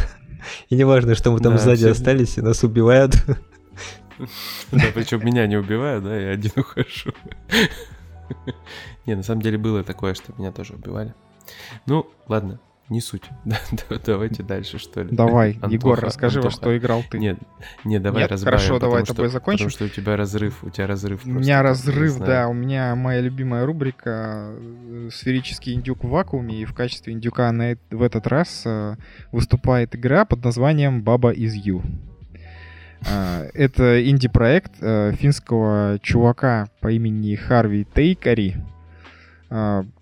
И 0.69 0.75
неважно, 0.75 1.13
что 1.13 1.32
мы 1.32 1.39
там 1.39 1.53
да, 1.53 1.59
сзади 1.59 1.82
все... 1.82 1.91
остались, 1.91 2.38
и 2.39 2.41
нас 2.41 2.63
убивают. 2.63 3.13
Да, 4.71 4.86
причем 4.95 5.23
меня 5.23 5.45
не 5.45 5.57
убивают, 5.57 6.03
да, 6.03 6.17
я 6.17 6.32
один 6.32 6.51
ухожу. 6.55 7.13
Не, 9.05 9.13
на 9.13 9.21
самом 9.21 9.43
деле 9.43 9.59
было 9.59 9.84
такое, 9.84 10.15
что 10.15 10.34
меня 10.39 10.51
тоже 10.51 10.73
убивали. 10.73 11.13
Ну, 11.86 12.07
ладно, 12.28 12.59
не 12.89 13.01
суть. 13.01 13.23
Давайте 14.05 14.43
дальше, 14.43 14.77
что 14.77 15.03
ли. 15.03 15.09
Давай, 15.11 15.51
Антоха, 15.53 15.73
Егор, 15.73 15.99
расскажи, 15.99 16.39
Антоха. 16.39 16.55
во 16.55 16.61
что 16.61 16.77
играл 16.77 17.03
ты. 17.09 17.19
Нет, 17.19 17.38
нет, 17.83 18.01
давай 18.01 18.23
нет? 18.23 18.31
разбавим. 18.31 18.57
Хорошо, 18.57 18.79
давай 18.79 19.03
что, 19.03 19.13
тобой 19.13 19.29
закончим. 19.29 19.65
Потому 19.65 19.71
что 19.71 19.85
у 19.85 19.89
тебя 19.89 20.15
разрыв, 20.15 20.63
у 20.63 20.69
тебя 20.69 20.88
разрыв. 20.88 21.25
У 21.25 21.29
меня 21.29 21.61
разрыв, 21.61 22.17
да, 22.19 22.47
у 22.47 22.53
меня 22.53 22.95
моя 22.95 23.21
любимая 23.21 23.65
рубрика 23.65 24.51
э, 24.53 25.09
«Сферический 25.11 25.73
индюк 25.73 26.03
в 26.03 26.09
вакууме», 26.09 26.61
и 26.61 26.65
в 26.65 26.73
качестве 26.73 27.13
индюка 27.13 27.51
на, 27.51 27.77
в 27.91 28.01
этот 28.01 28.25
раз 28.27 28.63
э, 28.65 28.95
выступает 29.31 29.95
игра 29.95 30.23
под 30.25 30.43
названием 30.43 31.03
«Баба 31.03 31.31
из 31.31 31.53
Ю». 31.53 31.83
Uh, 32.99 33.51
это 33.53 34.03
инди-проект 34.09 34.77
финского 34.79 35.99
чувака 36.01 36.67
по 36.81 36.91
имени 36.91 37.35
Харви 37.35 37.85
Тейкари, 37.93 38.55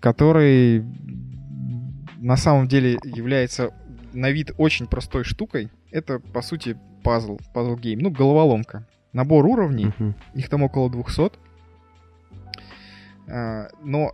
который 0.00 0.82
на 2.16 2.36
самом 2.36 2.68
деле 2.68 2.98
является 3.04 3.72
на 4.12 4.30
вид 4.30 4.52
очень 4.58 4.86
простой 4.86 5.24
штукой. 5.24 5.70
Это, 5.90 6.18
по 6.18 6.42
сути, 6.42 6.78
пазл, 7.02 7.38
puzzle 7.54 7.79
game, 7.79 8.00
ну, 8.00 8.10
головоломка. 8.10 8.86
Набор 9.12 9.46
уровней, 9.46 9.86
uh-huh. 9.86 10.14
их 10.34 10.48
там 10.48 10.62
около 10.62 10.90
200. 10.90 11.32
А, 13.28 13.68
но 13.82 14.12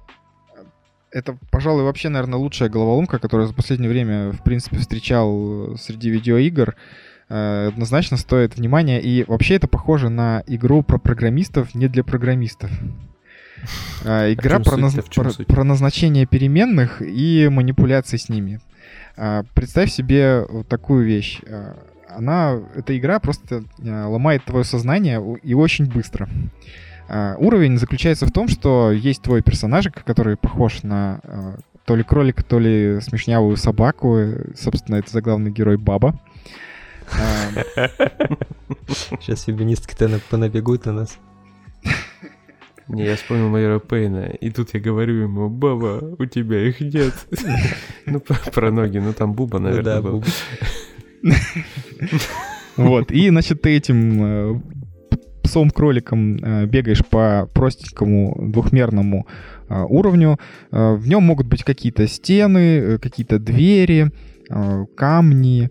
это, 1.11 1.37
пожалуй, 1.51 1.85
вообще, 1.85 2.09
наверное, 2.09 2.39
лучшая 2.39 2.69
головоломка, 2.69 3.19
которую 3.19 3.47
за 3.47 3.55
последнее 3.55 3.91
время, 3.91 4.33
в 4.33 4.43
принципе, 4.43 4.79
встречал 4.79 5.77
среди 5.77 6.11
видеоигр. 6.11 6.77
А, 7.29 7.69
однозначно 7.69 8.17
стоит 8.17 8.57
внимания. 8.57 9.01
И 9.01 9.25
вообще 9.25 9.55
это 9.55 9.69
похоже 9.69 10.09
на 10.09 10.43
игру 10.47 10.83
про 10.83 10.99
программистов 10.99 11.75
не 11.75 11.89
для 11.89 12.05
программистов. 12.05 12.71
А, 14.05 14.33
игра 14.33 14.59
про, 14.61 14.77
наз... 14.77 14.95
про, 15.15 15.31
про 15.45 15.65
назначение 15.65 16.27
переменных 16.27 17.03
и 17.03 17.49
манипуляции 17.51 18.17
с 18.17 18.29
ними. 18.29 18.61
А, 19.17 19.45
представь 19.55 19.91
себе 19.91 20.45
вот 20.49 20.69
такую 20.69 21.05
вещь. 21.05 21.41
А, 21.47 21.77
она, 22.09 22.61
эта 22.75 22.97
игра 22.99 23.21
просто 23.21 23.65
ломает 23.79 24.45
твое 24.45 24.65
сознание 24.65 25.23
и 25.43 25.55
очень 25.55 25.87
быстро. 25.87 26.29
Уровень 27.09 27.79
заключается 27.79 28.27
в 28.27 28.33
том, 28.33 28.49
что 28.49 28.93
есть 28.93 29.23
твой 29.23 29.43
персонажик, 29.43 30.05
который 30.05 30.37
похож 30.37 30.83
на 30.83 31.21
то 31.87 31.97
ли 31.97 32.03
кролика, 32.05 32.45
то 32.45 32.59
ли 32.59 33.01
смешнявую 33.01 33.57
собаку. 33.57 34.19
Собственно, 34.55 34.97
это 34.97 35.11
заглавный 35.11 35.51
герой 35.51 35.79
Баба. 35.79 36.21
Сейчас 39.21 39.45
феминистки-то 39.45 40.21
понабегут 40.31 40.85
на 40.87 40.93
нас. 40.93 41.19
Не, 42.89 43.05
я 43.05 43.17
вспомнил 43.17 43.49
майора 43.49 43.79
Пейна, 43.79 44.27
и 44.27 44.51
тут 44.51 44.75
я 44.75 44.81
говорю 44.81 45.23
ему, 45.23 45.49
Баба, 45.49 46.17
у 46.19 46.27
тебя 46.27 46.67
их 46.67 46.81
нет. 46.81 47.15
Ну, 48.07 48.21
про 48.21 48.73
ноги, 48.73 48.99
ну 48.99 49.13
там 49.13 49.33
Буба, 49.33 49.59
ну 49.59 49.69
наверное, 49.69 50.03
был. 50.03 50.25
Вот, 52.77 53.13
и, 53.13 53.29
значит, 53.29 53.63
ты 53.63 53.77
этим 53.77 54.23
э, 54.25 54.61
псом-кроликом 55.43 56.37
э, 56.37 56.67
бегаешь 56.67 57.05
по 57.05 57.49
простенькому 57.53 58.49
двухмерному 58.49 59.27
э, 59.69 59.83
уровню. 59.83 60.39
В 60.71 61.07
нем 61.07 61.23
могут 61.23 61.47
быть 61.47 61.65
какие-то 61.65 62.07
стены, 62.09 62.99
какие-то 62.99 63.39
двери, 63.39 64.11
камни, 64.97 65.71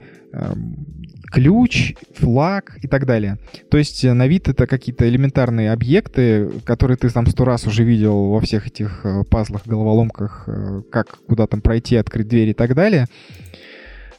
ключ, 1.31 1.95
флаг 2.15 2.77
и 2.81 2.87
так 2.87 3.05
далее. 3.05 3.37
То 3.69 3.77
есть 3.77 4.03
на 4.03 4.27
вид 4.27 4.47
это 4.47 4.67
какие-то 4.67 5.07
элементарные 5.07 5.71
объекты, 5.71 6.49
которые 6.65 6.97
ты 6.97 7.09
там 7.09 7.25
сто 7.27 7.45
раз 7.45 7.65
уже 7.67 7.83
видел 7.83 8.29
во 8.29 8.41
всех 8.41 8.67
этих 8.67 9.05
пазлах, 9.29 9.65
головоломках, 9.65 10.47
как 10.91 11.19
куда 11.27 11.47
там 11.47 11.61
пройти, 11.61 11.95
открыть 11.95 12.27
дверь 12.27 12.49
и 12.49 12.53
так 12.53 12.75
далее. 12.75 13.07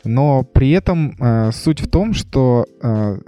Но 0.05 0.43
при 0.43 0.71
этом 0.71 1.15
э, 1.19 1.51
суть 1.53 1.81
в 1.81 1.89
том, 1.89 2.13
что 2.13 2.67
э, 2.83 3.19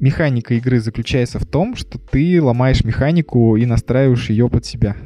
механика 0.00 0.54
игры 0.54 0.80
заключается 0.80 1.38
в 1.38 1.46
том, 1.46 1.76
что 1.76 1.98
ты 1.98 2.42
ломаешь 2.42 2.84
механику 2.84 3.56
и 3.56 3.64
настраиваешь 3.64 4.30
ее 4.30 4.48
под 4.48 4.64
себя. 4.64 4.96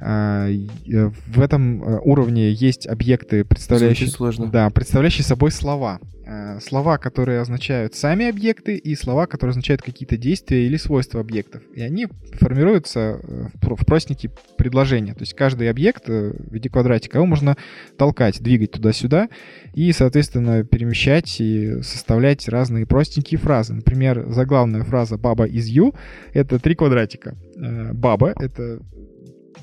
А, 0.00 0.48
э, 0.48 1.10
в 1.26 1.40
этом 1.40 1.82
э, 1.82 1.98
уровне 2.02 2.50
есть 2.50 2.86
объекты, 2.86 3.44
представляющие. 3.44 4.08
Да, 4.50 4.70
представляющие 4.70 5.24
собой 5.24 5.50
слова. 5.50 6.00
Э, 6.28 6.58
слова, 6.60 6.98
которые 6.98 7.40
означают 7.40 7.94
сами 7.94 8.28
объекты, 8.28 8.76
и 8.76 8.96
слова, 8.96 9.28
которые 9.28 9.52
означают 9.52 9.82
какие-то 9.82 10.16
действия 10.16 10.66
или 10.66 10.76
свойства 10.76 11.20
объектов. 11.20 11.62
И 11.72 11.80
они 11.80 12.08
формируются 12.32 13.20
в 13.22 13.84
простенькие 13.84 14.32
предложения. 14.58 15.14
То 15.14 15.20
есть 15.20 15.34
каждый 15.34 15.70
объект 15.70 16.08
в 16.08 16.52
виде 16.52 16.68
квадратика 16.68 17.18
его 17.18 17.26
можно 17.26 17.56
толкать, 17.96 18.42
двигать 18.42 18.72
туда-сюда 18.72 19.28
и, 19.72 19.92
соответственно, 19.92 20.64
перемещать 20.64 21.40
и 21.40 21.80
составлять 21.82 22.48
разные 22.48 22.86
простенькие 22.86 23.38
фразы. 23.38 23.74
Например, 23.74 24.26
заглавная 24.28 24.82
фраза 24.82 25.18
«баба 25.18 25.44
из 25.44 25.66
ю»— 25.66 25.94
это 26.32 26.58
три 26.58 26.74
квадратика. 26.74 27.36
Баба— 27.56 28.32
это 28.36 28.80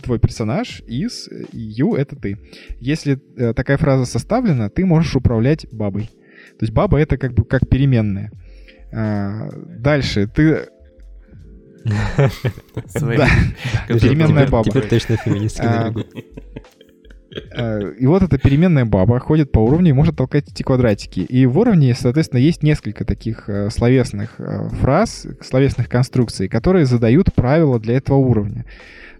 твой 0.02 0.18
персонаж, 0.18 0.82
из, 0.88 1.28
you— 1.52 1.96
это 1.98 2.16
ты. 2.16 2.38
Если 2.80 3.20
э, 3.36 3.54
такая 3.54 3.78
фраза 3.78 4.06
составлена, 4.06 4.70
ты 4.70 4.86
можешь 4.86 5.16
управлять 5.16 5.66
бабой. 5.72 6.10
То 6.60 6.66
есть 6.66 6.74
баба— 6.74 7.00
это 7.00 7.18
как 7.18 7.34
бы 7.34 7.46
как 7.46 7.68
переменная. 7.68 8.32
А, 8.92 9.50
дальше 9.54 10.28
ты... 10.28 10.68
Переменная 13.88 14.48
баба. 14.48 14.64
Теперь 14.64 14.88
точно 14.88 15.18
феминистки 15.18 15.66
а, 15.66 15.94
а, 17.56 17.80
и 17.80 18.06
вот 18.06 18.24
эта 18.24 18.38
переменная 18.38 18.86
баба 18.86 19.20
ходит 19.20 19.52
по 19.52 19.60
уровню 19.60 19.90
и 19.90 19.94
может 19.94 20.16
толкать 20.16 20.50
эти 20.50 20.64
квадратики. 20.64 21.22
И 21.22 21.46
в 21.46 21.58
уровне, 21.58 21.96
соответственно, 21.96 22.40
есть 22.40 22.64
несколько 22.64 23.06
таких 23.06 23.50
э, 23.50 23.70
словесных 23.70 24.40
э, 24.40 24.70
фраз, 24.70 25.28
словесных 25.42 25.90
конструкций, 25.90 26.48
которые 26.48 26.86
задают 26.86 27.34
правила 27.34 27.80
для 27.80 27.98
этого 27.98 28.18
уровня. 28.18 28.66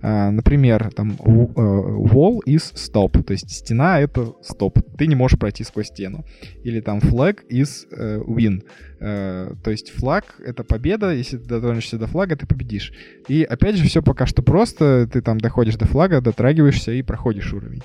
А, 0.06 0.32
например, 0.32 0.92
там 0.94 1.12
э, 1.12 1.16
wall 1.24 2.40
is 2.46 2.74
stop, 2.74 3.24
то 3.24 3.32
есть 3.32 3.50
стена— 3.50 4.00
это 4.02 4.34
стоп, 4.42 4.80
ты 4.98 5.08
не 5.08 5.16
можешь 5.16 5.40
пройти 5.40 5.64
сквозь 5.64 5.88
стену. 5.88 6.26
Или 6.66 6.82
там 6.82 7.00
flag 7.00 7.38
is 7.50 7.88
э, 7.90 8.20
win, 8.20 8.64
э, 9.00 9.54
то 9.64 9.72
есть 9.72 9.92
флаг— 9.92 10.42
это 10.46 10.66
победа, 10.66 11.14
если 11.14 11.38
ты 11.38 11.46
дотронешься 11.46 11.98
до 11.98 12.08
флага, 12.08 12.36
ты 12.36 12.46
победишь. 12.46 12.92
И 13.30 13.44
опять 13.44 13.78
же, 13.78 13.86
все 13.86 14.04
пока 14.04 14.26
что 14.26 14.42
просто, 14.42 15.08
ты 15.10 15.22
там 15.22 15.40
доходишь 15.40 15.78
до 15.78 15.86
флага, 15.86 16.20
дотрагиваешься 16.20 16.92
и 16.92 17.02
проходишь 17.02 17.54
уровень. 17.54 17.82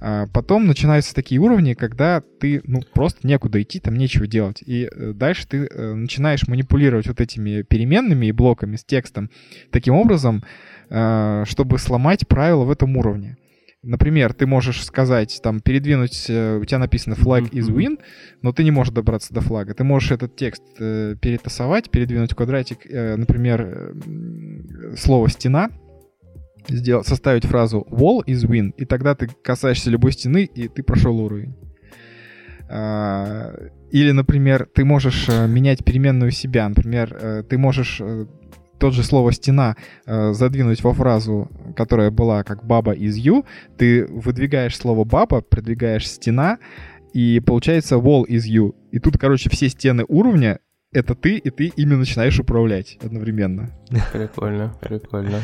А 0.00 0.26
потом 0.32 0.66
начинаются 0.66 1.14
такие 1.14 1.40
уровни, 1.40 1.74
когда 1.74 2.22
ты, 2.40 2.62
ну, 2.64 2.80
просто 2.94 3.24
некуда 3.28 3.62
идти, 3.62 3.78
там 3.78 3.94
нечего 3.94 4.26
делать. 4.26 4.62
И 4.66 4.88
дальше 4.96 5.46
ты 5.46 5.68
начинаешь 5.94 6.48
манипулировать 6.48 7.06
вот 7.06 7.20
этими 7.20 7.62
переменными 7.62 8.26
и 8.26 8.32
блоками 8.32 8.76
с 8.76 8.84
текстом 8.84 9.30
таким 9.70 9.94
образом, 9.94 10.42
чтобы 10.90 11.78
сломать 11.78 12.26
правила 12.26 12.64
в 12.64 12.70
этом 12.70 12.96
уровне. 12.96 13.36
Например, 13.82 14.34
ты 14.34 14.46
можешь 14.46 14.84
сказать, 14.84 15.40
там, 15.42 15.60
передвинуть, 15.60 16.26
э, 16.28 16.58
у 16.58 16.64
тебя 16.66 16.78
написано 16.78 17.14
flag 17.14 17.50
is 17.50 17.70
win, 17.70 17.98
но 18.42 18.52
ты 18.52 18.62
не 18.62 18.70
можешь 18.70 18.92
добраться 18.92 19.32
до 19.32 19.40
флага. 19.40 19.72
Ты 19.72 19.84
можешь 19.84 20.10
этот 20.10 20.36
текст 20.36 20.62
э, 20.78 21.16
перетасовать, 21.18 21.90
передвинуть 21.90 22.34
квадратик, 22.34 22.84
э, 22.84 23.16
например, 23.16 23.62
э, 23.62 24.96
слово 24.98 25.30
стена, 25.30 25.70
сделать, 26.68 27.06
составить 27.06 27.46
фразу 27.46 27.86
wall 27.90 28.22
is 28.26 28.46
win, 28.46 28.74
и 28.76 28.84
тогда 28.84 29.14
ты 29.14 29.28
касаешься 29.42 29.88
любой 29.88 30.12
стены, 30.12 30.44
и 30.44 30.68
ты 30.68 30.82
прошел 30.82 31.18
уровень. 31.18 31.56
Э, 32.68 33.70
или, 33.90 34.12
например, 34.12 34.68
ты 34.74 34.84
можешь 34.84 35.26
э, 35.30 35.46
менять 35.48 35.84
переменную 35.86 36.32
себя. 36.32 36.68
Например, 36.68 37.16
э, 37.18 37.42
ты 37.48 37.56
можешь 37.56 38.00
тот 38.80 38.94
же 38.94 39.02
слово 39.04 39.32
«стена» 39.32 39.76
э, 40.06 40.32
задвинуть 40.32 40.82
во 40.82 40.92
фразу, 40.94 41.48
которая 41.76 42.10
была 42.10 42.42
как 42.42 42.64
«баба 42.64 42.92
из 42.92 43.16
ю», 43.16 43.44
ты 43.76 44.06
выдвигаешь 44.06 44.76
слово 44.76 45.04
«баба», 45.04 45.42
продвигаешь 45.42 46.08
«стена», 46.08 46.58
и 47.12 47.40
получается 47.40 47.96
«wall 47.96 48.24
is 48.26 48.42
you». 48.48 48.74
И 48.90 48.98
тут, 48.98 49.18
короче, 49.18 49.50
все 49.50 49.68
стены 49.68 50.04
уровня— 50.08 50.60
это 50.92 51.14
ты, 51.14 51.36
и 51.36 51.50
ты 51.50 51.66
ими 51.76 51.94
начинаешь 51.94 52.40
управлять 52.40 52.96
одновременно. 53.02 53.70
Прикольно, 54.12 54.74
прикольно. 54.80 55.40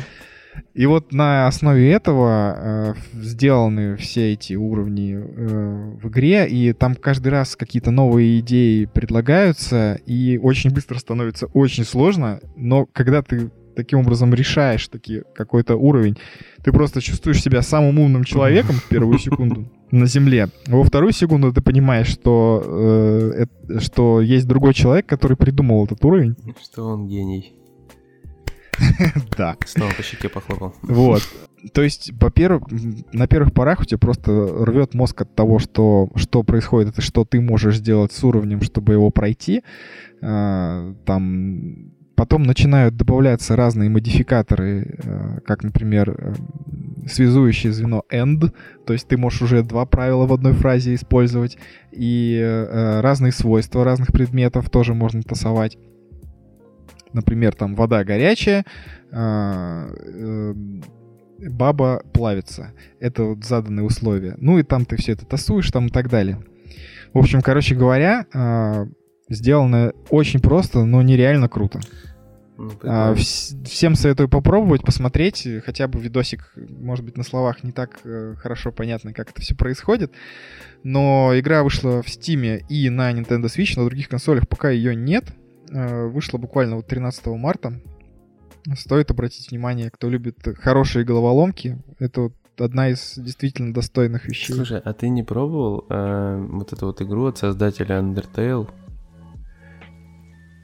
И 0.73 0.85
вот 0.85 1.11
на 1.11 1.47
основе 1.47 1.91
этого 1.91 2.55
э, 2.57 2.93
сделаны 3.13 3.95
все 3.97 4.33
эти 4.33 4.53
уровни 4.53 5.15
э, 5.15 5.97
в 6.01 6.07
игре, 6.09 6.47
и 6.47 6.73
там 6.73 6.95
каждый 6.95 7.29
раз 7.29 7.55
какие-то 7.55 7.91
новые 7.91 8.39
идеи 8.39 8.85
предлагаются, 8.85 9.99
и 10.05 10.37
очень 10.37 10.71
быстро 10.71 10.97
становится 10.99 11.47
очень 11.47 11.83
сложно, 11.83 12.39
но 12.55 12.85
когда 12.85 13.21
ты 13.21 13.51
таким 13.77 13.99
образом 13.99 14.33
решаешь 14.33 14.87
таки 14.87 15.21
какой-то 15.35 15.75
уровень, 15.75 16.17
ты 16.63 16.71
просто 16.71 16.99
чувствуешь 16.99 17.41
себя 17.41 17.61
самым 17.61 17.99
умным 17.99 18.23
человеком 18.23 18.75
в 18.77 18.89
первую 18.89 19.19
секунду 19.19 19.71
на 19.91 20.07
Земле. 20.07 20.49
Во 20.65 20.83
вторую 20.83 21.13
секунду 21.13 21.53
ты 21.53 21.61
понимаешь, 21.61 22.07
что, 22.07 22.63
э, 22.65 23.45
что 23.79 24.19
есть 24.21 24.47
другой 24.47 24.73
человек, 24.73 25.05
который 25.05 25.37
придумал 25.37 25.85
этот 25.85 26.03
уровень. 26.03 26.35
Что 26.61 26.85
он 26.85 27.07
гений. 27.07 27.53
Да. 29.37 29.55
Снова 29.65 29.91
по 29.91 30.03
щеке 30.03 30.29
похлопал. 30.29 30.73
Вот. 30.81 31.21
То 31.73 31.81
есть, 31.81 32.11
во-первых, 32.19 32.63
на 33.13 33.27
первых 33.27 33.53
порах 33.53 33.81
у 33.81 33.85
тебя 33.85 33.97
просто 33.97 34.31
рвет 34.31 34.93
мозг 34.93 35.21
от 35.21 35.35
того, 35.35 35.59
что, 35.59 36.09
что 36.15 36.43
происходит, 36.43 36.97
и 36.97 37.01
что 37.01 37.25
ты 37.25 37.41
можешь 37.41 37.77
сделать 37.77 38.11
с 38.11 38.23
уровнем, 38.23 38.61
чтобы 38.61 38.93
его 38.93 39.09
пройти. 39.09 39.63
А, 40.21 40.93
там 41.05 41.91
потом 42.15 42.43
начинают 42.43 42.95
добавляться 42.95 43.55
разные 43.55 43.89
модификаторы, 43.89 44.99
а, 45.03 45.39
как, 45.45 45.63
например, 45.63 46.15
э, 46.17 46.33
связующее 47.07 47.71
звено 47.71 48.03
end, 48.11 48.51
то 48.85 48.93
есть 48.93 49.07
ты 49.07 49.17
можешь 49.17 49.43
уже 49.43 49.63
два 49.63 49.85
правила 49.85 50.25
в 50.25 50.33
одной 50.33 50.53
фразе 50.53 50.95
использовать, 50.95 51.57
и 51.91 52.39
э, 52.41 53.01
разные 53.01 53.31
свойства 53.31 53.83
разных 53.83 54.11
предметов 54.11 54.69
тоже 54.69 54.93
можно 54.93 55.21
тасовать 55.21 55.77
например, 57.13 57.55
там 57.55 57.75
вода 57.75 58.03
горячая, 58.03 58.65
а, 59.11 59.87
э, 59.95 60.53
баба 61.49 62.03
плавится. 62.13 62.73
Это 62.99 63.23
вот 63.23 63.43
заданные 63.43 63.85
условия. 63.85 64.35
Ну 64.37 64.59
и 64.59 64.63
там 64.63 64.85
ты 64.85 64.97
все 64.97 65.13
это 65.13 65.25
тасуешь 65.25 65.71
там 65.71 65.87
и 65.87 65.89
так 65.89 66.09
далее. 66.09 66.39
В 67.13 67.19
общем, 67.19 67.41
короче 67.41 67.75
говоря, 67.75 68.25
а, 68.33 68.87
сделано 69.29 69.93
очень 70.09 70.39
просто, 70.39 70.83
но 70.85 71.01
нереально 71.01 71.49
круто. 71.49 71.79
Ну, 72.57 72.71
а, 72.83 73.13
всем 73.13 73.93
советую 73.95 74.29
попробовать, 74.29 74.81
посмотреть, 74.81 75.47
хотя 75.63 75.87
бы 75.87 75.99
видосик, 75.99 76.53
может 76.55 77.05
быть, 77.05 77.15
на 77.15 77.23
словах 77.23 77.63
не 77.63 77.71
так 77.71 77.99
э, 78.03 78.33
хорошо 78.37 78.71
понятно, 78.71 79.13
как 79.13 79.29
это 79.29 79.41
все 79.41 79.53
происходит, 79.53 80.11
но 80.83 81.33
игра 81.35 81.61
вышла 81.61 82.01
в 82.01 82.07
Steam 82.07 82.63
и 82.67 82.89
на 82.89 83.11
Nintendo 83.11 83.45
Switch, 83.45 83.77
на 83.77 83.85
других 83.85 84.09
консолях 84.09 84.47
пока 84.47 84.71
ее 84.71 84.95
нет, 84.95 85.25
вышла 85.71 86.37
буквально 86.37 86.77
вот 86.77 86.87
13 86.87 87.25
марта. 87.27 87.79
Стоит 88.75 89.11
обратить 89.11 89.49
внимание, 89.49 89.89
кто 89.89 90.09
любит 90.09 90.37
хорошие 90.59 91.05
головоломки. 91.05 91.77
Это 91.99 92.21
вот 92.21 92.33
одна 92.59 92.89
из 92.89 93.13
действительно 93.17 93.73
достойных 93.73 94.27
вещей. 94.27 94.53
Слушай, 94.53 94.81
а 94.83 94.93
ты 94.93 95.09
не 95.09 95.23
пробовал 95.23 95.85
э, 95.89 96.47
вот 96.49 96.73
эту 96.73 96.87
вот 96.87 97.01
игру 97.01 97.27
от 97.27 97.37
создателя 97.37 97.99
Undertale? 97.99 98.69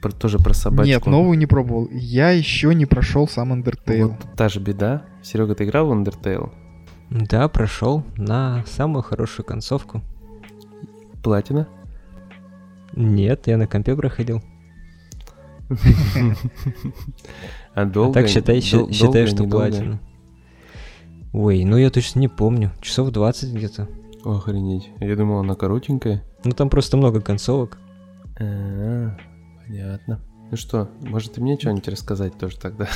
Про, 0.02 0.12
тоже 0.12 0.38
про 0.38 0.52
собачку. 0.52 0.86
Нет, 0.86 1.06
новую 1.06 1.38
не 1.38 1.46
пробовал. 1.46 1.88
Я 1.90 2.30
еще 2.30 2.74
не 2.74 2.84
прошел 2.84 3.26
сам 3.26 3.54
Undertale. 3.54 4.08
Вот 4.08 4.36
та 4.36 4.48
же 4.50 4.60
беда. 4.60 5.04
Серега, 5.22 5.54
ты 5.54 5.64
играл 5.64 5.86
в 5.86 5.92
Undertale? 5.92 6.52
Да, 7.10 7.48
прошел 7.48 8.04
на 8.16 8.64
самую 8.66 9.02
хорошую 9.02 9.46
концовку. 9.46 10.02
Платина? 11.22 11.68
Нет, 12.92 13.46
я 13.46 13.56
на 13.56 13.66
компе 13.66 13.96
проходил. 13.96 14.42
А 17.74 17.84
долго? 17.84 18.14
Так 18.14 18.28
считай, 18.28 18.60
считай, 18.60 19.26
что 19.26 19.44
платину. 19.44 19.98
Ой, 21.32 21.64
ну 21.64 21.76
я 21.76 21.90
точно 21.90 22.20
не 22.20 22.28
помню. 22.28 22.72
Часов 22.80 23.10
20 23.10 23.52
где-то. 23.52 23.88
Охренеть. 24.24 24.90
Я 25.00 25.16
думал, 25.16 25.40
она 25.40 25.54
коротенькая. 25.54 26.22
Ну 26.44 26.52
там 26.52 26.70
просто 26.70 26.96
много 26.96 27.20
концовок. 27.20 27.78
А, 28.38 29.16
понятно. 29.66 30.20
Ну 30.50 30.56
что, 30.56 30.88
может 31.00 31.32
ты 31.32 31.40
мне 31.40 31.58
что-нибудь 31.58 31.88
рассказать 31.88 32.38
тоже 32.38 32.56
тогда? 32.58 32.88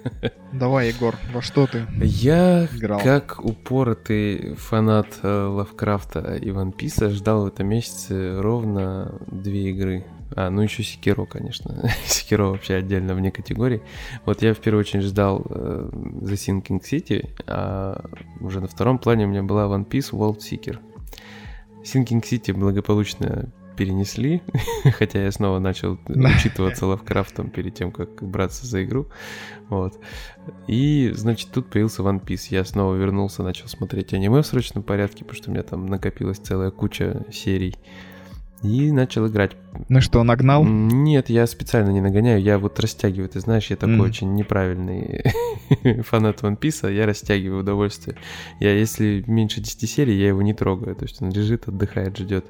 Давай, 0.52 0.88
Егор, 0.88 1.16
во 1.34 1.42
что 1.42 1.66
ты 1.66 1.86
Я, 2.00 2.66
играл? 2.66 3.00
как 3.00 3.44
упоротый 3.44 4.54
фанат 4.54 5.08
э, 5.22 5.46
Лавкрафта 5.46 6.36
и 6.36 6.50
Ван 6.52 6.72
Писа, 6.72 7.10
ждал 7.10 7.44
в 7.44 7.46
этом 7.48 7.66
месяце 7.66 8.40
ровно 8.40 9.18
две 9.26 9.70
игры 9.70 10.04
А, 10.36 10.50
ну 10.50 10.62
еще 10.62 10.82
Секиро, 10.82 11.26
конечно. 11.26 11.90
Секиро 12.04 12.46
вообще 12.46 12.74
отдельно 12.74 13.14
вне 13.14 13.30
категории. 13.30 13.82
Вот 14.24 14.42
я 14.42 14.54
в 14.54 14.58
первую 14.58 14.80
очередь 14.80 15.04
ждал 15.04 15.44
э, 15.48 15.90
The 15.92 16.32
Sinking 16.34 16.80
City, 16.80 17.28
а 17.46 18.04
уже 18.40 18.60
на 18.60 18.68
втором 18.68 18.98
плане 18.98 19.26
у 19.26 19.28
меня 19.28 19.42
была 19.42 19.64
One 19.64 19.88
Piece 19.88 20.12
World 20.12 20.38
Seeker. 20.38 20.78
Sinking 21.82 22.22
City 22.22 22.52
благополучно 22.52 23.52
перенесли, 23.76 24.42
хотя 24.98 25.24
я 25.24 25.32
снова 25.32 25.58
начал 25.58 25.98
учитываться 26.06 26.86
Лавкрафтом 26.86 27.50
перед 27.50 27.74
тем, 27.74 27.90
как 27.90 28.22
браться 28.22 28.66
за 28.66 28.84
игру. 28.84 29.08
Вот. 29.68 29.98
И, 30.66 31.10
значит, 31.14 31.50
тут 31.50 31.70
появился 31.70 32.02
One 32.02 32.24
Piece. 32.24 32.48
Я 32.50 32.64
снова 32.64 32.94
вернулся, 32.94 33.42
начал 33.42 33.68
смотреть 33.68 34.12
аниме 34.12 34.42
в 34.42 34.46
срочном 34.46 34.82
порядке, 34.82 35.24
потому 35.24 35.36
что 35.36 35.50
у 35.50 35.54
меня 35.54 35.62
там 35.62 35.86
накопилась 35.86 36.38
целая 36.38 36.70
куча 36.70 37.24
серий 37.32 37.76
и 38.62 38.92
начал 38.92 39.26
играть. 39.26 39.52
Ну 39.88 40.00
что, 40.00 40.22
нагнал? 40.22 40.64
Нет, 40.64 41.28
я 41.28 41.46
специально 41.46 41.90
не 41.90 42.00
нагоняю, 42.00 42.40
я 42.40 42.58
вот 42.58 42.78
растягиваю. 42.78 43.28
Ты 43.28 43.40
знаешь, 43.40 43.70
я 43.70 43.76
такой 43.76 43.96
mm. 43.96 44.06
очень 44.06 44.34
неправильный 44.34 45.24
фанат 46.02 46.42
One 46.42 46.58
Piece, 46.58 46.92
я 46.92 47.06
растягиваю 47.06 47.60
удовольствие. 47.60 48.16
Я, 48.60 48.72
если 48.72 49.24
меньше 49.26 49.60
10 49.60 49.90
серий, 49.90 50.18
я 50.18 50.28
его 50.28 50.42
не 50.42 50.54
трогаю. 50.54 50.94
То 50.94 51.04
есть 51.04 51.20
он 51.20 51.30
лежит, 51.30 51.68
отдыхает, 51.68 52.16
ждет. 52.16 52.46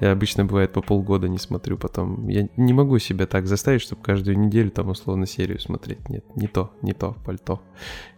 Я 0.00 0.12
обычно, 0.12 0.44
бывает, 0.44 0.72
по 0.72 0.82
полгода 0.82 1.28
не 1.28 1.38
смотрю 1.38 1.76
потом. 1.78 2.28
Я 2.28 2.48
не 2.56 2.72
могу 2.72 2.98
себя 2.98 3.26
так 3.26 3.46
заставить, 3.46 3.82
чтобы 3.82 4.02
каждую 4.02 4.38
неделю 4.38 4.70
там 4.70 4.88
условно 4.88 5.26
серию 5.26 5.58
смотреть. 5.58 6.08
Нет, 6.08 6.24
не 6.36 6.46
то, 6.46 6.72
не 6.82 6.92
то, 6.92 7.16
пальто. 7.24 7.62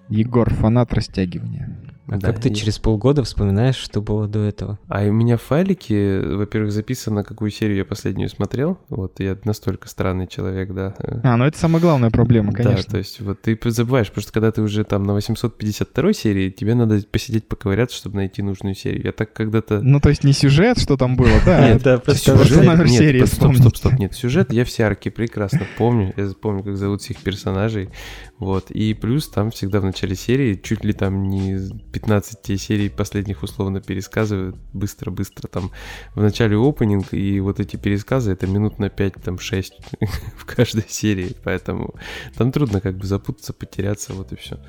Егор, 0.09 0.53
фанат 0.53 0.92
растягивания. 0.92 1.97
А 2.09 2.16
да, 2.16 2.28
как 2.28 2.40
ты 2.40 2.48
и... 2.48 2.54
через 2.54 2.78
полгода 2.78 3.22
вспоминаешь, 3.22 3.76
что 3.76 4.00
было 4.00 4.26
до 4.26 4.40
этого? 4.40 4.78
А 4.88 5.02
у 5.04 5.12
меня 5.12 5.36
в 5.36 5.42
файлике, 5.42 6.20
во-первых, 6.20 6.72
записано, 6.72 7.22
какую 7.22 7.50
серию 7.50 7.78
я 7.78 7.84
последнюю 7.84 8.28
смотрел. 8.28 8.78
Вот 8.88 9.20
я 9.20 9.36
настолько 9.44 9.88
странный 9.88 10.26
человек, 10.26 10.72
да. 10.72 10.94
А, 11.22 11.36
ну 11.36 11.44
это 11.44 11.59
самая 11.59 11.80
главная 11.80 12.11
проблема, 12.11 12.52
конечно. 12.52 12.84
Да, 12.84 12.90
то 12.92 12.98
есть 12.98 13.20
вот 13.20 13.42
ты 13.42 13.59
забываешь, 13.70 14.09
потому 14.09 14.22
что 14.22 14.32
когда 14.32 14.50
ты 14.52 14.62
уже 14.62 14.84
там 14.84 15.02
на 15.04 15.14
852 15.14 16.12
серии, 16.12 16.50
тебе 16.50 16.74
надо 16.74 17.00
посидеть 17.11 17.46
поковыряться, 17.46 17.96
чтобы 17.96 18.16
найти 18.16 18.42
нужную 18.42 18.74
серию. 18.74 19.04
Я 19.04 19.12
так 19.12 19.32
когда-то... 19.32 19.80
Ну 19.80 20.00
то 20.00 20.09
есть 20.09 20.24
не 20.24 20.32
сюжет, 20.32 20.78
что 20.78 20.96
там 20.96 21.16
было, 21.16 21.30
да? 21.44 21.68
Нет, 21.68 21.82
да, 21.82 21.98
просто 21.98 22.34
номер 22.34 22.88
серии 22.88 23.24
Стоп, 23.24 23.56
стоп, 23.56 23.76
стоп, 23.76 23.92
нет, 23.98 24.14
сюжет 24.14 24.52
я 24.52 24.64
все 24.64 24.84
арки 24.84 25.09
прекрасно 25.09 25.61
помню. 25.76 26.12
Я 26.16 26.28
помню, 26.40 26.62
как 26.62 26.76
зовут 26.76 27.02
всех 27.02 27.18
персонажей. 27.18 27.90
Вот. 28.38 28.70
И 28.70 28.94
плюс 28.94 29.28
там 29.28 29.50
всегда 29.50 29.80
в 29.80 29.84
начале 29.84 30.14
серии 30.14 30.54
чуть 30.54 30.84
ли 30.84 30.92
там 30.92 31.28
не 31.28 31.59
15 31.99 32.61
серий 32.61 32.88
последних 32.88 33.42
условно 33.42 33.80
пересказывают 33.80 34.57
быстро-быстро 34.72 35.49
там 35.49 35.72
в 36.14 36.22
начале 36.22 36.57
опенинг, 36.57 37.12
и 37.12 37.40
вот 37.40 37.59
эти 37.59 37.76
пересказы 37.76 38.30
это 38.30 38.46
минут 38.46 38.78
на 38.78 38.88
5, 38.88 39.14
там 39.14 39.38
6 39.38 39.74
в 40.36 40.44
каждой 40.44 40.84
серии, 40.88 41.34
поэтому 41.42 41.94
там 42.36 42.53
трудно 42.53 42.80
как 42.80 42.96
бы 42.96 43.07
запутаться, 43.07 43.53
потеряться, 43.53 44.14
вот 44.14 44.32
и 44.32 44.36
все. 44.36 44.61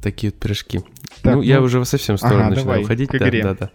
Такие 0.00 0.32
вот 0.32 0.40
пирожки. 0.40 0.80
Так, 1.22 1.34
ну, 1.34 1.36
ну, 1.36 1.42
я 1.42 1.60
уже 1.60 1.84
совсем 1.84 2.16
в 2.16 2.18
сторону 2.18 2.46
ага, 2.46 2.50
начинаю 2.50 2.66
давай, 2.66 2.82
уходить. 2.84 3.10
Да, 3.10 3.30
да, 3.30 3.54
да. 3.54 3.70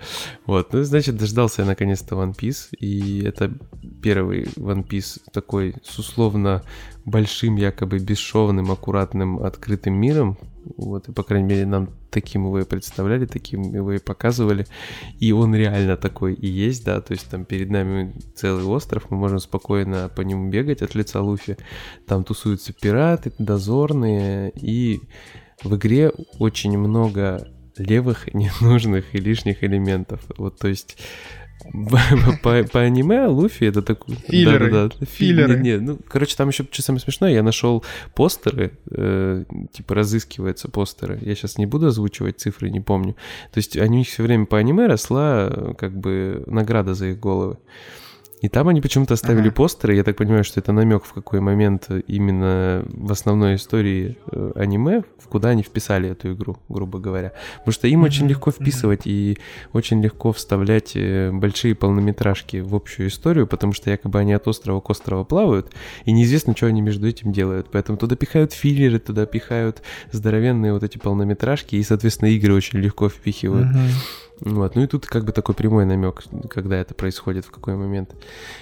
Вот, 0.46 0.74
ну, 0.74 0.84
значит, 0.84 1.16
дождался 1.18 1.62
я 1.62 1.68
наконец-то 1.68 2.16
One 2.16 2.36
Piece, 2.36 2.76
и 2.78 3.24
это 3.24 3.54
первый 4.02 4.46
One 4.56 4.88
Piece 4.88 5.22
такой 5.32 5.76
с 5.84 6.00
условно 6.00 6.64
большим, 7.06 7.56
якобы 7.56 8.00
бесшовным, 8.00 8.72
аккуратным, 8.72 9.44
открытым 9.44 9.94
миром. 9.94 10.38
Вот, 10.76 11.08
и, 11.08 11.14
по 11.14 11.24
крайней 11.24 11.48
мере, 11.48 11.66
нам 11.66 11.90
таким 12.10 12.46
его 12.46 12.60
и 12.60 12.66
представляли, 12.66 13.26
таким 13.26 13.62
его 13.74 13.94
и 13.94 14.00
показывали. 14.00 14.66
И 15.20 15.32
он 15.32 15.56
реально 15.56 15.96
такой 15.96 16.34
и 16.34 16.48
есть, 16.48 16.84
да, 16.84 17.00
то 17.00 17.14
есть 17.14 17.30
там 17.30 17.46
перед 17.46 17.70
нами 17.70 18.14
целый 18.36 18.66
остров, 18.66 19.10
мы 19.10 19.18
можем 19.18 19.40
спокойно 19.40 20.10
по 20.14 20.22
нему 20.22 20.50
бегать 20.50 20.82
от 20.82 20.96
лица 20.96 21.22
Луфи. 21.22 21.58
Там 22.06 22.24
тусуются 22.24 22.74
пираты, 22.74 23.32
дозорные, 23.38 24.52
и 24.56 25.02
в 25.64 25.76
игре 25.76 26.12
очень 26.40 26.78
много 26.78 27.48
левых, 27.78 28.28
ненужных 28.34 29.14
и 29.14 29.18
лишних 29.18 29.64
элементов. 29.64 30.22
Вот, 30.38 30.58
то 30.58 30.68
есть 30.68 30.98
по, 32.44 32.64
по 32.64 32.82
аниме 32.82 33.26
Луфи 33.26 33.66
это 33.66 33.82
такой... 33.82 34.16
Филлеры. 34.16 34.72
Да, 34.72 34.88
да, 34.88 34.96
да. 35.00 35.06
Филлеры. 35.06 35.60
Не, 35.60 35.80
ну, 35.80 35.98
короче, 36.08 36.36
там 36.36 36.50
еще, 36.50 36.66
что 36.70 36.82
самое 36.82 37.02
смешное, 37.02 37.32
я 37.32 37.44
нашел 37.44 37.84
постеры, 38.16 38.74
э, 38.92 39.44
типа 39.74 39.96
разыскиваются 39.96 40.70
постеры. 40.70 41.20
Я 41.22 41.36
сейчас 41.36 41.58
не 41.58 41.66
буду 41.66 41.88
озвучивать 41.88 42.40
цифры, 42.40 42.70
не 42.70 42.80
помню. 42.80 43.16
То 43.52 43.58
есть 43.58 43.78
они 43.78 43.98
у 43.98 44.00
них 44.00 44.08
все 44.08 44.24
время 44.24 44.46
по 44.46 44.58
аниме 44.58 44.88
росла 44.88 45.74
как 45.78 45.98
бы 45.98 46.44
награда 46.48 46.94
за 46.94 47.08
их 47.08 47.20
головы. 47.20 47.58
И 48.42 48.50
там 48.50 48.68
они 48.68 48.82
почему-то 48.82 49.16
оставили 49.16 49.48
ага. 49.48 49.56
постеры. 49.56 49.96
Я 49.96 50.04
так 50.04 50.16
понимаю, 50.16 50.44
что 50.44 50.60
это 50.60 50.72
намек 50.72 51.06
в 51.06 51.14
какой 51.14 51.40
момент 51.40 51.90
именно 52.08 52.86
в 52.88 53.12
основной 53.12 53.56
истории 53.56 54.18
э, 54.32 54.52
аниме, 54.56 55.04
в 55.18 55.28
куда 55.28 55.50
они 55.50 55.64
вписали 55.64 56.10
эту 56.10 56.34
игру, 56.34 56.58
грубо 56.70 57.00
говоря. 57.00 57.34
Потому 57.60 57.72
что 57.74 57.88
им 57.88 58.04
очень 58.04 58.28
легко 58.28 58.52
вписывать 58.52 59.02
и 59.06 59.40
очень 59.74 60.04
легко 60.04 60.32
вставлять 60.34 60.92
э, 60.96 61.32
большие 61.32 61.74
полнометражки 61.74 62.58
в 62.58 62.76
общую 62.76 63.10
историю, 63.10 63.48
потому 63.48 63.74
что 63.74 63.90
якобы 63.90 64.20
они 64.20 64.34
от 64.34 64.48
острова 64.48 64.82
к 64.82 64.90
острову 64.92 65.26
плавают, 65.26 65.72
и 66.06 66.12
неизвестно, 66.12 66.56
что 66.56 66.68
они 66.68 66.82
между 66.82 67.08
этим 67.08 67.32
делают. 67.32 67.70
Поэтому 67.72 67.98
туда 67.98 68.16
пихают 68.16 68.54
филлеры, 68.54 69.00
туда 69.00 69.26
пихают 69.26 69.82
здоровенные 70.12 70.74
вот 70.74 70.84
эти 70.84 71.00
полнометражки, 71.00 71.76
и, 71.76 71.84
соответственно, 71.84 72.30
игры 72.30 72.54
очень 72.54 72.80
легко 72.80 73.10
впихивают. 73.10 73.70
Ага. 73.70 73.80
Вот. 74.42 74.76
Ну 74.76 74.84
и 74.84 74.88
тут 74.88 75.08
как 75.08 75.26
бы 75.26 75.32
такой 75.32 75.56
прямой 75.56 75.86
намек, 75.86 76.24
когда 76.50 76.78
это 76.78 76.94
происходит, 76.94 77.46
в 77.46 77.52
какой 77.52 77.76
момент. 77.76 78.16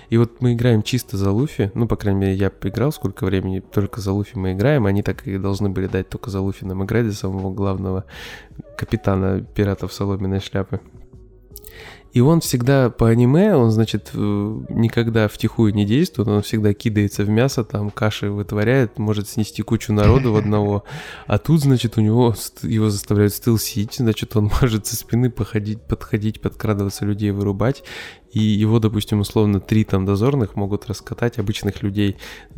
И 0.10 0.18
вот 0.18 0.42
мы 0.42 0.54
играем 0.54 0.84
чисто 0.84 1.18
за 1.18 1.32
Луфи, 1.32 1.72
ну, 1.74 1.88
по 1.88 1.98
крайней 1.98 2.20
мере, 2.22 2.34
я 2.36 2.50
поиграл 2.50 2.92
сколько 2.92 3.26
времени, 3.26 3.60
только 3.60 4.00
за 4.00 4.14
Луфи 4.14 4.38
мы 4.38 4.54
играем, 4.54 4.86
они 4.86 5.04
так 5.04 5.28
и 5.28 5.38
должны 5.38 5.70
были 5.70 5.88
дать 5.88 6.10
только 6.10 6.30
за 6.30 6.40
Луфи 6.40 6.64
нам 6.64 6.84
играть, 6.86 7.08
за 7.08 7.14
самого 7.14 7.54
главного 7.54 8.06
капитана 8.78 9.42
пиратов 9.42 9.92
соломенной 9.92 10.40
шляпы. 10.40 10.80
И 12.16 12.22
он 12.22 12.40
всегда 12.40 12.90
по 12.90 13.10
аниме, 13.10 13.58
он, 13.58 13.72
значит, 13.72 14.12
э, 14.14 14.18
никогда 14.70 15.28
втихую 15.28 15.74
не 15.74 15.86
действует, 15.86 16.30
он 16.30 16.42
всегда 16.44 16.74
кидается 16.74 17.24
в 17.26 17.30
мясо, 17.30 17.66
там 17.66 17.92
каши 17.92 18.32
вытворяет, 18.32 18.98
может 18.98 19.28
снести 19.28 19.62
кучу 19.64 19.92
народу 19.92 20.32
в 20.32 20.38
одного. 20.38 20.86
А 21.28 21.40
тут, 21.40 21.60
значит, 21.60 21.98
у 21.98 22.02
него 22.02 22.34
его 22.62 22.90
заставляют 22.90 23.34
стелсить, 23.34 23.96
значит, 23.96 24.34
он 24.38 24.50
может 24.62 24.88
со 24.88 24.96
спины 24.96 25.30
походить, 25.30 25.82
подходить, 25.82 26.40
подкрадываться 26.40 27.04
людей, 27.04 27.32
вырубать 27.32 27.84
и 28.36 28.42
его, 28.42 28.80
допустим, 28.80 29.22
условно 29.22 29.62
три 29.62 29.86
там 29.86 30.06
дозорных 30.06 30.58
могут 30.58 30.88
раскатать 30.88 31.40
обычных 31.40 31.82
людей, 31.82 32.18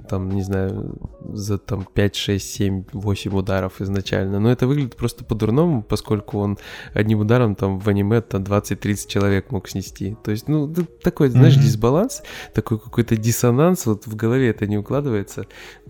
там, 0.10 0.32
не 0.32 0.42
знаю, 0.42 0.98
за 1.30 1.60
там 1.60 1.86
5, 1.94 2.16
6, 2.16 2.52
7, 2.52 2.84
8 2.94 3.38
ударов 3.38 3.80
изначально. 3.80 4.40
Но 4.40 4.52
это 4.52 4.66
выглядит 4.66 4.96
просто 4.96 5.24
по-дурному, 5.24 5.84
поскольку 5.84 6.40
он 6.40 6.58
одним 6.96 7.20
ударом 7.20 7.54
там 7.54 7.78
в 7.78 7.88
аниме 7.88 8.22
там 8.22 8.42
20-30 8.42 9.08
человек 9.08 9.52
мог 9.52 9.70
снести. 9.70 10.18
То 10.24 10.32
есть, 10.32 10.48
ну, 10.48 10.74
такой, 11.04 11.30
знаешь, 11.30 11.56
mm-hmm. 11.56 11.62
дисбаланс, 11.62 12.24
такой 12.56 12.80
какой-то 12.80 13.16
диссонанс, 13.16 13.86
вот 13.86 14.08
в 14.08 14.16
голове 14.16 14.50
это 14.50 14.66
не 14.66 14.80
укладывается, 14.80 15.46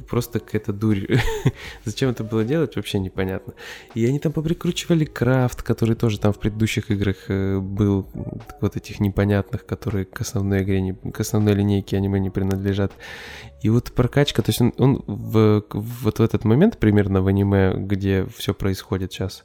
просто 0.10 0.42
какая-то 0.42 0.74
дурь. 0.74 1.06
Зачем 1.86 2.10
это 2.10 2.26
было 2.26 2.44
делать, 2.44 2.76
вообще 2.76 3.00
непонятно. 3.00 3.54
И 3.96 4.06
они 4.06 4.20
там 4.20 4.34
поприкручивали 4.34 5.06
крафт, 5.06 5.64
который 5.64 5.96
тоже 5.96 6.20
там 6.20 6.34
в 6.34 6.40
предыдущих 6.40 6.92
играх 6.92 7.16
э, 7.30 7.60
был, 7.60 8.06
вот 8.60 8.76
этих 8.76 9.00
непонятных, 9.00 9.66
которые 9.78 10.06
к 10.06 10.22
основной 10.22 10.64
игре, 10.64 10.82
не, 10.82 10.94
к 10.94 11.20
основной 11.20 11.54
линейке 11.54 11.98
аниме 11.98 12.20
не 12.20 12.30
принадлежат. 12.30 12.92
И 13.62 13.70
вот 13.70 13.92
прокачка, 13.92 14.42
то 14.42 14.50
есть 14.50 14.62
он, 14.62 14.74
он 14.78 15.04
в, 15.06 15.64
вот 15.72 16.20
в 16.20 16.22
этот 16.22 16.44
момент 16.46 16.78
примерно 16.78 17.22
в 17.22 17.28
аниме, 17.28 17.74
где 17.76 18.26
все 18.36 18.54
происходит 18.54 19.14
сейчас, 19.14 19.44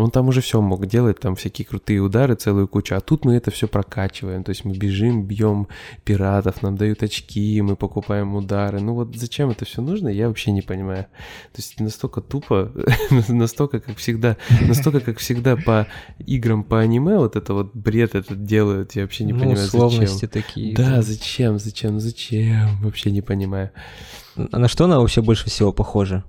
он 0.00 0.10
там 0.10 0.28
уже 0.28 0.40
все 0.40 0.60
мог 0.60 0.86
делать, 0.86 1.20
там 1.20 1.36
всякие 1.36 1.66
крутые 1.66 2.00
удары, 2.00 2.34
целую 2.34 2.68
кучу. 2.68 2.94
А 2.94 3.00
тут 3.00 3.24
мы 3.24 3.34
это 3.34 3.50
все 3.50 3.68
прокачиваем. 3.68 4.44
То 4.44 4.50
есть 4.50 4.64
мы 4.64 4.72
бежим, 4.76 5.24
бьем 5.24 5.68
пиратов, 6.04 6.62
нам 6.62 6.76
дают 6.76 7.02
очки, 7.02 7.60
мы 7.62 7.76
покупаем 7.76 8.34
удары. 8.34 8.80
Ну 8.80 8.94
вот 8.94 9.16
зачем 9.16 9.50
это 9.50 9.64
все 9.64 9.82
нужно, 9.82 10.08
я 10.08 10.28
вообще 10.28 10.52
не 10.52 10.62
понимаю. 10.62 11.04
То 11.52 11.58
есть 11.58 11.80
настолько 11.80 12.20
тупо, 12.20 12.72
настолько, 13.28 13.80
как 13.80 13.96
всегда, 13.96 14.36
настолько, 14.60 15.00
как 15.00 15.18
всегда 15.18 15.56
по 15.56 15.86
играм 16.18 16.64
по 16.64 16.80
аниме 16.80 17.18
вот 17.18 17.36
это 17.36 17.54
вот 17.54 17.74
бред 17.74 18.14
этот 18.14 18.44
делают. 18.44 18.92
Я 18.96 19.02
вообще 19.02 19.24
не 19.24 19.32
ну, 19.32 19.40
понимаю, 19.40 19.68
зачем. 19.68 20.28
такие. 20.28 20.74
Да, 20.74 20.96
да, 20.96 21.02
зачем, 21.02 21.58
зачем, 21.58 22.00
зачем? 22.00 22.80
Вообще 22.82 23.10
не 23.10 23.22
понимаю. 23.22 23.70
А 24.36 24.58
на 24.58 24.68
что 24.68 24.84
она 24.84 24.98
вообще 24.98 25.22
больше 25.22 25.46
всего 25.46 25.72
похожа? 25.72 26.24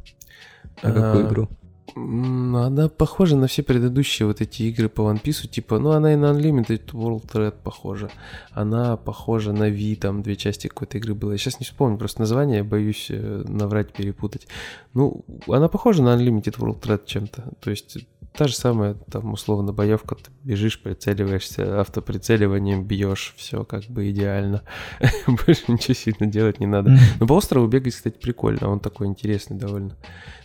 На 0.83 0.91
какую 0.91 1.25
а, 1.25 1.29
игру? 1.29 1.49
Она 1.95 2.87
похожа 2.87 3.35
на 3.35 3.47
все 3.47 3.63
предыдущие 3.63 4.25
вот 4.25 4.41
эти 4.41 4.63
игры 4.63 4.87
по 4.87 5.01
One 5.01 5.21
Piece, 5.21 5.47
типа, 5.47 5.77
ну 5.79 5.91
она 5.91 6.13
и 6.13 6.15
на 6.15 6.31
Unlimited 6.31 6.91
World 6.91 7.29
Red 7.33 7.55
похожа. 7.63 8.09
Она 8.51 8.95
похожа 8.97 9.51
на 9.51 9.69
V, 9.69 9.95
там 9.95 10.21
две 10.21 10.35
части 10.35 10.67
какой-то 10.67 10.97
игры 10.97 11.13
было. 11.15 11.31
Я 11.33 11.37
сейчас 11.37 11.59
не 11.59 11.65
вспомню 11.65 11.97
просто 11.97 12.21
название, 12.21 12.59
я 12.59 12.63
боюсь 12.63 13.07
э, 13.09 13.43
наврать, 13.47 13.91
перепутать. 13.91 14.47
Ну, 14.93 15.25
она 15.47 15.67
похожа 15.67 16.01
на 16.01 16.15
Unlimited 16.15 16.57
World 16.57 16.81
Red 16.81 17.01
чем-то. 17.05 17.43
То 17.59 17.69
есть 17.69 17.97
та 18.33 18.47
же 18.47 18.55
самая, 18.55 18.93
там, 18.93 19.33
условно, 19.33 19.73
боевка, 19.73 20.15
ты 20.15 20.31
бежишь, 20.43 20.81
прицеливаешься, 20.81 21.81
автоприцеливанием 21.81 22.83
бьешь, 22.83 23.33
все 23.35 23.65
как 23.65 23.83
бы 23.85 24.09
идеально. 24.09 24.63
Больше 25.27 25.63
ничего 25.67 25.93
сильно 25.93 26.27
делать 26.27 26.59
не 26.59 26.65
надо. 26.67 26.97
Но 27.19 27.27
по 27.27 27.33
острову 27.33 27.67
бегать, 27.67 27.93
кстати, 27.93 28.17
прикольно, 28.17 28.69
он 28.69 28.79
такой 28.79 29.07
интересный 29.07 29.57
довольно. 29.57 29.97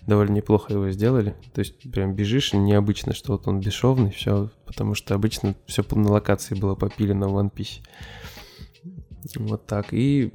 Довольно 0.06 0.34
неплохо 0.34 0.72
его 0.72 0.90
сделали. 0.90 1.34
То 1.52 1.60
есть 1.60 1.90
прям 1.90 2.14
бежишь, 2.14 2.52
необычно, 2.52 3.12
что 3.12 3.32
вот 3.32 3.46
он 3.48 3.60
бесшовный, 3.60 4.10
все, 4.10 4.50
потому 4.64 4.94
что 4.94 5.14
обычно 5.14 5.54
все 5.66 5.84
на 5.92 6.10
локации 6.10 6.54
было 6.54 6.74
попилено 6.74 7.28
в 7.28 7.36
One 7.36 7.52
Piece. 7.52 7.80
Вот 9.34 9.66
так. 9.66 9.92
И 9.92 10.30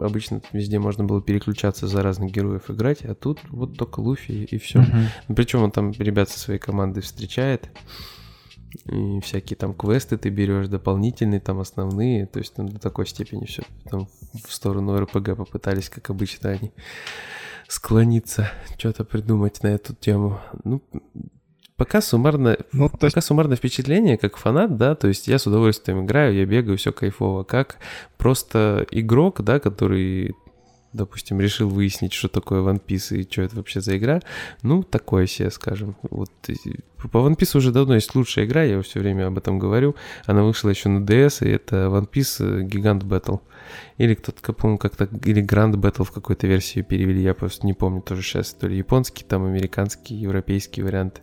обычно 0.00 0.40
везде 0.52 0.78
можно 0.78 1.04
было 1.04 1.20
переключаться 1.20 1.86
за 1.86 2.02
разных 2.02 2.32
героев 2.32 2.70
играть, 2.70 3.04
а 3.04 3.14
тут 3.14 3.38
вот 3.50 3.76
только 3.76 4.00
Луфи 4.00 4.32
и 4.32 4.58
все. 4.58 4.80
Uh-huh. 4.80 5.34
Причем 5.34 5.62
он 5.62 5.70
там 5.70 5.92
ребят 5.92 6.30
со 6.30 6.38
своей 6.38 6.58
командой 6.58 7.00
встречает. 7.00 7.70
И 8.86 9.20
всякие 9.20 9.56
там 9.56 9.74
квесты 9.74 10.16
ты 10.16 10.28
берешь 10.28 10.68
дополнительные, 10.68 11.40
там 11.40 11.58
основные. 11.60 12.26
То 12.26 12.38
есть 12.38 12.54
там 12.54 12.68
до 12.68 12.78
такой 12.78 13.06
степени 13.06 13.44
все 13.44 13.62
там 13.90 14.08
в 14.46 14.52
сторону 14.52 14.98
РПГ 14.98 15.36
попытались, 15.36 15.88
как 15.88 16.10
обычно 16.10 16.50
они 16.50 16.72
склониться, 17.68 18.50
что-то 18.78 19.04
придумать 19.04 19.62
на 19.62 19.68
эту 19.68 19.94
тему. 19.94 20.40
Ну, 20.64 20.82
Пока 21.80 22.02
суммарно, 22.02 22.58
ну, 22.72 22.90
то 22.90 22.98
пока 22.98 23.06
есть... 23.06 23.22
суммарное 23.22 23.56
впечатление, 23.56 24.18
как 24.18 24.36
фанат, 24.36 24.76
да, 24.76 24.94
то 24.94 25.08
есть 25.08 25.28
я 25.28 25.38
с 25.38 25.46
удовольствием 25.46 26.04
играю, 26.04 26.34
я 26.34 26.44
бегаю, 26.44 26.76
все 26.76 26.92
кайфово. 26.92 27.42
Как 27.42 27.78
просто 28.18 28.86
игрок, 28.90 29.40
да, 29.40 29.58
который 29.60 30.34
допустим, 30.92 31.40
решил 31.40 31.68
выяснить, 31.68 32.12
что 32.12 32.28
такое 32.28 32.60
One 32.62 32.80
Piece 32.84 33.16
и 33.16 33.30
что 33.30 33.42
это 33.42 33.56
вообще 33.56 33.80
за 33.80 33.96
игра, 33.96 34.20
ну, 34.62 34.82
такое 34.82 35.26
себе, 35.26 35.50
скажем. 35.50 35.96
Вот 36.02 36.30
по 37.12 37.18
One 37.18 37.36
Piece 37.36 37.56
уже 37.56 37.72
давно 37.72 37.94
есть 37.94 38.14
лучшая 38.14 38.44
игра, 38.44 38.62
я 38.62 38.80
все 38.82 39.00
время 39.00 39.26
об 39.26 39.38
этом 39.38 39.58
говорю. 39.58 39.94
Она 40.26 40.42
вышла 40.42 40.68
еще 40.68 40.88
на 40.88 41.04
DS, 41.04 41.46
и 41.46 41.50
это 41.50 41.86
One 41.86 42.08
Piece 42.08 42.68
Gigant 42.68 43.02
Battle. 43.02 43.40
Или 43.98 44.14
кто-то, 44.14 44.52
по-моему, 44.52 44.78
как-то, 44.78 45.08
или 45.24 45.42
Grand 45.42 45.74
Battle 45.74 46.04
в 46.04 46.10
какой-то 46.10 46.46
версии 46.46 46.82
перевели, 46.82 47.22
я 47.22 47.34
просто 47.34 47.66
не 47.66 47.74
помню 47.74 48.02
тоже 48.02 48.22
сейчас, 48.22 48.52
то 48.52 48.66
ли 48.66 48.76
японский, 48.76 49.24
там 49.24 49.44
американский, 49.44 50.14
европейский 50.14 50.82
вариант. 50.82 51.22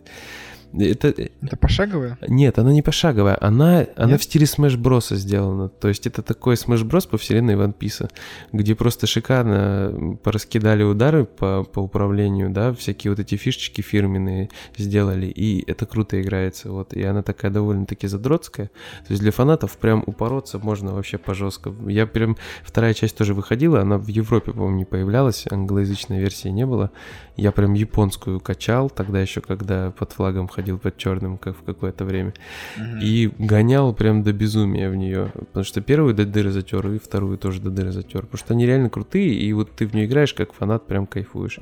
Это, 0.72 1.08
это 1.08 1.56
пошаговая? 1.56 2.18
Нет, 2.26 2.58
она 2.58 2.72
не 2.72 2.82
пошаговая. 2.82 3.38
Она, 3.40 3.86
она 3.96 4.18
в 4.18 4.22
стиле 4.22 4.44
Smash 4.44 4.76
Bros. 4.76 5.14
сделана. 5.14 5.68
То 5.68 5.88
есть 5.88 6.06
это 6.06 6.22
такой 6.22 6.56
Smash 6.56 6.84
Bros. 6.84 7.08
по 7.08 7.16
вселенной 7.16 7.54
One 7.54 7.74
Piece, 7.74 8.10
где 8.52 8.74
просто 8.74 9.06
шикарно 9.06 10.18
пораскидали 10.22 10.82
удары 10.82 11.24
по, 11.24 11.64
по 11.64 11.80
управлению, 11.80 12.50
да, 12.50 12.74
всякие 12.74 13.12
вот 13.12 13.20
эти 13.20 13.36
фишечки 13.36 13.80
фирменные 13.80 14.50
сделали, 14.76 15.26
и 15.26 15.68
это 15.70 15.86
круто 15.86 16.20
играется. 16.20 16.70
Вот, 16.70 16.92
и 16.92 17.02
она 17.02 17.22
такая 17.22 17.50
довольно-таки 17.50 18.06
задротская. 18.06 18.66
То 19.06 19.10
есть 19.10 19.22
для 19.22 19.32
фанатов 19.32 19.76
прям 19.78 20.02
упороться 20.06 20.58
можно 20.58 20.92
вообще 20.92 21.18
по 21.18 21.34
жестко. 21.34 21.74
Я 21.86 22.06
прям... 22.06 22.36
Вторая 22.62 22.94
часть 22.94 23.16
тоже 23.16 23.34
выходила, 23.34 23.80
она 23.80 23.98
в 23.98 24.08
Европе, 24.08 24.52
по-моему, 24.52 24.76
не 24.76 24.84
появлялась, 24.84 25.46
англоязычной 25.50 26.20
версии 26.20 26.48
не 26.48 26.66
было. 26.66 26.90
Я 27.36 27.52
прям 27.52 27.74
японскую 27.74 28.40
качал, 28.40 28.90
тогда 28.90 29.20
еще 29.20 29.40
когда 29.40 29.92
под 29.92 30.12
флагом 30.12 30.48
ходил 30.58 30.78
под 30.78 30.96
черным 30.96 31.38
как 31.38 31.56
в 31.56 31.62
какое-то 31.62 32.04
время. 32.04 32.34
Mm-hmm. 32.76 33.00
И 33.00 33.30
гонял 33.38 33.94
прям 33.94 34.24
до 34.24 34.32
безумия 34.32 34.90
в 34.90 34.96
нее. 34.96 35.30
Потому 35.34 35.64
что 35.64 35.80
первую 35.80 36.14
до 36.14 36.26
дыры 36.26 36.50
затер, 36.50 36.84
и 36.90 36.98
вторую 36.98 37.38
тоже 37.38 37.60
до 37.60 37.70
дыры 37.70 37.92
затер. 37.92 38.22
Потому 38.22 38.38
что 38.38 38.54
они 38.54 38.66
реально 38.66 38.90
крутые, 38.90 39.32
и 39.34 39.52
вот 39.52 39.70
ты 39.70 39.86
в 39.86 39.94
нее 39.94 40.06
играешь 40.06 40.34
как 40.34 40.52
фанат, 40.52 40.88
прям 40.88 41.06
кайфуешь. 41.06 41.60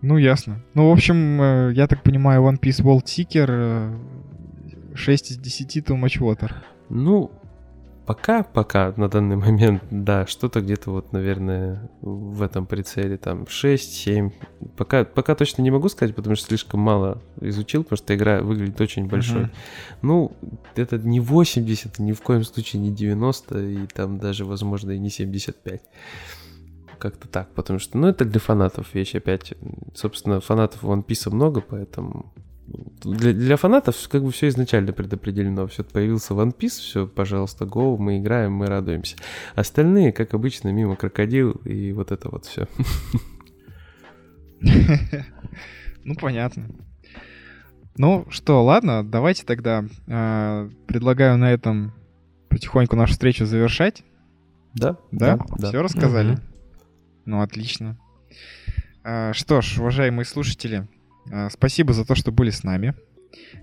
Ну, 0.00 0.16
ясно. 0.16 0.62
Ну, 0.72 0.88
в 0.88 0.92
общем, 0.92 1.42
э, 1.42 1.72
я 1.74 1.86
так 1.86 2.02
понимаю, 2.02 2.42
One 2.42 2.58
Piece 2.58 2.82
World 2.82 3.04
Seeker 3.04 3.94
6 4.94 5.30
э, 5.30 5.34
из 5.34 5.38
10 5.38 5.76
Too 5.88 6.02
Much 6.02 6.18
Water. 6.18 6.50
Ну, 6.88 7.30
Пока, 8.12 8.42
пока 8.42 8.92
на 8.98 9.08
данный 9.08 9.36
момент, 9.36 9.82
да, 9.90 10.26
что-то 10.26 10.60
где-то 10.60 10.90
вот, 10.90 11.12
наверное, 11.12 11.90
в 12.02 12.42
этом 12.42 12.66
прицеле 12.66 13.16
там 13.16 13.44
6-7. 13.44 14.30
Пока, 14.76 15.06
пока 15.06 15.34
точно 15.34 15.62
не 15.62 15.70
могу 15.70 15.88
сказать, 15.88 16.14
потому 16.14 16.36
что 16.36 16.48
слишком 16.48 16.80
мало 16.80 17.22
изучил, 17.40 17.84
потому 17.84 17.96
что 17.96 18.14
игра 18.14 18.42
выглядит 18.42 18.78
очень 18.82 19.06
большой. 19.06 19.44
Uh-huh. 19.44 19.50
Ну, 20.02 20.32
это 20.76 20.98
не 20.98 21.20
80, 21.20 22.00
ни 22.00 22.12
в 22.12 22.20
коем 22.20 22.44
случае 22.44 22.82
не 22.82 22.90
90, 22.90 23.58
и 23.58 23.86
там 23.86 24.18
даже, 24.18 24.44
возможно, 24.44 24.90
и 24.90 24.98
не 24.98 25.08
75 25.08 25.80
как-то 26.98 27.28
так, 27.28 27.48
потому 27.54 27.78
что, 27.78 27.96
ну, 27.96 28.08
это 28.08 28.26
для 28.26 28.40
фанатов 28.40 28.94
вещь 28.94 29.14
опять. 29.14 29.54
Собственно, 29.94 30.40
фанатов 30.42 30.84
One 30.84 31.02
Piece 31.02 31.30
много, 31.30 31.62
поэтому 31.62 32.30
для, 33.02 33.32
для 33.32 33.56
фанатов 33.56 33.96
как 34.08 34.22
бы 34.22 34.30
все 34.30 34.48
изначально 34.48 34.92
предопределено. 34.92 35.66
Все 35.66 35.84
появился 35.84 36.34
One 36.34 36.56
Piece, 36.56 36.80
все, 36.80 37.06
пожалуйста, 37.06 37.64
go, 37.64 37.96
мы 37.98 38.18
играем, 38.18 38.52
мы 38.52 38.66
радуемся. 38.66 39.16
Остальные, 39.54 40.12
как 40.12 40.34
обычно, 40.34 40.72
мимо 40.72 40.96
крокодил 40.96 41.52
и 41.64 41.92
вот 41.92 42.12
это 42.12 42.28
вот 42.30 42.46
все. 42.46 42.68
Ну, 46.04 46.16
понятно. 46.16 46.66
Ну 47.96 48.26
что, 48.28 48.64
ладно, 48.64 49.08
давайте 49.08 49.44
тогда 49.44 49.84
э, 50.08 50.70
предлагаю 50.88 51.38
на 51.38 51.52
этом 51.52 51.92
потихоньку 52.48 52.96
нашу 52.96 53.12
встречу 53.12 53.46
завершать. 53.46 54.02
Да? 54.74 54.96
Да? 55.12 55.36
да 55.58 55.68
Все 55.68 55.78
да. 55.78 55.82
рассказали? 55.82 56.32
Угу. 56.32 56.40
Ну, 57.26 57.42
отлично. 57.42 57.98
А, 59.04 59.32
что 59.32 59.60
ж, 59.60 59.78
уважаемые 59.78 60.24
слушатели, 60.24 60.88
спасибо 61.50 61.92
за 61.92 62.04
то, 62.04 62.14
что 62.14 62.32
были 62.32 62.50
с 62.50 62.64
нами. 62.64 62.94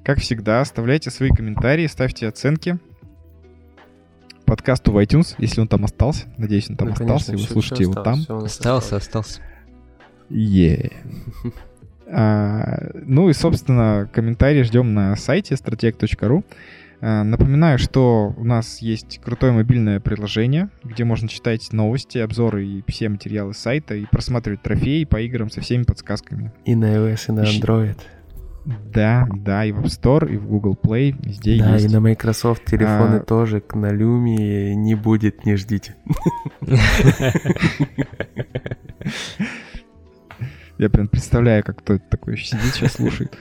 Как 0.03 0.19
всегда, 0.19 0.61
оставляйте 0.61 1.10
свои 1.11 1.30
комментарии, 1.30 1.88
ставьте 1.88 2.27
оценки 2.27 2.80
подкасту 4.45 4.91
в 4.91 4.98
iTunes, 4.98 5.36
если 5.38 5.61
он 5.61 5.68
там 5.68 5.86
остался. 5.86 6.26
Надеюсь, 6.38 6.69
он 6.69 6.76
там 6.76 6.88
ну, 6.88 6.94
остался, 6.94 7.27
конечно, 7.27 7.31
и 7.34 7.48
вы 7.48 7.53
слушаете 7.53 7.84
его 7.84 7.94
там. 7.94 8.26
Остался, 8.27 8.95
остался. 8.95 9.41
Yeah. 10.30 10.91
а, 12.11 12.90
ну 12.94 13.30
и, 13.30 13.34
собственно, 13.34 14.10
комментарии 14.11 14.64
ждем 14.64 14.94
на 14.95 15.15
сайте 15.15 15.53
strateg.ru. 15.53 16.44
А, 17.01 17.23
напоминаю, 17.23 17.80
что 17.80 18.34
у 18.38 18.43
нас 18.43 18.80
есть 18.80 19.19
крутое 19.23 19.51
мобильное 19.51 19.99
приложение, 19.99 20.69
где 20.84 21.03
можно 21.03 21.27
читать 21.27 21.71
новости, 21.71 22.17
обзоры 22.17 22.65
и 22.65 22.84
все 22.88 23.09
материалы 23.09 23.53
сайта 23.53 23.95
и 23.95 24.05
просматривать 24.05 24.61
трофеи 24.61 25.05
по 25.05 25.19
играм 25.21 25.49
со 25.49 25.61
всеми 25.61 25.84
подсказками. 25.84 26.51
И 26.65 26.76
на 26.76 26.95
iOS, 26.95 27.26
и 27.30 27.31
на 27.31 27.41
Android. 27.41 27.97
Да, 28.93 29.27
да, 29.34 29.65
и 29.65 29.71
в 29.71 29.80
App 29.80 29.85
Store, 29.85 30.31
и 30.31 30.38
в 30.38 30.45
Google 30.45 30.77
Play, 30.81 31.15
везде 31.23 31.57
да, 31.57 31.73
есть. 31.73 31.85
Да, 31.85 31.91
и 31.91 31.93
на 31.93 32.01
Microsoft 32.01 32.65
телефоны 32.65 33.15
а... 33.15 33.19
тоже, 33.21 33.63
на 33.73 33.91
Lumia 33.91 34.73
не 34.73 34.95
будет, 34.95 35.45
не 35.45 35.55
ждите. 35.55 35.95
Я 40.80 40.89
прям 40.89 41.10
представляю, 41.10 41.61
как 41.61 41.80
кто-то 41.80 42.01
такой 42.10 42.38
сидит, 42.38 42.73
сейчас 42.73 42.93
слушает. 42.93 43.38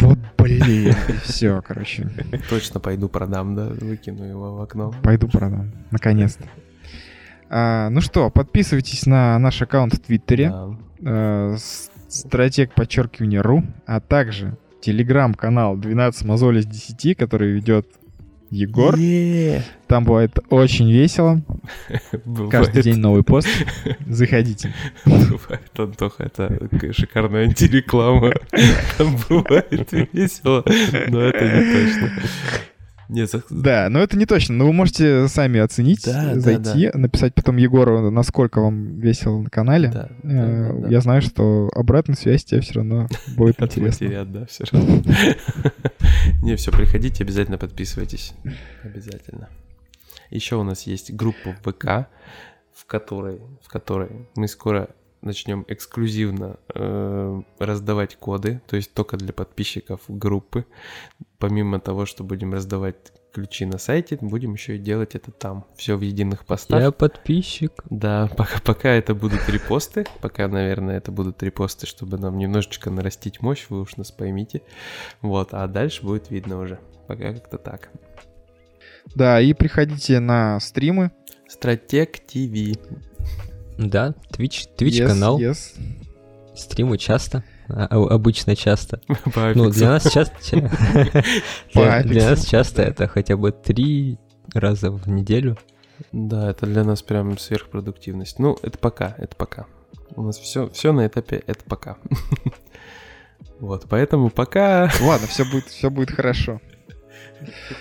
Вот 0.00 0.18
блин. 0.36 0.92
Все, 1.22 1.62
короче. 1.62 2.10
Точно 2.50 2.80
пойду 2.80 3.08
продам, 3.08 3.54
да? 3.54 3.68
Выкину 3.68 4.24
его 4.24 4.56
в 4.56 4.60
окно. 4.60 4.92
Пойду 5.04 5.28
продам. 5.28 5.70
Наконец-то. 5.92 6.44
А, 7.48 7.90
ну 7.90 8.00
что, 8.00 8.28
подписывайтесь 8.28 9.06
на 9.06 9.38
наш 9.38 9.62
аккаунт 9.62 9.94
в 9.94 10.00
Твиттере. 10.00 10.50
Да. 10.50 10.76
А, 11.06 11.56
стратег 12.08 12.74
подчеркивание 12.74 13.40
ру, 13.40 13.62
а 13.86 14.00
также 14.00 14.58
телеграм-канал 14.80 15.76
12 15.76 16.24
мозолей 16.24 16.62
с 16.62 16.66
10, 16.66 17.16
который 17.16 17.52
ведет 17.52 17.86
Егор. 18.54 18.94
Yeah. 18.94 19.62
Там 19.88 20.04
бывает 20.04 20.38
очень 20.48 20.90
весело. 20.90 21.42
Каждый 22.50 22.82
день 22.82 22.98
новый 22.98 23.24
пост. 23.24 23.48
Заходите. 24.06 24.72
Бывает, 25.04 25.70
Антоха, 25.76 26.24
это 26.24 26.68
шикарная 26.92 27.44
антиреклама. 27.44 28.32
Там 28.96 29.16
бывает 29.28 29.90
весело, 30.12 30.64
но 31.08 31.20
это 31.20 31.44
не 31.44 31.72
точно. 31.72 32.10
Нет, 33.08 33.30
да, 33.50 33.88
но 33.90 34.00
это 34.00 34.16
не 34.16 34.26
точно. 34.26 34.54
Но 34.54 34.66
вы 34.66 34.72
можете 34.72 35.28
сами 35.28 35.60
оценить, 35.60 36.04
да, 36.04 36.38
зайти, 36.38 36.86
да, 36.86 36.92
да. 36.92 36.98
написать 36.98 37.34
потом 37.34 37.56
Егору, 37.56 38.10
насколько 38.10 38.60
вам 38.60 38.98
весело 38.98 39.40
на 39.40 39.50
канале. 39.50 39.88
Да, 39.88 40.08
да, 40.22 40.48
э, 40.48 40.80
да, 40.82 40.88
Я 40.88 41.00
знаю, 41.00 41.22
что 41.22 41.70
обратная 41.74 42.16
связь 42.16 42.44
тебе 42.44 42.60
все 42.60 42.74
равно 42.74 43.08
будет 43.36 43.60
интересна. 43.60 44.06
Матерят, 44.06 44.32
да, 44.32 44.46
все 44.46 44.64
равно. 44.70 45.02
Не, 46.42 46.56
все, 46.56 46.70
приходите, 46.72 47.24
обязательно 47.24 47.58
подписывайтесь. 47.58 48.32
Обязательно. 48.82 49.48
Еще 50.30 50.56
у 50.56 50.62
нас 50.62 50.82
есть 50.82 51.12
группа 51.12 51.54
ВК, 51.62 52.08
в 52.74 52.86
которой, 52.86 53.40
в 53.62 53.68
которой 53.68 54.28
мы 54.34 54.48
скоро 54.48 54.88
начнем 55.24 55.64
эксклюзивно 55.68 56.56
э, 56.74 57.42
раздавать 57.58 58.16
коды, 58.16 58.60
то 58.66 58.76
есть 58.76 58.92
только 58.94 59.16
для 59.16 59.32
подписчиков 59.32 60.00
группы. 60.08 60.66
Помимо 61.38 61.80
того, 61.80 62.06
что 62.06 62.24
будем 62.24 62.52
раздавать 62.54 62.96
ключи 63.34 63.66
на 63.66 63.78
сайте, 63.78 64.16
будем 64.20 64.54
еще 64.54 64.76
и 64.76 64.78
делать 64.78 65.14
это 65.14 65.32
там. 65.32 65.66
Все 65.76 65.96
в 65.96 66.00
единых 66.00 66.46
постах. 66.46 66.80
Я 66.80 66.90
подписчик. 66.92 67.72
Да, 67.90 68.30
пока, 68.36 68.60
пока 68.60 68.90
это 68.90 69.14
будут 69.14 69.48
репосты, 69.48 70.06
пока, 70.20 70.46
наверное, 70.48 70.96
это 70.96 71.10
будут 71.10 71.42
репосты, 71.42 71.86
чтобы 71.86 72.16
нам 72.16 72.38
немножечко 72.38 72.90
нарастить 72.90 73.42
мощь, 73.42 73.66
вы 73.68 73.80
уж 73.80 73.96
нас 73.96 74.12
поймите. 74.12 74.62
Вот, 75.20 75.48
а 75.52 75.66
дальше 75.66 76.02
будет 76.02 76.30
видно 76.30 76.60
уже. 76.60 76.78
Пока 77.08 77.32
как-то 77.34 77.58
так. 77.58 77.90
Да, 79.14 79.40
и 79.40 79.52
приходите 79.52 80.20
на 80.20 80.58
стримы. 80.60 81.10
Стратег 81.48 82.18
ТВ. 82.20 82.78
Да, 83.78 84.14
Twitch, 84.30 84.68
Twitch 84.78 85.00
yes, 85.00 85.06
канал. 85.08 85.40
Yes. 85.40 85.74
Стримы 86.54 86.98
часто. 86.98 87.42
А, 87.68 87.86
обычно 87.86 88.54
часто. 88.54 89.00
Ну, 89.54 89.70
для 89.70 89.88
нас 89.88 90.10
часто... 90.10 90.34
Для 91.74 92.30
нас 92.30 92.44
часто 92.46 92.82
это 92.82 93.08
хотя 93.08 93.36
бы 93.36 93.52
три 93.52 94.18
раза 94.52 94.90
в 94.90 95.08
неделю. 95.08 95.58
Да, 96.12 96.50
это 96.50 96.66
для 96.66 96.84
нас 96.84 97.02
прям 97.02 97.38
сверхпродуктивность. 97.38 98.38
Ну, 98.38 98.58
это 98.62 98.78
пока, 98.78 99.14
это 99.18 99.36
пока. 99.36 99.66
У 100.16 100.22
нас 100.22 100.38
все, 100.38 100.68
все 100.70 100.92
на 100.92 101.06
этапе 101.06 101.42
это 101.46 101.64
пока. 101.64 101.96
Вот, 103.60 103.86
поэтому 103.88 104.30
пока. 104.30 104.90
Ладно, 105.00 105.26
все 105.26 105.44
будет, 105.44 105.66
все 105.66 105.90
будет 105.90 106.10
хорошо. 106.10 106.60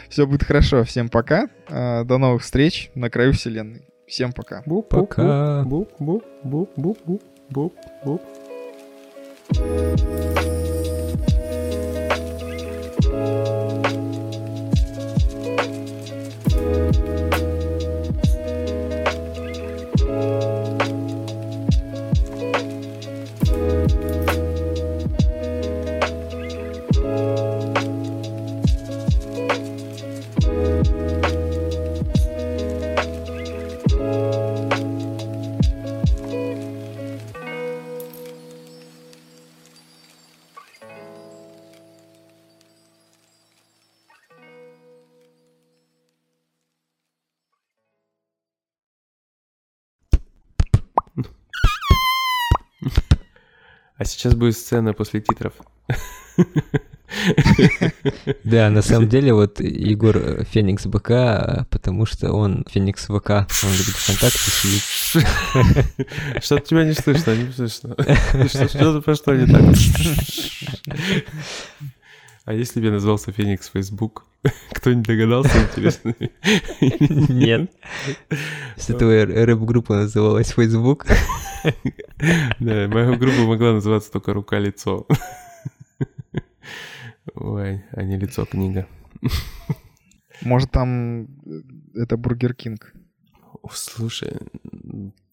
Все 0.09 0.25
будет 0.27 0.43
хорошо. 0.43 0.83
Всем 0.83 1.09
пока. 1.09 1.49
А, 1.67 2.03
до 2.03 2.17
новых 2.17 2.43
встреч 2.43 2.91
на 2.95 3.09
краю 3.09 3.33
вселенной. 3.33 3.81
Всем 4.07 4.33
пока. 4.33 4.63
Буп, 4.65 4.89
пока. 4.89 5.63
Буп, 5.65 5.89
буп, 5.99 6.23
буп, 6.43 6.69
буп, 6.75 6.99
буп, 7.05 7.21
буп, 7.49 7.73
буп. 8.05 8.21
А 13.15 13.52
сейчас 54.23 54.35
будет 54.35 54.55
сцена 54.55 54.93
после 54.93 55.19
титров. 55.19 55.53
Да, 58.43 58.69
на 58.69 58.81
самом 58.81 59.09
деле 59.09 59.33
вот 59.33 59.59
Егор 59.59 60.17
э, 60.17 60.45
Феникс 60.45 60.85
БК, 60.85 61.67
потому 61.69 62.05
что 62.05 62.31
он 62.31 62.65
Феникс 62.69 63.03
ВК, 63.03 63.29
он 63.29 63.71
любит 63.71 63.95
ВКонтакте 63.95 64.49
сидит. 64.49 64.83
Что-то 66.43 66.61
тебя 66.61 66.85
не 66.85 66.93
слышно, 66.93 67.35
не 67.35 67.51
слышно. 67.51 67.95
Что-то 68.47 69.01
пошло 69.01 69.33
не 69.33 69.45
так. 69.45 69.61
А 72.45 72.53
если 72.53 72.81
бы 72.81 72.87
я 72.87 72.91
назвался 72.91 73.31
Феникс 73.31 73.69
Facebook? 73.69 74.25
Кто-нибудь 74.73 75.07
догадался, 75.07 75.63
интересно? 75.63 76.13
Нет. 77.29 77.71
Если 78.75 78.93
твоя 78.93 79.25
рэп-группа 79.25 79.95
называлась 79.95 80.51
Facebook. 80.51 81.05
Да, 82.59 82.89
моя 82.89 83.15
группа 83.15 83.39
могла 83.45 83.71
называться 83.71 84.11
только 84.11 84.33
«Рука-лицо». 84.33 85.07
Ой, 87.35 87.85
а 87.91 88.03
не 88.03 88.17
лицо-книга. 88.17 88.85
Может, 90.41 90.71
там 90.71 91.23
э, 91.23 91.27
это 91.95 92.17
Бургер 92.17 92.53
Кинг? 92.53 92.93
Слушай, 93.71 94.33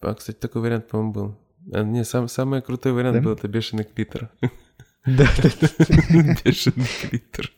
а, 0.01 0.15
кстати, 0.15 0.37
такой 0.37 0.63
вариант, 0.63 0.89
по-моему, 0.89 1.13
был. 1.13 1.39
А, 1.73 1.83
не, 1.83 2.05
сам, 2.05 2.29
самый 2.29 2.63
крутой 2.63 2.93
вариант 2.93 3.17
да? 3.17 3.23
был 3.23 3.33
это 3.33 3.49
бешеный 3.49 3.85
клитор. 3.85 4.31
Да, 5.07 5.29
бешеный 6.45 6.87
клитор. 7.01 7.51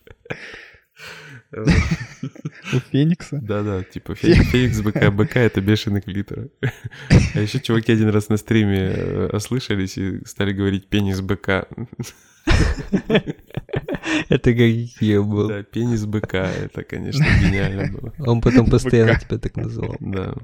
У 1.55 2.79
Феникса? 2.91 3.39
Да-да, 3.41 3.83
типа 3.83 4.15
Феникс 4.15 4.81
БК, 4.81 5.11
БК 5.15 5.39
это 5.39 5.61
бешеный 5.61 6.01
клитор. 6.01 6.49
А 7.35 7.39
еще 7.39 7.59
чуваки 7.59 7.91
один 7.91 8.09
раз 8.09 8.29
на 8.29 8.37
стриме 8.37 8.91
э, 8.95 9.29
ослышались 9.33 9.97
и 9.97 10.25
стали 10.25 10.53
говорить 10.53 10.87
пенис 10.87 11.21
БК. 11.21 11.67
Это 14.29 14.51
как 14.51 15.01
я 15.01 15.21
был. 15.21 15.47
Да, 15.47 15.63
пенис 15.63 16.05
БК, 16.05 16.49
это, 16.61 16.83
конечно, 16.83 17.23
гениально 17.41 17.91
было. 17.91 18.13
Он 18.19 18.41
потом 18.41 18.69
постоянно 18.69 19.17
тебя 19.17 19.37
так 19.37 19.55
называл. 19.55 19.95
Да. 19.99 20.35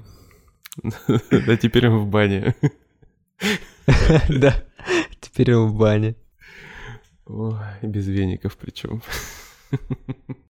Да, 0.82 1.56
теперь 1.56 1.88
он 1.88 1.98
в 1.98 2.06
бане. 2.08 2.54
Да, 4.28 4.54
теперь 5.20 5.54
он 5.54 5.68
в 5.70 5.74
бане. 5.76 6.14
Ой, 7.32 7.54
без 7.82 8.08
веников 8.08 8.56
причем. 8.56 9.02